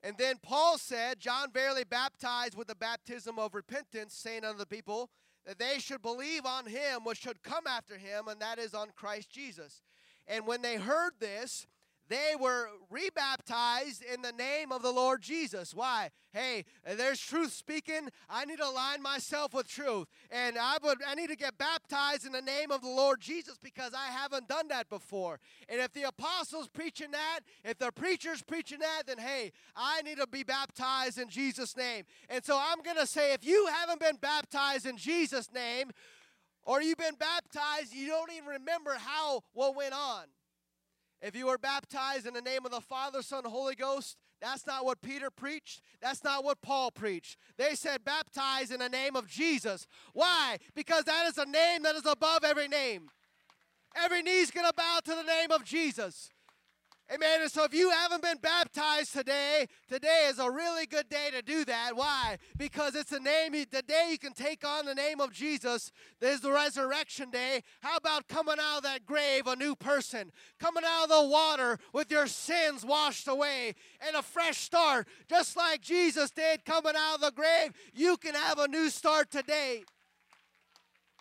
And 0.02 0.16
then 0.18 0.36
Paul 0.40 0.78
said, 0.78 1.18
John 1.18 1.50
verily 1.52 1.82
baptized 1.82 2.56
with 2.56 2.68
the 2.68 2.76
baptism 2.76 3.38
of 3.38 3.54
repentance, 3.54 4.14
saying 4.14 4.44
unto 4.44 4.58
the 4.58 4.66
people, 4.66 5.10
that 5.46 5.58
they 5.58 5.78
should 5.78 6.02
believe 6.02 6.44
on 6.44 6.66
him 6.66 7.04
which 7.04 7.18
should 7.18 7.42
come 7.42 7.66
after 7.66 7.96
him, 7.96 8.28
and 8.28 8.40
that 8.40 8.58
is 8.58 8.74
on 8.74 8.88
Christ 8.96 9.30
Jesus. 9.30 9.82
And 10.26 10.46
when 10.46 10.60
they 10.60 10.76
heard 10.76 11.12
this, 11.20 11.66
they 12.08 12.34
were 12.38 12.68
rebaptized 12.90 14.02
in 14.02 14.22
the 14.22 14.32
name 14.32 14.70
of 14.70 14.82
the 14.82 14.90
Lord 14.90 15.22
Jesus. 15.22 15.74
Why? 15.74 16.10
Hey, 16.32 16.64
there's 16.84 17.20
truth 17.20 17.52
speaking. 17.52 18.08
I 18.28 18.44
need 18.44 18.58
to 18.58 18.68
align 18.68 19.02
myself 19.02 19.54
with 19.54 19.68
truth. 19.68 20.06
And 20.30 20.56
I 20.58 20.78
would 20.82 20.98
I 21.06 21.14
need 21.14 21.30
to 21.30 21.36
get 21.36 21.58
baptized 21.58 22.26
in 22.26 22.32
the 22.32 22.42
name 22.42 22.70
of 22.70 22.82
the 22.82 22.88
Lord 22.88 23.20
Jesus 23.20 23.58
because 23.62 23.92
I 23.94 24.06
haven't 24.12 24.48
done 24.48 24.68
that 24.68 24.88
before. 24.88 25.40
And 25.68 25.80
if 25.80 25.92
the 25.92 26.04
apostles 26.04 26.68
preaching 26.68 27.10
that, 27.12 27.40
if 27.64 27.78
the 27.78 27.90
preachers 27.90 28.42
preaching 28.42 28.78
that, 28.80 29.04
then 29.06 29.18
hey, 29.18 29.52
I 29.74 30.02
need 30.02 30.18
to 30.18 30.26
be 30.26 30.42
baptized 30.42 31.18
in 31.18 31.28
Jesus' 31.28 31.76
name. 31.76 32.04
And 32.28 32.44
so 32.44 32.58
I'm 32.60 32.82
going 32.82 32.98
to 32.98 33.06
say 33.06 33.32
if 33.32 33.44
you 33.44 33.68
haven't 33.80 34.00
been 34.00 34.16
baptized 34.16 34.86
in 34.86 34.96
Jesus' 34.96 35.52
name, 35.52 35.90
or 36.64 36.82
you've 36.82 36.98
been 36.98 37.14
baptized, 37.14 37.94
you 37.94 38.08
don't 38.08 38.32
even 38.32 38.48
remember 38.48 38.94
how 38.94 39.42
what 39.52 39.76
went 39.76 39.94
on. 39.94 40.24
If 41.22 41.34
you 41.34 41.46
were 41.46 41.58
baptized 41.58 42.26
in 42.26 42.34
the 42.34 42.42
name 42.42 42.66
of 42.66 42.70
the 42.70 42.80
Father, 42.80 43.22
Son, 43.22 43.44
Holy 43.44 43.74
Ghost, 43.74 44.16
that's 44.40 44.66
not 44.66 44.84
what 44.84 45.00
Peter 45.00 45.30
preached. 45.30 45.80
That's 46.00 46.22
not 46.22 46.44
what 46.44 46.60
Paul 46.60 46.90
preached. 46.90 47.38
They 47.56 47.74
said 47.74 48.04
baptize 48.04 48.70
in 48.70 48.80
the 48.80 48.88
name 48.88 49.16
of 49.16 49.26
Jesus. 49.26 49.86
Why? 50.12 50.58
Because 50.74 51.04
that 51.04 51.26
is 51.26 51.38
a 51.38 51.46
name 51.46 51.82
that 51.84 51.94
is 51.94 52.04
above 52.06 52.44
every 52.44 52.68
name. 52.68 53.08
Every 53.96 54.22
knee's 54.22 54.50
going 54.50 54.66
to 54.66 54.74
bow 54.74 55.00
to 55.04 55.14
the 55.14 55.22
name 55.22 55.50
of 55.50 55.64
Jesus. 55.64 56.30
Amen. 57.14 57.42
And 57.42 57.50
so 57.50 57.62
if 57.62 57.72
you 57.72 57.90
haven't 57.90 58.20
been 58.20 58.38
baptized 58.38 59.12
today, 59.12 59.68
today 59.88 60.26
is 60.28 60.40
a 60.40 60.50
really 60.50 60.86
good 60.86 61.08
day 61.08 61.28
to 61.30 61.40
do 61.40 61.64
that. 61.64 61.92
Why? 61.94 62.36
Because 62.58 62.96
it's 62.96 63.12
a 63.12 63.20
name, 63.20 63.52
the 63.52 63.82
day 63.82 64.08
you 64.10 64.18
can 64.18 64.32
take 64.32 64.66
on 64.66 64.86
the 64.86 64.94
name 64.94 65.20
of 65.20 65.32
Jesus. 65.32 65.92
There's 66.20 66.40
the 66.40 66.50
resurrection 66.50 67.30
day. 67.30 67.62
How 67.80 67.96
about 67.96 68.26
coming 68.26 68.56
out 68.60 68.78
of 68.78 68.82
that 68.82 69.06
grave 69.06 69.46
a 69.46 69.54
new 69.54 69.76
person? 69.76 70.32
Coming 70.58 70.82
out 70.84 71.04
of 71.04 71.10
the 71.10 71.28
water 71.28 71.78
with 71.92 72.10
your 72.10 72.26
sins 72.26 72.84
washed 72.84 73.28
away 73.28 73.76
and 74.04 74.16
a 74.16 74.22
fresh 74.22 74.58
start. 74.58 75.06
Just 75.28 75.56
like 75.56 75.82
Jesus 75.82 76.32
did 76.32 76.64
coming 76.64 76.94
out 76.96 77.16
of 77.16 77.20
the 77.20 77.30
grave, 77.30 77.70
you 77.94 78.16
can 78.16 78.34
have 78.34 78.58
a 78.58 78.66
new 78.66 78.90
start 78.90 79.30
today. 79.30 79.84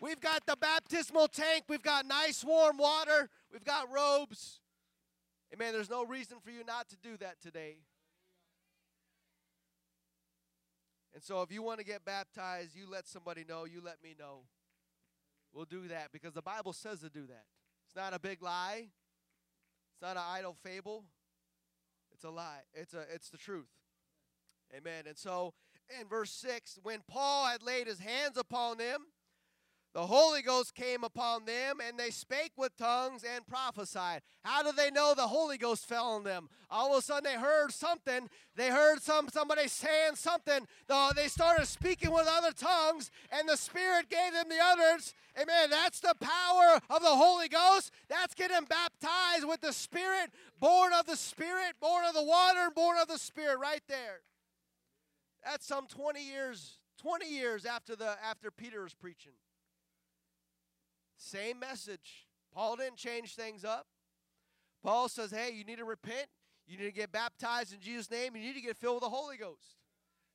We've 0.01 0.19
got 0.19 0.47
the 0.47 0.57
baptismal 0.59 1.27
tank. 1.27 1.65
We've 1.69 1.83
got 1.83 2.07
nice 2.07 2.43
warm 2.43 2.77
water. 2.77 3.29
We've 3.53 3.63
got 3.63 3.91
robes. 3.93 4.61
Amen. 5.55 5.71
There's 5.71 5.89
no 5.89 6.03
reason 6.03 6.37
for 6.43 6.51
you 6.51 6.65
not 6.65 6.89
to 6.89 6.97
do 6.97 7.15
that 7.17 7.39
today. 7.41 7.77
And 11.13 11.23
so 11.23 11.41
if 11.43 11.51
you 11.51 11.61
want 11.61 11.79
to 11.79 11.85
get 11.85 12.03
baptized, 12.03 12.75
you 12.75 12.89
let 12.91 13.07
somebody 13.07 13.45
know, 13.47 13.63
you 13.63 13.79
let 13.81 14.03
me 14.03 14.15
know. 14.19 14.41
We'll 15.53 15.63
do 15.63 15.87
that 15.87 16.11
because 16.11 16.33
the 16.33 16.41
Bible 16.41 16.73
says 16.73 16.99
to 16.99 17.09
do 17.09 17.25
that. 17.27 17.45
It's 17.87 17.95
not 17.95 18.13
a 18.13 18.19
big 18.19 18.43
lie. 18.43 18.89
It's 19.93 20.01
not 20.01 20.17
an 20.17 20.23
idle 20.27 20.57
fable. 20.61 21.05
It's 22.13 22.25
a 22.25 22.29
lie. 22.29 22.63
It's 22.73 22.93
a 22.93 23.05
it's 23.13 23.29
the 23.29 23.37
truth. 23.37 23.69
Amen. 24.75 25.05
And 25.07 25.17
so 25.17 25.53
in 26.01 26.09
verse 26.09 26.31
6, 26.31 26.79
when 26.83 26.99
Paul 27.07 27.45
had 27.45 27.63
laid 27.63 27.87
his 27.87 27.99
hands 27.99 28.35
upon 28.35 28.77
them, 28.77 29.05
the 29.95 30.05
Holy 30.05 30.41
Ghost 30.41 30.75
came 30.75 31.05
upon 31.05 31.45
them, 31.45 31.79
and 31.79 31.97
they 31.97 32.09
spake 32.09 32.51
with 32.57 32.75
tongues 32.75 33.23
and 33.23 33.47
prophesied. 33.47 34.23
How 34.43 34.61
do 34.61 34.73
they 34.73 34.91
know 34.91 35.13
the 35.15 35.25
Holy 35.25 35.57
Ghost 35.57 35.87
fell 35.87 36.07
on 36.07 36.25
them? 36.25 36.49
All 36.69 36.91
of 36.91 36.99
a 36.99 37.01
sudden, 37.01 37.23
they 37.23 37.39
heard 37.39 37.71
something. 37.71 38.29
They 38.57 38.69
heard 38.69 39.01
some 39.01 39.29
somebody 39.29 39.69
saying 39.69 40.15
something. 40.15 40.67
They 41.15 41.29
started 41.29 41.65
speaking 41.67 42.11
with 42.11 42.27
other 42.29 42.51
tongues, 42.51 43.09
and 43.31 43.47
the 43.47 43.55
Spirit 43.55 44.09
gave 44.09 44.33
them 44.33 44.49
the 44.49 44.59
utterance. 44.61 45.13
Amen. 45.41 45.69
That's 45.69 46.01
the 46.01 46.15
power 46.19 46.81
of 46.89 47.01
the 47.01 47.15
Holy 47.15 47.47
Ghost. 47.47 47.91
That's 48.09 48.35
getting 48.35 48.65
baptized 48.65 49.47
with 49.47 49.61
the 49.61 49.71
Spirit, 49.71 50.29
born 50.59 50.91
of 50.91 51.05
the 51.05 51.15
Spirit, 51.15 51.75
born 51.79 52.03
of 52.03 52.13
the 52.13 52.23
water, 52.23 52.69
born 52.75 52.97
of 53.01 53.07
the 53.07 53.17
Spirit, 53.17 53.59
right 53.59 53.83
there. 53.87 54.23
That's 55.45 55.65
some 55.65 55.87
20 55.87 56.21
years, 56.21 56.79
20 57.01 57.33
years 57.33 57.65
after 57.65 57.95
the 57.95 58.17
after 58.21 58.51
Peter 58.51 58.83
was 58.83 58.93
preaching. 58.93 59.31
Same 61.18 61.59
message. 61.59 62.28
Paul 62.53 62.76
didn't 62.76 62.97
change 62.97 63.36
things 63.36 63.66
up. 63.66 63.88
Paul 64.84 65.09
says, 65.09 65.32
"Hey, 65.32 65.51
you 65.51 65.63
need 65.63 65.78
to 65.78 65.86
repent. 65.86 66.28
You 66.68 66.78
need 66.78 66.86
to 66.86 66.91
get 66.91 67.11
baptized 67.11 67.74
in 67.74 67.80
Jesus' 67.80 68.09
name. 68.09 68.36
You 68.36 68.43
need 68.43 68.55
to 68.55 68.61
get 68.61 68.78
filled 68.78 68.95
with 68.95 69.03
the 69.03 69.09
Holy 69.09 69.38
Ghost." 69.38 69.78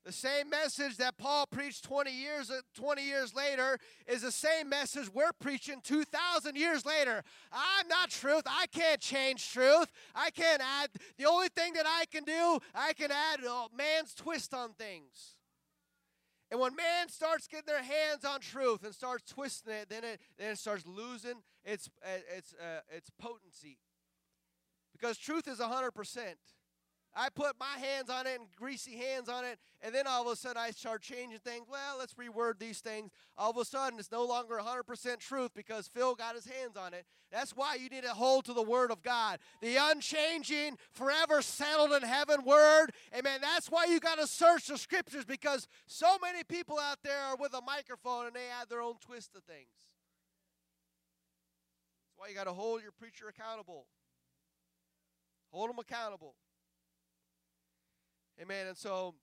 The 0.04 0.12
same 0.12 0.48
message 0.48 0.96
that 0.96 1.18
Paul 1.18 1.46
preached 1.46 1.84
20 1.84 2.10
years 2.10 2.50
20 2.74 3.02
years 3.02 3.34
later 3.34 3.78
is 4.06 4.22
the 4.22 4.32
same 4.32 4.70
message 4.70 5.12
we're 5.12 5.32
preaching 5.38 5.82
2000 5.82 6.56
years 6.56 6.86
later. 6.86 7.22
I'm 7.52 7.86
not 7.86 8.08
truth. 8.08 8.44
I 8.46 8.66
can't 8.72 9.00
change 9.00 9.52
truth. 9.52 9.92
I 10.14 10.30
can't 10.30 10.62
add 10.62 10.88
the 11.18 11.26
only 11.26 11.48
thing 11.48 11.74
that 11.74 11.84
I 11.86 12.06
can 12.06 12.24
do, 12.24 12.58
I 12.74 12.94
can 12.94 13.10
add 13.10 13.44
uh, 13.44 13.68
man's 13.76 14.14
twist 14.14 14.54
on 14.54 14.72
things. 14.72 15.36
And 16.50 16.58
when 16.58 16.74
man 16.74 17.08
starts 17.08 17.46
getting 17.46 17.66
their 17.66 17.82
hands 17.82 18.24
on 18.24 18.40
truth 18.40 18.84
and 18.84 18.92
starts 18.92 19.24
twisting 19.24 19.72
it, 19.72 19.88
then 19.88 20.02
it 20.02 20.20
then 20.36 20.52
it 20.52 20.58
starts 20.58 20.84
losing 20.86 21.42
its 21.64 21.88
uh, 22.04 22.08
its 22.36 22.54
uh, 22.54 22.80
its 22.94 23.10
potency. 23.20 23.78
Because 24.92 25.16
truth 25.16 25.48
is 25.48 25.60
100%. 25.60 26.34
I 27.14 27.28
put 27.28 27.56
my 27.58 27.76
hands 27.84 28.08
on 28.08 28.26
it 28.26 28.38
and 28.38 28.48
greasy 28.56 28.96
hands 28.96 29.28
on 29.28 29.44
it, 29.44 29.58
and 29.80 29.92
then 29.92 30.06
all 30.06 30.22
of 30.22 30.32
a 30.32 30.36
sudden 30.36 30.62
I 30.62 30.70
start 30.70 31.02
changing 31.02 31.40
things. 31.40 31.66
Well, 31.68 31.98
let's 31.98 32.14
reword 32.14 32.60
these 32.60 32.78
things. 32.78 33.10
All 33.36 33.50
of 33.50 33.56
a 33.56 33.64
sudden 33.64 33.98
it's 33.98 34.12
no 34.12 34.24
longer 34.24 34.60
100% 34.62 35.18
truth 35.18 35.50
because 35.54 35.88
Phil 35.88 36.14
got 36.14 36.36
his 36.36 36.46
hands 36.46 36.76
on 36.76 36.94
it. 36.94 37.04
That's 37.32 37.50
why 37.56 37.76
you 37.76 37.88
need 37.88 38.04
to 38.04 38.10
hold 38.10 38.44
to 38.44 38.52
the 38.52 38.62
Word 38.62 38.92
of 38.92 39.02
God, 39.02 39.40
the 39.60 39.76
unchanging, 39.76 40.76
forever 40.92 41.42
settled 41.42 41.92
in 41.92 42.02
heaven 42.02 42.44
Word. 42.44 42.92
Amen. 43.16 43.40
That's 43.40 43.68
why 43.68 43.86
you 43.86 43.98
got 43.98 44.18
to 44.18 44.26
search 44.26 44.68
the 44.68 44.78
Scriptures 44.78 45.24
because 45.24 45.66
so 45.86 46.16
many 46.22 46.44
people 46.44 46.78
out 46.78 46.98
there 47.02 47.20
are 47.30 47.36
with 47.36 47.54
a 47.54 47.62
microphone 47.62 48.26
and 48.26 48.34
they 48.34 48.46
add 48.60 48.68
their 48.68 48.82
own 48.82 48.94
twist 49.00 49.32
to 49.32 49.40
things. 49.40 49.68
That's 52.06 52.18
why 52.18 52.28
you 52.28 52.34
got 52.34 52.44
to 52.44 52.52
hold 52.52 52.82
your 52.82 52.92
preacher 52.92 53.28
accountable. 53.28 53.86
Hold 55.50 55.70
them 55.70 55.78
accountable. 55.80 56.34
Amen. 58.40 58.66
And 58.66 58.76
so, 58.76 59.14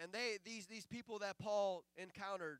and 0.00 0.12
they 0.12 0.38
these 0.44 0.66
these 0.66 0.86
people 0.86 1.18
that 1.20 1.38
Paul 1.38 1.84
encountered, 1.96 2.58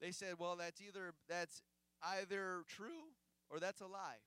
they 0.00 0.10
said, 0.10 0.34
well, 0.38 0.56
that's 0.56 0.80
either 0.80 1.14
that's 1.28 1.62
either 2.02 2.62
true 2.68 3.12
or 3.50 3.60
that's 3.60 3.80
a 3.80 3.86
lie. 3.86 4.20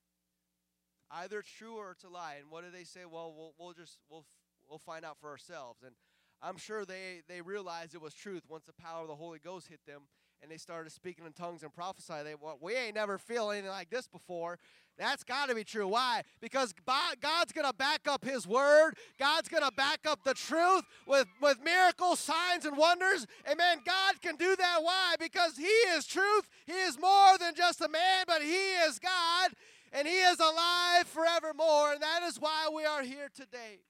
Either 1.11 1.41
true 1.41 1.75
or 1.75 1.91
it's 1.91 2.03
a 2.03 2.09
lie. 2.09 2.37
And 2.39 2.49
what 2.49 2.65
do 2.65 2.71
they 2.71 2.83
say? 2.83 3.01
Well, 3.09 3.33
we'll, 3.37 3.53
we'll 3.57 3.73
just 3.73 3.99
we'll 4.09 4.25
we'll 4.67 4.79
find 4.79 5.05
out 5.05 5.17
for 5.19 5.29
ourselves. 5.29 5.83
And 5.85 5.93
I'm 6.41 6.57
sure 6.57 6.85
they 6.85 7.21
they 7.27 7.41
realized 7.41 7.93
it 7.93 8.01
was 8.01 8.13
truth 8.13 8.43
once 8.49 8.65
the 8.65 8.73
power 8.73 9.03
of 9.03 9.07
the 9.07 9.15
Holy 9.15 9.39
Ghost 9.39 9.67
hit 9.67 9.79
them 9.85 10.03
and 10.41 10.51
they 10.51 10.57
started 10.57 10.91
speaking 10.91 11.25
in 11.25 11.33
tongues 11.33 11.63
and 11.63 11.73
prophesy. 11.73 12.23
They 12.23 12.35
well, 12.35 12.57
we 12.61 12.75
ain't 12.75 12.95
never 12.95 13.17
feel 13.17 13.51
anything 13.51 13.69
like 13.69 13.89
this 13.89 14.07
before. 14.07 14.59
That's 14.97 15.23
got 15.23 15.49
to 15.49 15.55
be 15.55 15.63
true. 15.63 15.87
Why? 15.87 16.23
Because 16.41 16.73
God's 17.21 17.53
to 17.53 17.73
back 17.77 18.07
up 18.07 18.25
His 18.25 18.47
word. 18.47 18.95
God's 19.19 19.47
to 19.47 19.71
back 19.75 19.99
up 20.07 20.23
the 20.23 20.33
truth 20.33 20.83
with, 21.05 21.27
with 21.39 21.59
miracles, 21.63 22.19
signs, 22.19 22.65
and 22.65 22.75
wonders. 22.75 23.27
Amen. 23.49 23.79
God 23.85 24.21
can 24.21 24.35
do 24.37 24.55
that. 24.55 24.79
Why? 24.81 25.15
Because 25.19 25.55
He 25.55 25.65
is 25.65 26.07
truth. 26.07 26.49
He 26.65 26.73
is 26.73 26.99
more 26.99 27.37
than 27.39 27.53
just 27.53 27.81
a 27.81 27.87
man, 27.87 28.25
but 28.27 28.41
He 28.41 28.73
is 28.87 28.97
God, 28.97 29.51
and 29.93 30.07
He 30.07 30.15
is 30.15 30.39
alive 30.39 31.05
forevermore. 31.05 31.93
And 31.93 32.01
that 32.01 32.23
is 32.23 32.39
why 32.39 32.69
we 32.75 32.85
are 32.85 33.03
here 33.03 33.29
today. 33.33 33.81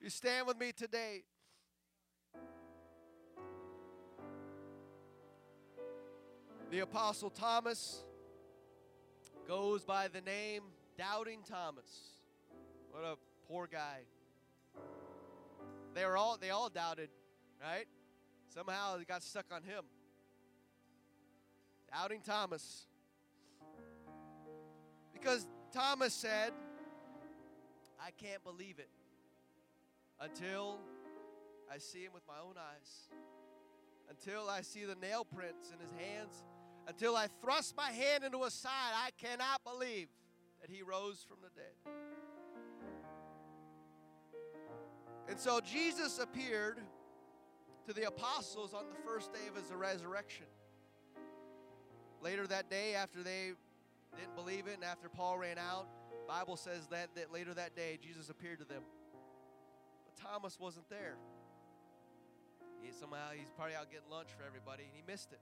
You 0.00 0.10
stand 0.10 0.46
with 0.46 0.60
me 0.60 0.72
today. 0.72 1.22
The 6.70 6.80
Apostle 6.80 7.30
Thomas 7.30 8.04
goes 9.46 9.84
by 9.84 10.08
the 10.08 10.20
name 10.20 10.64
Doubting 10.98 11.40
Thomas. 11.48 11.88
What 12.90 13.04
a 13.04 13.16
poor 13.48 13.66
guy. 13.66 14.00
They 15.94 16.04
were 16.04 16.18
all 16.18 16.36
they 16.38 16.50
all 16.50 16.68
doubted, 16.68 17.08
right? 17.58 17.86
Somehow 18.48 18.98
it 18.98 19.08
got 19.08 19.22
stuck 19.22 19.46
on 19.50 19.62
him. 19.62 19.82
Doubting 21.90 22.20
Thomas. 22.20 22.86
Because 25.14 25.46
Thomas 25.72 26.12
said, 26.12 26.52
I 27.98 28.10
can't 28.10 28.44
believe 28.44 28.78
it 28.78 28.90
until 30.20 30.80
I 31.72 31.78
see 31.78 32.02
him 32.02 32.12
with 32.12 32.24
my 32.28 32.40
own 32.46 32.56
eyes. 32.58 33.08
Until 34.10 34.50
I 34.50 34.60
see 34.60 34.84
the 34.84 34.96
nail 34.96 35.24
prints 35.24 35.70
in 35.72 35.78
his 35.80 35.92
hands 35.92 36.44
until 36.88 37.14
I 37.14 37.26
thrust 37.42 37.76
my 37.76 37.90
hand 37.90 38.24
into 38.24 38.42
his 38.42 38.54
side, 38.54 38.72
I 38.94 39.10
cannot 39.22 39.62
believe 39.62 40.08
that 40.62 40.70
he 40.70 40.82
rose 40.82 41.24
from 41.28 41.36
the 41.42 41.50
dead. 41.54 41.94
And 45.28 45.38
so 45.38 45.60
Jesus 45.60 46.18
appeared 46.18 46.78
to 47.86 47.92
the 47.92 48.06
apostles 48.08 48.72
on 48.72 48.84
the 48.88 48.96
first 49.06 49.32
day 49.32 49.46
of 49.48 49.62
his 49.62 49.70
resurrection. 49.72 50.46
Later 52.22 52.46
that 52.46 52.70
day, 52.70 52.94
after 52.94 53.22
they 53.22 53.52
didn't 54.16 54.34
believe 54.34 54.66
it 54.66 54.74
and 54.74 54.84
after 54.84 55.10
Paul 55.10 55.38
ran 55.38 55.58
out, 55.58 55.86
Bible 56.26 56.56
says 56.56 56.86
that, 56.90 57.14
that 57.14 57.32
later 57.32 57.54
that 57.54 57.76
day 57.76 57.98
Jesus 58.02 58.30
appeared 58.30 58.58
to 58.60 58.64
them. 58.64 58.82
But 60.04 60.16
Thomas 60.16 60.58
wasn't 60.58 60.88
there. 60.88 61.16
He 62.82 62.90
somehow 62.92 63.30
he's 63.36 63.50
probably 63.56 63.74
out 63.74 63.90
getting 63.90 64.10
lunch 64.10 64.28
for 64.36 64.44
everybody 64.46 64.84
and 64.84 64.92
he 64.94 65.02
missed 65.06 65.32
it. 65.32 65.40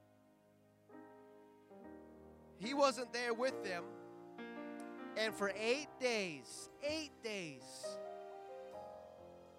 He 2.58 2.74
wasn't 2.74 3.12
there 3.12 3.34
with 3.34 3.62
them. 3.64 3.84
And 5.16 5.34
for 5.34 5.52
eight 5.58 5.88
days, 6.00 6.68
eight 6.82 7.12
days, 7.22 7.62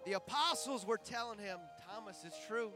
the 0.06 0.14
apostles 0.14 0.86
were 0.86 0.98
telling 0.98 1.40
him, 1.40 1.58
Thomas, 1.90 2.24
it's 2.26 2.38
true. 2.48 2.72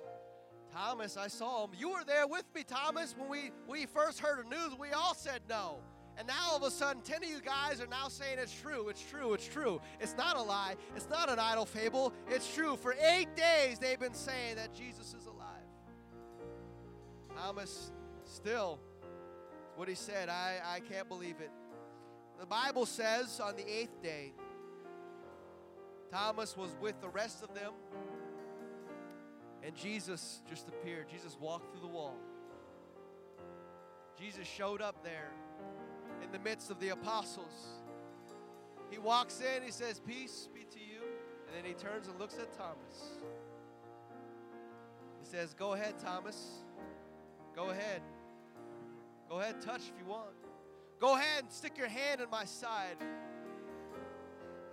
Thomas, 0.74 1.18
I 1.18 1.28
saw 1.28 1.66
him. 1.66 1.72
You 1.78 1.90
were 1.90 2.04
there 2.06 2.28
with 2.28 2.46
me, 2.56 2.64
Thomas, 2.64 3.16
when 3.18 3.30
we, 3.30 3.52
we 3.68 3.86
first 3.86 4.20
heard 4.20 4.44
the 4.46 4.50
news. 4.50 4.78
We 4.80 4.92
all 4.92 5.14
said 5.14 5.42
no. 5.48 5.80
And 6.18 6.28
now 6.28 6.50
all 6.50 6.58
of 6.58 6.64
a 6.64 6.72
sudden, 6.72 7.02
10 7.02 7.24
of 7.24 7.30
you 7.30 7.42
guys 7.42 7.82
are 7.82 7.88
now 7.88 8.08
saying 8.08 8.38
it's 8.40 8.54
true, 8.54 8.90
it's 8.90 9.04
true, 9.04 9.34
it's 9.34 9.48
true. 9.48 9.82
It's 10.00 10.16
not 10.18 10.36
a 10.36 10.42
lie, 10.42 10.76
it's 10.96 11.10
not 11.10 11.30
an 11.30 11.40
idle 11.40 11.66
fable, 11.66 12.14
it's 12.30 12.54
true. 12.54 12.76
For 12.76 12.96
eight 13.02 13.36
days, 13.36 13.80
they've 13.80 14.00
been 14.00 14.14
saying 14.14 14.56
that 14.56 14.74
Jesus 14.74 15.14
is 15.14 15.26
alive. 15.26 15.48
Thomas 17.36 17.92
still 18.26 18.80
what 19.82 19.90
he 19.90 19.96
said. 19.96 20.30
I, 20.30 20.60
I 20.64 20.80
can't 20.82 21.10
believe 21.10 21.38
it. 21.40 21.50
The 22.40 22.46
Bible 22.46 22.86
says 22.86 23.40
on 23.40 23.56
the 23.56 23.68
eighth 23.68 24.00
day, 24.04 24.32
Thomas 26.12 26.56
was 26.56 26.76
with 26.80 27.02
the 27.02 27.10
rest 27.10 27.42
of 27.42 27.56
them, 27.56 27.74
and 29.64 29.76
Jesus 29.76 30.44
just 30.48 30.68
appeared. 30.68 31.10
Jesus 31.10 31.36
walked 31.42 31.72
through 31.72 31.82
the 31.82 31.88
wall. 31.88 32.16
Jesus 34.20 34.46
showed 34.46 34.84
up 34.84 35.04
there 35.04 35.32
in 36.24 36.32
the 36.32 36.38
midst 36.38 36.70
of 36.70 36.80
the 36.80 36.90
apostles. 36.90 37.82
He 38.92 39.00
walks 39.00 39.42
in, 39.42 39.64
he 39.64 39.72
says, 39.72 40.00
Peace 40.00 40.48
be 40.54 40.62
to 40.62 40.80
you. 40.80 41.02
And 41.48 41.58
then 41.58 41.66
he 41.66 41.74
turns 41.74 42.08
and 42.08 42.20
looks 42.20 42.36
at 42.36 42.56
Thomas. 42.56 43.18
He 45.20 45.26
says, 45.26 45.56
Go 45.56 45.74
ahead, 45.74 45.96
Thomas. 45.98 46.38
Go 47.56 47.72
ahead. 47.72 48.04
Go 49.32 49.40
ahead, 49.40 49.62
touch 49.62 49.84
if 49.84 49.94
you 49.98 50.12
want. 50.12 50.28
Go 51.00 51.16
ahead 51.16 51.44
and 51.44 51.52
stick 51.54 51.78
your 51.78 51.88
hand 51.88 52.20
in 52.20 52.30
my 52.30 52.44
side. 52.44 52.98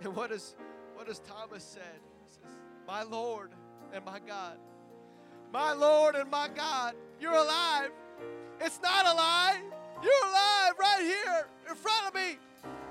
And 0.01 0.15
what 0.15 0.31
is 0.31 0.55
what 0.95 1.07
does 1.07 1.19
Thomas 1.19 1.61
said? 1.61 1.99
He 2.25 2.31
says, 2.31 2.59
My 2.87 3.03
Lord 3.03 3.51
and 3.93 4.03
my 4.05 4.19
God. 4.19 4.57
My 5.51 5.73
Lord 5.73 6.15
and 6.15 6.31
my 6.31 6.47
God, 6.53 6.93
you're 7.19 7.33
alive. 7.33 7.91
It's 8.61 8.81
not 8.81 9.05
a 9.05 9.13
lie. 9.13 9.61
You're 10.01 10.29
alive 10.29 10.73
right 10.79 11.01
here 11.01 11.47
in 11.69 11.75
front 11.75 12.07
of 12.07 12.13
me. 12.13 12.37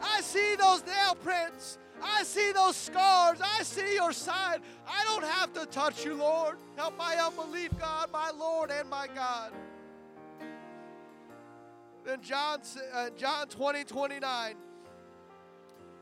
I 0.02 0.20
see 0.20 0.54
those 0.56 0.84
nail 0.84 1.14
prints. 1.22 1.78
I 2.02 2.24
see 2.24 2.52
those 2.52 2.76
scars. 2.76 3.40
I 3.42 3.62
see 3.62 3.94
your 3.94 4.12
side. 4.12 4.60
I 4.86 5.04
don't 5.04 5.24
have 5.24 5.52
to 5.54 5.64
touch 5.66 6.04
you, 6.04 6.14
Lord. 6.14 6.56
Help 6.76 6.96
my 6.98 7.16
unbelief, 7.16 7.70
God, 7.78 8.10
my 8.12 8.30
Lord 8.38 8.70
and 8.70 8.88
my 8.90 9.06
God. 9.14 9.52
Then 12.09 12.22
John, 12.22 12.61
uh, 12.94 13.11
John 13.18 13.48
20, 13.48 13.84
29, 13.84 14.54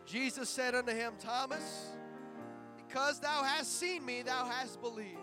Jesus 0.04 0.48
said 0.48 0.76
unto 0.76 0.92
him, 0.92 1.14
Thomas, 1.18 1.96
because 2.76 3.18
thou 3.18 3.42
hast 3.42 3.80
seen 3.80 4.06
me, 4.06 4.22
thou 4.22 4.44
hast 4.44 4.80
believed. 4.80 5.18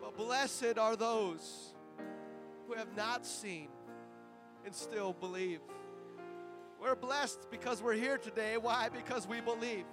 But 0.00 0.16
blessed 0.16 0.78
are 0.78 0.96
those 0.96 1.74
who 2.66 2.74
have 2.74 2.96
not 2.96 3.24
seen 3.24 3.68
and 4.64 4.74
still 4.74 5.12
believe. 5.12 5.60
We're 6.82 6.96
blessed 6.96 7.52
because 7.52 7.80
we're 7.80 7.94
here 7.94 8.18
today. 8.18 8.56
Why? 8.56 8.88
Because 8.88 9.28
we 9.28 9.40
believe. 9.40 9.84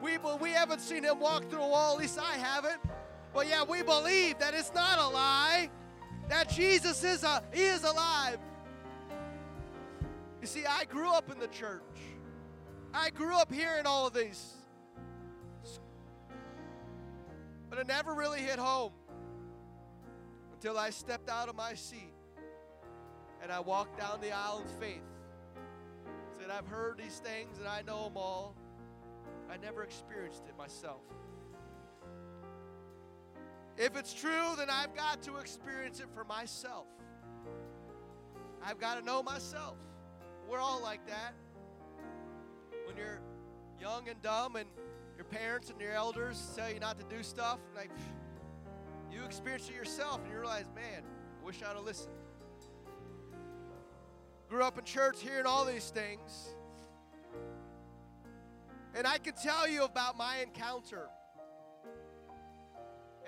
We, 0.00 0.16
we 0.40 0.52
haven't 0.52 0.80
seen 0.80 1.04
him 1.04 1.20
walk 1.20 1.50
through 1.50 1.60
a 1.60 1.68
wall, 1.68 1.92
at 1.92 2.00
least 2.00 2.18
I 2.18 2.38
haven't. 2.38 2.80
But 3.34 3.48
yeah, 3.48 3.64
we 3.64 3.82
believe 3.82 4.38
that 4.38 4.54
it's 4.54 4.72
not 4.72 4.98
a 4.98 5.08
lie, 5.08 5.68
that 6.30 6.48
Jesus 6.48 7.02
is 7.02 7.24
a 7.24 7.42
he 7.52 7.64
is 7.64 7.82
alive. 7.82 8.38
You 10.40 10.46
see, 10.46 10.64
I 10.64 10.84
grew 10.84 11.10
up 11.10 11.30
in 11.30 11.38
the 11.38 11.48
church. 11.48 11.82
I 12.94 13.10
grew 13.10 13.34
up 13.36 13.52
hearing 13.52 13.84
all 13.84 14.06
of 14.06 14.14
these. 14.14 14.54
But 17.68 17.78
it 17.78 17.86
never 17.86 18.14
really 18.14 18.40
hit 18.40 18.58
home 18.58 18.92
until 20.54 20.78
I 20.78 20.90
stepped 20.90 21.28
out 21.28 21.48
of 21.48 21.56
my 21.56 21.74
seat 21.74 22.14
and 23.42 23.52
I 23.52 23.60
walked 23.60 23.98
down 23.98 24.20
the 24.20 24.32
aisle 24.32 24.62
in 24.62 24.80
faith. 24.80 25.02
Said, 26.40 26.50
I've 26.50 26.66
heard 26.66 26.98
these 26.98 27.18
things 27.18 27.58
and 27.58 27.68
I 27.68 27.82
know 27.82 28.04
them 28.04 28.16
all. 28.16 28.56
I 29.50 29.56
never 29.56 29.82
experienced 29.82 30.44
it 30.48 30.56
myself. 30.56 31.02
If 33.80 33.96
it's 33.96 34.12
true, 34.12 34.52
then 34.58 34.68
I've 34.68 34.94
got 34.94 35.22
to 35.22 35.38
experience 35.38 36.00
it 36.00 36.08
for 36.14 36.22
myself. 36.24 36.84
I've 38.62 38.78
got 38.78 38.98
to 38.98 39.04
know 39.06 39.22
myself. 39.22 39.78
We're 40.46 40.58
all 40.58 40.82
like 40.82 41.06
that. 41.06 41.32
When 42.84 42.94
you're 42.94 43.22
young 43.80 44.06
and 44.10 44.20
dumb 44.20 44.56
and 44.56 44.68
your 45.16 45.24
parents 45.24 45.70
and 45.70 45.80
your 45.80 45.92
elders 45.92 46.52
tell 46.54 46.70
you 46.70 46.78
not 46.78 46.98
to 46.98 47.06
do 47.06 47.22
stuff, 47.22 47.58
like 47.74 47.90
you 49.10 49.24
experience 49.24 49.70
it 49.70 49.74
yourself 49.74 50.20
and 50.24 50.30
you 50.30 50.38
realize, 50.38 50.66
man, 50.74 51.02
I 51.40 51.46
wish 51.46 51.62
I'd 51.62 51.74
have 51.74 51.82
listened. 51.82 52.12
Grew 54.50 54.62
up 54.62 54.76
in 54.76 54.84
church 54.84 55.22
hearing 55.22 55.46
all 55.46 55.64
these 55.64 55.88
things. 55.88 56.50
And 58.94 59.06
I 59.06 59.16
can 59.16 59.32
tell 59.42 59.66
you 59.66 59.84
about 59.84 60.18
my 60.18 60.40
encounter. 60.42 61.08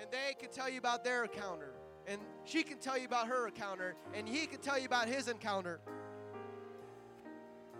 And 0.03 0.11
they 0.11 0.33
can 0.37 0.49
tell 0.49 0.69
you 0.69 0.79
about 0.79 1.05
their 1.05 1.23
encounter. 1.23 1.71
And 2.07 2.19
she 2.43 2.63
can 2.63 2.77
tell 2.77 2.97
you 2.97 3.05
about 3.05 3.27
her 3.27 3.47
encounter. 3.47 3.95
And 4.13 4.27
he 4.27 4.47
can 4.47 4.59
tell 4.59 4.77
you 4.77 4.85
about 4.85 5.07
his 5.07 5.29
encounter. 5.29 5.79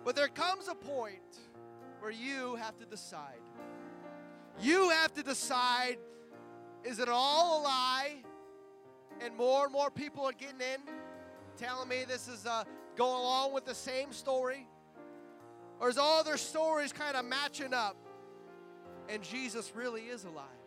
But 0.06 0.16
there 0.16 0.30
comes 0.30 0.70
a 0.70 0.76
point 0.76 1.20
where 2.00 2.12
you 2.12 2.56
have 2.56 2.78
to 2.78 2.86
decide. 2.86 3.42
You 4.62 4.90
have 4.92 5.14
to 5.16 5.24
decide 5.24 5.98
is 6.86 7.00
it 7.00 7.10
all 7.10 7.60
a 7.60 7.64
lie? 7.64 8.14
And 9.20 9.36
more 9.36 9.66
and 9.66 9.74
more 9.74 9.92
people 9.92 10.24
are 10.24 10.34
getting 10.34 10.62
in, 10.62 10.82
telling 11.58 11.90
me 11.90 12.06
this 12.08 12.30
is 12.30 12.46
uh, 12.46 12.64
going 12.96 13.20
along 13.20 13.54
with 13.54 13.66
the 13.66 13.76
same 13.76 14.14
story. 14.14 14.66
Or 15.82 15.90
is 15.90 15.98
all 15.98 16.24
their 16.24 16.38
stories 16.38 16.94
kind 16.94 17.18
of 17.18 17.26
matching 17.26 17.74
up? 17.74 17.98
And 19.10 19.22
Jesus 19.24 19.74
really 19.76 20.04
is 20.04 20.24
alive. 20.24 20.63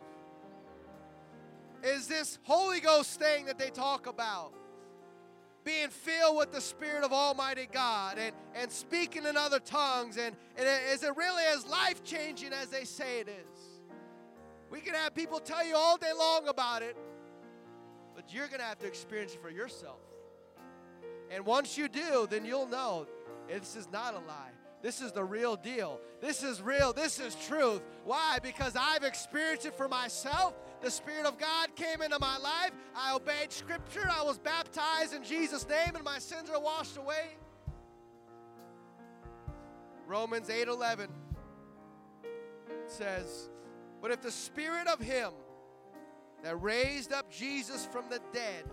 Is 1.83 2.07
this 2.07 2.39
Holy 2.43 2.79
Ghost 2.79 3.19
thing 3.19 3.45
that 3.45 3.57
they 3.57 3.69
talk 3.69 4.07
about? 4.07 4.53
being 5.67 5.89
filled 5.89 6.37
with 6.37 6.53
the 6.53 6.61
Spirit 6.61 7.03
of 7.03 7.11
Almighty 7.11 7.67
God 7.69 8.17
and, 8.17 8.33
and 8.55 8.71
speaking 8.71 9.25
in 9.25 9.35
other 9.35 9.59
tongues? 9.59 10.15
And, 10.15 10.33
and 10.55 10.65
is 10.93 11.03
it 11.03 11.13
really 11.17 11.43
as 11.43 11.67
life 11.67 12.05
changing 12.05 12.53
as 12.53 12.69
they 12.69 12.85
say 12.85 13.19
it 13.19 13.27
is? 13.27 13.59
We 14.71 14.79
can 14.79 14.93
have 14.93 15.13
people 15.13 15.41
tell 15.41 15.65
you 15.65 15.75
all 15.75 15.97
day 15.97 16.13
long 16.17 16.47
about 16.47 16.83
it, 16.83 16.95
but 18.15 18.33
you're 18.33 18.47
going 18.47 18.59
to 18.61 18.65
have 18.65 18.79
to 18.79 18.87
experience 18.87 19.33
it 19.33 19.41
for 19.41 19.49
yourself. 19.49 19.99
And 21.29 21.45
once 21.45 21.77
you 21.77 21.89
do, 21.89 22.27
then 22.29 22.45
you'll 22.45 22.67
know 22.67 23.05
this 23.49 23.75
is 23.75 23.89
not 23.91 24.13
a 24.13 24.19
lie. 24.19 24.51
This 24.81 25.01
is 25.01 25.11
the 25.11 25.23
real 25.23 25.57
deal. 25.57 25.99
This 26.21 26.43
is 26.43 26.61
real. 26.61 26.93
This 26.93 27.19
is 27.19 27.35
truth. 27.35 27.81
Why? 28.05 28.39
Because 28.41 28.77
I've 28.79 29.03
experienced 29.03 29.65
it 29.65 29.75
for 29.75 29.89
myself. 29.89 30.53
The 30.81 30.91
Spirit 30.91 31.25
of 31.25 31.37
God 31.37 31.75
came 31.75 32.01
into 32.01 32.17
my 32.19 32.37
life. 32.37 32.71
I 32.95 33.15
obeyed 33.15 33.51
Scripture. 33.51 34.07
I 34.11 34.23
was 34.23 34.37
baptized 34.37 35.13
in 35.13 35.23
Jesus' 35.23 35.67
name, 35.67 35.95
and 35.95 36.03
my 36.03 36.19
sins 36.19 36.49
are 36.49 36.61
washed 36.61 36.97
away. 36.97 37.35
Romans 40.05 40.49
8 40.49 40.67
11 40.67 41.09
says, 42.85 43.49
But 44.01 44.11
if 44.11 44.21
the 44.21 44.31
Spirit 44.31 44.87
of 44.87 44.99
Him 44.99 45.31
that 46.43 46.61
raised 46.61 47.11
up 47.11 47.31
Jesus 47.31 47.87
from 47.91 48.05
the 48.09 48.21
dead 48.31 48.63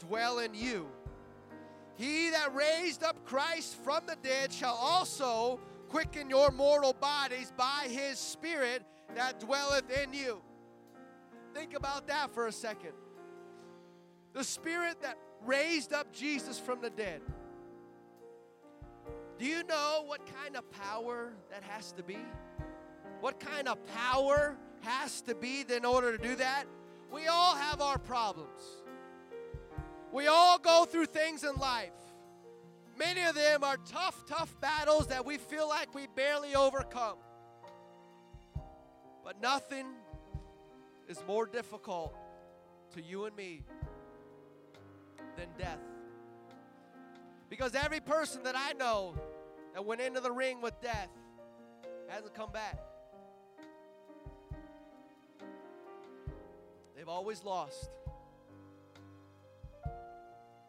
dwell 0.00 0.40
in 0.40 0.52
you, 0.54 0.88
he 2.00 2.30
that 2.30 2.54
raised 2.54 3.02
up 3.02 3.24
Christ 3.26 3.76
from 3.84 4.06
the 4.06 4.16
dead 4.22 4.52
shall 4.52 4.74
also 4.74 5.60
quicken 5.90 6.30
your 6.30 6.50
mortal 6.50 6.94
bodies 6.94 7.52
by 7.56 7.88
his 7.90 8.18
Spirit 8.18 8.82
that 9.14 9.38
dwelleth 9.38 9.90
in 9.90 10.14
you. 10.14 10.40
Think 11.54 11.74
about 11.74 12.06
that 12.08 12.32
for 12.32 12.46
a 12.46 12.52
second. 12.52 12.92
The 14.32 14.44
Spirit 14.44 15.02
that 15.02 15.18
raised 15.44 15.92
up 15.92 16.12
Jesus 16.12 16.58
from 16.58 16.80
the 16.80 16.90
dead. 16.90 17.22
Do 19.38 19.46
you 19.46 19.64
know 19.64 20.02
what 20.06 20.20
kind 20.42 20.56
of 20.56 20.70
power 20.70 21.32
that 21.50 21.62
has 21.62 21.92
to 21.92 22.02
be? 22.02 22.18
What 23.20 23.40
kind 23.40 23.68
of 23.68 23.78
power 23.86 24.56
has 24.80 25.22
to 25.22 25.34
be 25.34 25.64
in 25.74 25.84
order 25.84 26.16
to 26.16 26.22
do 26.22 26.36
that? 26.36 26.64
We 27.10 27.26
all 27.26 27.54
have 27.54 27.80
our 27.80 27.98
problems. 27.98 28.60
We 30.12 30.26
all 30.26 30.58
go 30.58 30.84
through 30.84 31.06
things 31.06 31.44
in 31.44 31.54
life. 31.56 31.90
Many 32.98 33.22
of 33.22 33.34
them 33.34 33.64
are 33.64 33.78
tough, 33.90 34.26
tough 34.26 34.54
battles 34.60 35.06
that 35.06 35.24
we 35.24 35.38
feel 35.38 35.68
like 35.68 35.94
we 35.94 36.06
barely 36.14 36.54
overcome. 36.54 37.16
But 39.24 39.40
nothing 39.40 39.86
is 41.10 41.22
more 41.26 41.44
difficult 41.44 42.14
to 42.94 43.02
you 43.02 43.24
and 43.24 43.34
me 43.34 43.64
than 45.36 45.48
death. 45.58 45.80
Because 47.48 47.74
every 47.74 47.98
person 47.98 48.44
that 48.44 48.54
I 48.56 48.74
know 48.74 49.16
that 49.74 49.84
went 49.84 50.00
into 50.00 50.20
the 50.20 50.30
ring 50.30 50.62
with 50.62 50.80
death 50.80 51.10
hasn't 52.08 52.32
come 52.32 52.52
back. 52.52 52.78
They've 56.94 57.08
always 57.08 57.42
lost. 57.42 57.90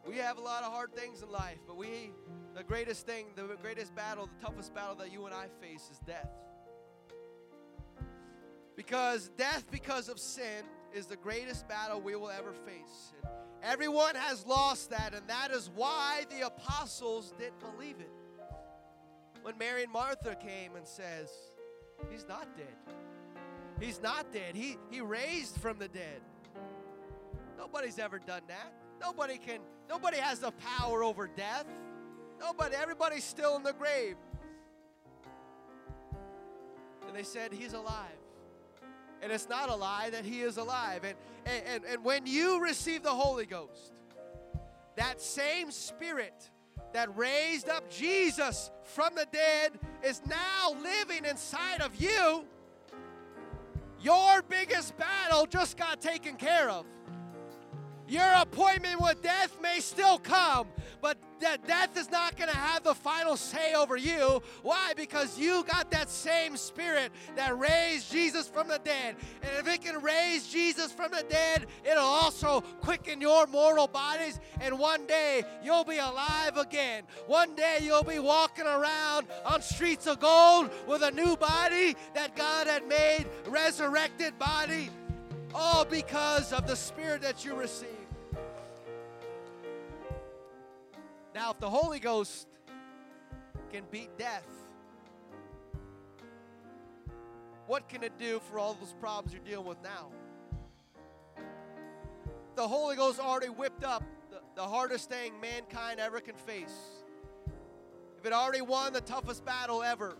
We 0.04 0.16
have 0.16 0.38
a 0.38 0.40
lot 0.40 0.64
of 0.64 0.72
hard 0.72 0.92
things 0.92 1.22
in 1.22 1.30
life, 1.30 1.58
but 1.68 1.76
we, 1.76 2.10
the 2.56 2.64
greatest 2.64 3.06
thing, 3.06 3.26
the 3.36 3.56
greatest 3.62 3.94
battle, 3.94 4.28
the 4.40 4.44
toughest 4.44 4.74
battle 4.74 4.96
that 4.96 5.12
you 5.12 5.24
and 5.26 5.34
I 5.34 5.46
face 5.60 5.88
is 5.92 5.98
death. 6.00 6.28
Because 8.76 9.30
death, 9.36 9.64
because 9.70 10.08
of 10.08 10.18
sin, 10.18 10.64
is 10.94 11.06
the 11.06 11.16
greatest 11.16 11.68
battle 11.68 12.00
we 12.00 12.14
will 12.16 12.30
ever 12.30 12.52
face. 12.52 13.12
And 13.22 13.32
everyone 13.62 14.14
has 14.14 14.46
lost 14.46 14.90
that, 14.90 15.14
and 15.14 15.26
that 15.28 15.50
is 15.50 15.70
why 15.74 16.24
the 16.30 16.46
apostles 16.46 17.32
didn't 17.38 17.60
believe 17.60 17.96
it. 18.00 18.10
When 19.42 19.58
Mary 19.58 19.82
and 19.82 19.92
Martha 19.92 20.36
came 20.36 20.76
and 20.76 20.86
says, 20.86 21.30
He's 22.10 22.26
not 22.28 22.56
dead. 22.56 22.94
He's 23.80 24.00
not 24.02 24.32
dead. 24.32 24.54
He, 24.54 24.76
he 24.90 25.00
raised 25.00 25.56
from 25.58 25.78
the 25.78 25.88
dead. 25.88 26.20
Nobody's 27.56 27.98
ever 27.98 28.18
done 28.18 28.42
that. 28.48 28.72
Nobody 29.00 29.38
can, 29.38 29.60
nobody 29.88 30.18
has 30.18 30.40
the 30.40 30.52
power 30.52 31.02
over 31.02 31.28
death. 31.28 31.66
Nobody, 32.40 32.74
everybody's 32.74 33.24
still 33.24 33.56
in 33.56 33.62
the 33.62 33.72
grave. 33.72 34.16
And 37.06 37.16
they 37.16 37.22
said, 37.22 37.52
He's 37.52 37.72
alive. 37.72 38.21
And 39.22 39.30
it's 39.30 39.48
not 39.48 39.70
a 39.70 39.74
lie 39.74 40.10
that 40.10 40.24
He 40.24 40.40
is 40.40 40.56
alive. 40.56 41.04
And, 41.04 41.14
and, 41.46 41.62
and, 41.66 41.84
and 41.84 42.04
when 42.04 42.26
you 42.26 42.60
receive 42.60 43.02
the 43.02 43.10
Holy 43.10 43.46
Ghost, 43.46 43.92
that 44.96 45.20
same 45.20 45.70
Spirit 45.70 46.50
that 46.92 47.16
raised 47.16 47.68
up 47.68 47.88
Jesus 47.90 48.70
from 48.82 49.14
the 49.14 49.26
dead 49.32 49.78
is 50.04 50.20
now 50.26 50.76
living 50.82 51.24
inside 51.24 51.80
of 51.80 51.94
you. 51.96 52.44
Your 54.00 54.42
biggest 54.42 54.96
battle 54.98 55.46
just 55.46 55.76
got 55.76 56.00
taken 56.00 56.34
care 56.34 56.68
of. 56.68 56.84
Your 58.08 58.30
appointment 58.36 59.00
with 59.00 59.22
death 59.22 59.56
may 59.62 59.78
still 59.78 60.18
come, 60.18 60.66
but 61.02 61.18
that 61.40 61.66
death 61.66 61.98
is 61.98 62.10
not 62.12 62.36
going 62.36 62.48
to 62.48 62.56
have 62.56 62.84
the 62.84 62.94
final 62.94 63.36
say 63.36 63.74
over 63.74 63.96
you. 63.96 64.40
Why? 64.62 64.92
Because 64.96 65.36
you 65.36 65.64
got 65.64 65.90
that 65.90 66.08
same 66.08 66.56
spirit 66.56 67.10
that 67.34 67.58
raised 67.58 68.12
Jesus 68.12 68.46
from 68.46 68.68
the 68.68 68.78
dead. 68.84 69.16
And 69.42 69.50
if 69.58 69.66
it 69.66 69.82
can 69.82 70.00
raise 70.00 70.46
Jesus 70.46 70.92
from 70.92 71.10
the 71.10 71.24
dead, 71.28 71.66
it'll 71.84 72.04
also 72.04 72.60
quicken 72.80 73.20
your 73.20 73.48
mortal 73.48 73.88
bodies. 73.88 74.38
And 74.60 74.78
one 74.78 75.04
day 75.06 75.42
you'll 75.64 75.82
be 75.82 75.98
alive 75.98 76.56
again. 76.56 77.02
One 77.26 77.56
day 77.56 77.78
you'll 77.82 78.04
be 78.04 78.20
walking 78.20 78.66
around 78.66 79.26
on 79.44 79.60
streets 79.60 80.06
of 80.06 80.20
gold 80.20 80.70
with 80.86 81.02
a 81.02 81.10
new 81.10 81.36
body 81.36 81.96
that 82.14 82.36
God 82.36 82.68
had 82.68 82.86
made, 82.86 83.26
resurrected 83.48 84.38
body. 84.38 84.88
All 85.52 85.84
because 85.84 86.52
of 86.52 86.68
the 86.68 86.76
spirit 86.76 87.22
that 87.22 87.44
you 87.44 87.54
received. 87.54 88.01
Now, 91.34 91.50
if 91.52 91.58
the 91.58 91.70
Holy 91.70 91.98
Ghost 91.98 92.46
can 93.72 93.84
beat 93.90 94.10
death, 94.18 94.46
what 97.66 97.88
can 97.88 98.02
it 98.02 98.18
do 98.18 98.40
for 98.50 98.58
all 98.58 98.74
those 98.74 98.94
problems 99.00 99.32
you're 99.32 99.42
dealing 99.44 99.66
with 99.66 99.82
now? 99.82 100.10
the 102.56 102.68
Holy 102.68 102.96
Ghost 102.96 103.18
already 103.18 103.48
whipped 103.48 103.84
up 103.84 104.04
the, 104.30 104.40
the 104.54 104.62
hardest 104.62 105.08
thing 105.08 105.32
mankind 105.40 106.00
ever 106.00 106.20
can 106.20 106.34
face, 106.34 106.74
if 108.18 108.26
it 108.26 108.32
already 108.32 108.60
won 108.60 108.92
the 108.92 109.00
toughest 109.00 109.44
battle 109.44 109.82
ever, 109.82 110.16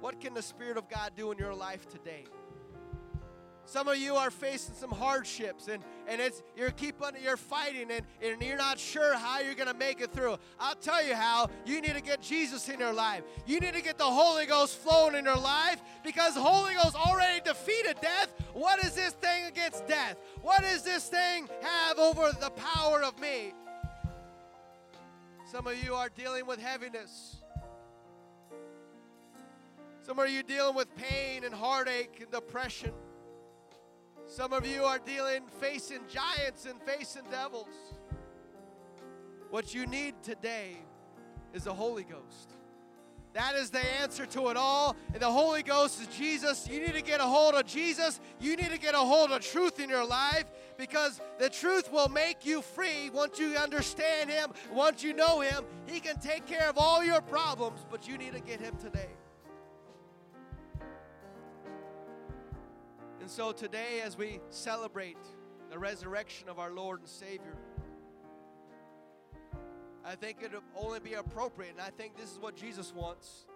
what 0.00 0.20
can 0.20 0.34
the 0.34 0.42
Spirit 0.42 0.76
of 0.76 0.88
God 0.88 1.12
do 1.16 1.32
in 1.32 1.38
your 1.38 1.54
life 1.54 1.88
today? 1.88 2.24
Some 3.66 3.88
of 3.88 3.98
you 3.98 4.14
are 4.14 4.30
facing 4.30 4.76
some 4.76 4.92
hardships 4.92 5.66
and, 5.66 5.82
and 6.06 6.20
it's 6.20 6.40
you're 6.56 6.70
keeping 6.70 7.08
you're 7.20 7.36
fighting 7.36 7.90
and, 7.90 8.06
and 8.22 8.40
you're 8.40 8.56
not 8.56 8.78
sure 8.78 9.16
how 9.18 9.40
you're 9.40 9.56
gonna 9.56 9.74
make 9.74 10.00
it 10.00 10.12
through. 10.12 10.36
I'll 10.60 10.76
tell 10.76 11.04
you 11.04 11.16
how. 11.16 11.50
You 11.64 11.80
need 11.80 11.94
to 11.94 12.00
get 12.00 12.22
Jesus 12.22 12.68
in 12.68 12.78
your 12.78 12.92
life. 12.92 13.24
You 13.44 13.58
need 13.58 13.74
to 13.74 13.82
get 13.82 13.98
the 13.98 14.04
Holy 14.04 14.46
Ghost 14.46 14.78
flowing 14.78 15.16
in 15.16 15.24
your 15.24 15.36
life 15.36 15.82
because 16.04 16.36
Holy 16.36 16.74
Ghost 16.74 16.94
already 16.94 17.40
defeated 17.40 17.96
death. 18.00 18.32
What 18.52 18.84
is 18.84 18.92
this 18.92 19.14
thing 19.14 19.46
against 19.46 19.84
death? 19.88 20.16
What 20.42 20.62
does 20.62 20.82
this 20.82 21.08
thing 21.08 21.48
have 21.60 21.98
over 21.98 22.30
the 22.40 22.50
power 22.50 23.02
of 23.02 23.18
me? 23.18 23.52
Some 25.50 25.66
of 25.66 25.82
you 25.82 25.94
are 25.94 26.08
dealing 26.08 26.46
with 26.46 26.60
heaviness. 26.60 27.38
Some 30.02 30.20
of 30.20 30.30
you 30.30 30.44
dealing 30.44 30.76
with 30.76 30.94
pain 30.94 31.42
and 31.42 31.52
heartache 31.52 32.20
and 32.20 32.30
depression. 32.30 32.92
Some 34.26 34.52
of 34.52 34.66
you 34.66 34.82
are 34.84 34.98
dealing, 34.98 35.42
facing 35.60 36.00
giants 36.08 36.66
and 36.66 36.80
facing 36.82 37.22
devils. 37.30 37.68
What 39.50 39.72
you 39.72 39.86
need 39.86 40.14
today 40.22 40.76
is 41.54 41.64
the 41.64 41.74
Holy 41.74 42.02
Ghost. 42.02 42.50
That 43.36 43.54
is 43.54 43.70
the 43.70 43.84
answer 44.00 44.24
to 44.26 44.48
it 44.48 44.56
all. 44.56 44.96
And 45.12 45.22
the 45.22 45.30
Holy 45.30 45.62
Ghost 45.62 46.00
is 46.00 46.08
Jesus. 46.08 46.66
You 46.68 46.80
need 46.80 46.94
to 46.94 47.02
get 47.02 47.20
a 47.20 47.24
hold 47.24 47.54
of 47.54 47.66
Jesus. 47.66 48.18
You 48.40 48.56
need 48.56 48.70
to 48.70 48.78
get 48.78 48.94
a 48.94 48.98
hold 48.98 49.30
of 49.30 49.42
truth 49.42 49.78
in 49.78 49.90
your 49.90 50.06
life 50.06 50.46
because 50.78 51.20
the 51.38 51.50
truth 51.50 51.92
will 51.92 52.08
make 52.08 52.46
you 52.46 52.62
free 52.62 53.10
once 53.10 53.38
you 53.38 53.54
understand 53.56 54.30
Him, 54.30 54.50
once 54.72 55.04
you 55.04 55.12
know 55.12 55.40
Him. 55.40 55.64
He 55.86 56.00
can 56.00 56.18
take 56.18 56.46
care 56.46 56.68
of 56.68 56.78
all 56.78 57.04
your 57.04 57.20
problems, 57.20 57.84
but 57.90 58.08
you 58.08 58.16
need 58.16 58.32
to 58.32 58.40
get 58.40 58.58
Him 58.58 58.74
today. 58.76 59.10
And 63.26 63.30
so 63.32 63.50
today, 63.50 64.02
as 64.04 64.16
we 64.16 64.38
celebrate 64.50 65.18
the 65.68 65.76
resurrection 65.76 66.48
of 66.48 66.60
our 66.60 66.70
Lord 66.70 67.00
and 67.00 67.08
Savior, 67.08 67.56
I 70.04 70.14
think 70.14 70.44
it 70.44 70.52
would 70.52 70.62
only 70.76 71.00
be 71.00 71.14
appropriate, 71.14 71.72
and 71.72 71.80
I 71.80 71.90
think 71.90 72.16
this 72.16 72.30
is 72.30 72.38
what 72.38 72.54
Jesus 72.54 72.94
wants. 72.94 73.46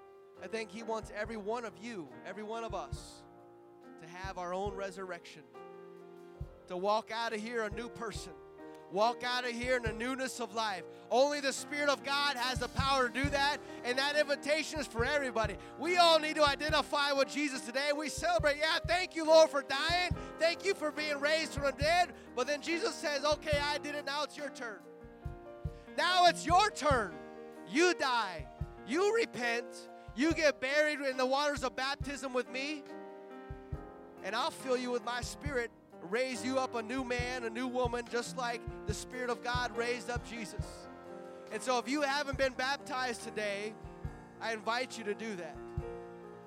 I 0.42 0.48
think 0.48 0.72
He 0.72 0.82
wants 0.82 1.12
every 1.16 1.36
one 1.36 1.64
of 1.64 1.74
you, 1.80 2.08
every 2.26 2.42
one 2.42 2.64
of 2.64 2.74
us, 2.74 3.22
to 4.02 4.08
have 4.08 4.38
our 4.38 4.52
own 4.52 4.74
resurrection, 4.74 5.42
to 6.66 6.76
walk 6.76 7.12
out 7.14 7.32
of 7.32 7.40
here 7.40 7.62
a 7.62 7.70
new 7.70 7.88
person 7.88 8.32
walk 8.92 9.22
out 9.24 9.44
of 9.44 9.50
here 9.50 9.76
in 9.76 9.82
the 9.82 9.92
newness 9.92 10.40
of 10.40 10.54
life. 10.54 10.82
Only 11.10 11.40
the 11.40 11.52
Spirit 11.52 11.88
of 11.88 12.04
God 12.04 12.36
has 12.36 12.58
the 12.58 12.68
power 12.68 13.08
to 13.08 13.22
do 13.22 13.28
that, 13.30 13.58
and 13.84 13.98
that 13.98 14.16
invitation 14.16 14.80
is 14.80 14.86
for 14.86 15.04
everybody. 15.04 15.56
We 15.78 15.96
all 15.96 16.18
need 16.18 16.36
to 16.36 16.46
identify 16.46 17.12
with 17.12 17.28
Jesus 17.28 17.62
today. 17.62 17.90
We 17.96 18.08
celebrate, 18.08 18.58
yeah, 18.58 18.78
thank 18.86 19.16
you, 19.16 19.24
Lord, 19.24 19.50
for 19.50 19.62
dying. 19.62 20.10
Thank 20.38 20.64
you 20.64 20.74
for 20.74 20.90
being 20.90 21.18
raised 21.20 21.54
from 21.54 21.64
the 21.64 21.72
dead. 21.72 22.12
But 22.36 22.46
then 22.46 22.62
Jesus 22.62 22.94
says, 22.94 23.24
okay, 23.24 23.58
I 23.62 23.78
did 23.78 23.94
it. 23.94 24.04
Now 24.06 24.22
it's 24.24 24.36
your 24.36 24.50
turn. 24.50 24.78
Now 25.96 26.26
it's 26.26 26.46
your 26.46 26.70
turn. 26.70 27.12
You 27.70 27.94
die. 27.94 28.46
You 28.86 29.14
repent. 29.14 29.66
You 30.16 30.32
get 30.34 30.60
buried 30.60 31.00
in 31.00 31.16
the 31.16 31.26
waters 31.26 31.62
of 31.62 31.76
baptism 31.76 32.32
with 32.32 32.50
me, 32.50 32.82
and 34.24 34.34
I'll 34.34 34.50
fill 34.50 34.76
you 34.76 34.90
with 34.90 35.04
my 35.04 35.20
spirit 35.20 35.70
raise 36.10 36.44
you 36.44 36.58
up 36.58 36.74
a 36.74 36.82
new 36.82 37.04
man, 37.04 37.44
a 37.44 37.50
new 37.50 37.68
woman, 37.68 38.04
just 38.10 38.36
like 38.36 38.60
the 38.86 38.94
Spirit 38.94 39.30
of 39.30 39.42
God 39.42 39.74
raised 39.76 40.10
up 40.10 40.28
Jesus. 40.28 40.64
And 41.52 41.62
so, 41.62 41.78
if 41.78 41.88
you 41.88 42.02
haven't 42.02 42.36
been 42.36 42.52
baptized 42.52 43.22
today, 43.22 43.72
I 44.40 44.52
invite 44.52 44.98
you 44.98 45.04
to 45.04 45.14
do 45.14 45.34
that. 45.36 45.56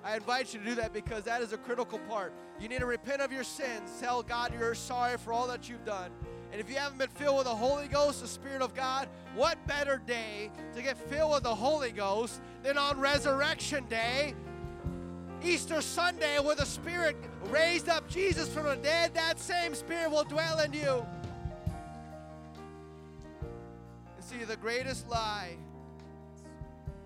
I 0.04 0.16
invite 0.16 0.52
you 0.52 0.60
to 0.60 0.66
do 0.66 0.74
that 0.76 0.92
because 0.92 1.24
that 1.24 1.40
is 1.40 1.52
a 1.52 1.56
critical 1.56 1.98
part. 2.00 2.32
You 2.60 2.68
need 2.68 2.80
to 2.80 2.86
repent 2.86 3.22
of 3.22 3.32
your 3.32 3.44
sins, 3.44 3.90
tell 4.00 4.22
God 4.22 4.52
you're 4.58 4.74
sorry 4.74 5.16
for 5.16 5.32
all 5.32 5.46
that 5.48 5.68
you've 5.68 5.84
done. 5.84 6.10
And 6.52 6.60
if 6.60 6.68
you 6.68 6.76
haven't 6.76 6.98
been 6.98 7.08
filled 7.08 7.38
with 7.38 7.46
the 7.46 7.54
Holy 7.56 7.88
Ghost, 7.88 8.20
the 8.20 8.28
Spirit 8.28 8.62
of 8.62 8.74
God, 8.74 9.08
what 9.34 9.58
better 9.66 10.00
day 10.06 10.50
to 10.76 10.82
get 10.82 10.96
filled 10.96 11.32
with 11.32 11.42
the 11.42 11.54
Holy 11.54 11.90
Ghost 11.90 12.40
than 12.62 12.78
on 12.78 13.00
Resurrection 13.00 13.84
Day 13.86 14.34
Easter 15.44 15.80
Sunday 15.80 16.38
where 16.40 16.56
the 16.56 16.66
Spirit 16.66 17.16
raised 17.50 17.88
up 17.88 18.08
Jesus 18.08 18.48
from 18.48 18.66
the 18.66 18.76
dead, 18.76 19.14
that 19.14 19.38
same 19.38 19.74
Spirit 19.74 20.10
will 20.10 20.24
dwell 20.24 20.60
in 20.60 20.72
you. 20.72 21.06
And 24.16 24.24
see, 24.24 24.44
the 24.44 24.56
greatest 24.56 25.08
lie 25.08 25.56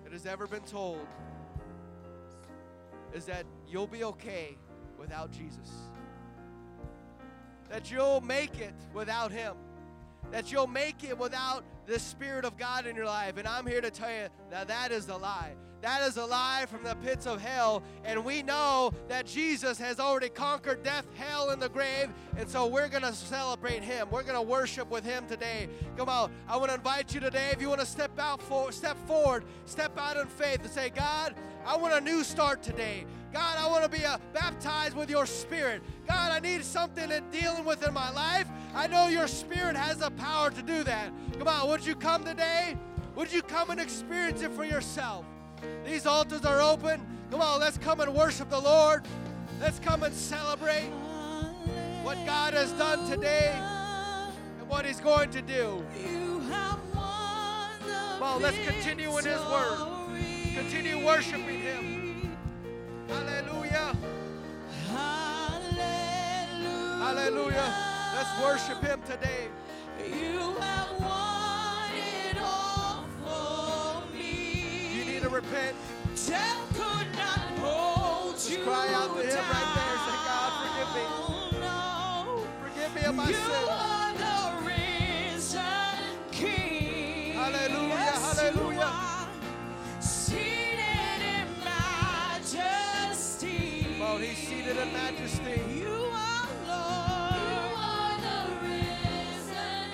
that 0.03 0.13
has 0.13 0.25
ever 0.25 0.47
been 0.47 0.63
told 0.63 1.05
is 3.13 3.25
that 3.25 3.45
you'll 3.67 3.87
be 3.87 4.03
okay 4.03 4.57
without 4.97 5.31
Jesus, 5.31 5.69
that 7.69 7.91
you'll 7.91 8.21
make 8.21 8.59
it 8.59 8.73
without 8.93 9.31
Him 9.31 9.55
that 10.31 10.51
you'll 10.51 10.67
make 10.67 11.03
it 11.03 11.17
without 11.17 11.63
the 11.87 11.99
Spirit 11.99 12.45
of 12.45 12.57
God 12.57 12.85
in 12.85 12.95
your 12.95 13.05
life. 13.05 13.37
And 13.37 13.47
I'm 13.47 13.65
here 13.65 13.81
to 13.81 13.89
tell 13.89 14.11
you 14.11 14.27
that 14.51 14.67
that 14.67 14.91
is 14.91 15.07
a 15.09 15.17
lie. 15.17 15.53
That 15.81 16.01
is 16.07 16.17
a 16.17 16.25
lie 16.25 16.65
from 16.67 16.83
the 16.83 16.95
pits 16.95 17.25
of 17.25 17.41
hell. 17.41 17.83
And 18.03 18.25
we 18.25 18.43
know 18.43 18.91
that 19.07 19.25
Jesus 19.25 19.77
has 19.77 19.99
already 19.99 20.29
conquered 20.29 20.83
death, 20.83 21.05
hell, 21.15 21.49
and 21.49 21.61
the 21.61 21.69
grave. 21.69 22.09
And 22.37 22.49
so 22.49 22.67
we're 22.67 22.89
going 22.89 23.03
to 23.03 23.13
celebrate 23.13 23.81
him. 23.81 24.09
We're 24.11 24.23
going 24.23 24.35
to 24.35 24.41
worship 24.41 24.91
with 24.91 25.05
him 25.05 25.25
today. 25.27 25.69
Come 25.95 26.09
on. 26.09 26.31
I 26.49 26.57
want 26.57 26.69
to 26.69 26.75
invite 26.75 27.13
you 27.13 27.21
today, 27.21 27.49
if 27.53 27.61
you 27.61 27.69
want 27.69 27.79
to 27.79 27.85
step 27.85 28.19
out 28.19 28.41
for, 28.41 28.71
step 28.71 28.97
forward, 29.07 29.45
step 29.65 29.97
out 29.97 30.17
in 30.17 30.27
faith 30.27 30.59
and 30.61 30.69
say, 30.69 30.89
God, 30.89 31.33
I 31.65 31.77
want 31.77 31.93
a 31.93 32.01
new 32.01 32.23
start 32.23 32.61
today. 32.61 33.05
God, 33.31 33.57
I 33.57 33.67
want 33.67 33.83
to 33.83 33.89
be 33.89 34.03
uh, 34.03 34.17
baptized 34.33 34.95
with 34.95 35.09
your 35.09 35.25
spirit. 35.25 35.81
God, 36.07 36.31
I 36.31 36.39
need 36.39 36.65
something 36.65 37.11
in 37.11 37.29
dealing 37.29 37.63
with 37.63 37.87
in 37.87 37.93
my 37.93 38.09
life. 38.11 38.47
I 38.73 38.87
know 38.87 39.07
your 39.07 39.27
spirit 39.27 39.75
has 39.75 39.97
the 39.97 40.09
power 40.11 40.49
to 40.49 40.61
do 40.61 40.83
that. 40.83 41.11
Come 41.37 41.47
on, 41.47 41.69
would 41.69 41.85
you 41.85 41.95
come 41.95 42.25
today? 42.25 42.75
Would 43.15 43.31
you 43.31 43.41
come 43.43 43.69
and 43.69 43.79
experience 43.79 44.41
it 44.41 44.51
for 44.51 44.65
yourself? 44.65 45.25
These 45.85 46.05
altars 46.05 46.45
are 46.45 46.61
open. 46.61 47.05
Come 47.31 47.41
on, 47.41 47.59
let's 47.59 47.77
come 47.77 47.99
and 47.99 48.13
worship 48.13 48.49
the 48.49 48.59
Lord. 48.59 49.03
Let's 49.59 49.79
come 49.79 50.03
and 50.03 50.13
celebrate 50.13 50.89
what 52.03 52.17
God 52.25 52.53
has 52.53 52.71
done 52.73 53.09
today 53.09 53.51
and 53.53 54.69
what 54.69 54.85
He's 54.85 54.99
going 54.99 55.29
to 55.31 55.41
do. 55.41 55.83
Come 56.49 58.23
on, 58.23 58.41
let's 58.41 58.57
continue 58.57 59.17
in 59.17 59.25
His 59.25 59.39
Word. 59.39 59.77
Continue 60.55 61.05
worshiping 61.05 61.61
Him. 61.61 62.37
Hallelujah. 63.07 63.95
Hallelujah. 66.99 67.73
Let's 68.15 68.41
worship 68.41 68.81
Him 68.81 69.01
today. 69.03 69.47
You 70.05 70.55
have 70.59 70.99
won 70.99 71.28
to 75.29 75.35
repent. 75.35 75.75
Death 76.27 76.67
could 76.73 77.07
not 77.17 77.39
hold 77.59 78.33
Just 78.35 78.49
you 78.51 78.63
cry 78.63 78.87
out 78.93 79.15
to 79.15 79.21
Him 79.21 79.29
down. 79.29 79.49
right 79.51 79.71
there. 79.75 79.97
Say, 80.05 80.17
God, 80.27 80.51
forgive 80.61 80.91
me. 80.95 81.03
No. 81.61 82.43
Forgive 82.61 82.91
me 82.95 83.01
of 83.07 83.15
my 83.15 83.27
you 83.29 83.35
sins. 83.35 83.69
Are 83.69 84.13
the 84.13 84.37
risen 84.67 85.61
King. 86.31 87.33
Hallelujah. 87.33 87.89
Yes, 87.89 88.39
hallelujah. 88.39 88.93
Seated 89.99 91.21
in 91.21 91.47
majesty. 91.63 93.59
Oh, 94.01 94.17
He's 94.17 94.37
seated 94.37 94.77
in 94.77 94.93
majesty. 94.93 95.61
You 95.79 95.95
are 96.11 96.47
Lord. 96.67 97.41
You 97.49 97.61
are 97.77 98.17
the 98.21 98.39
risen 98.67 99.89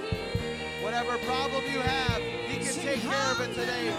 King. 0.00 0.82
Whatever 0.82 1.18
problem 1.18 1.62
you 1.64 1.80
have, 1.80 2.20
He 2.22 2.56
can 2.58 2.74
take 2.74 3.00
care 3.00 3.30
of 3.32 3.40
it 3.40 3.54
today. 3.54 3.92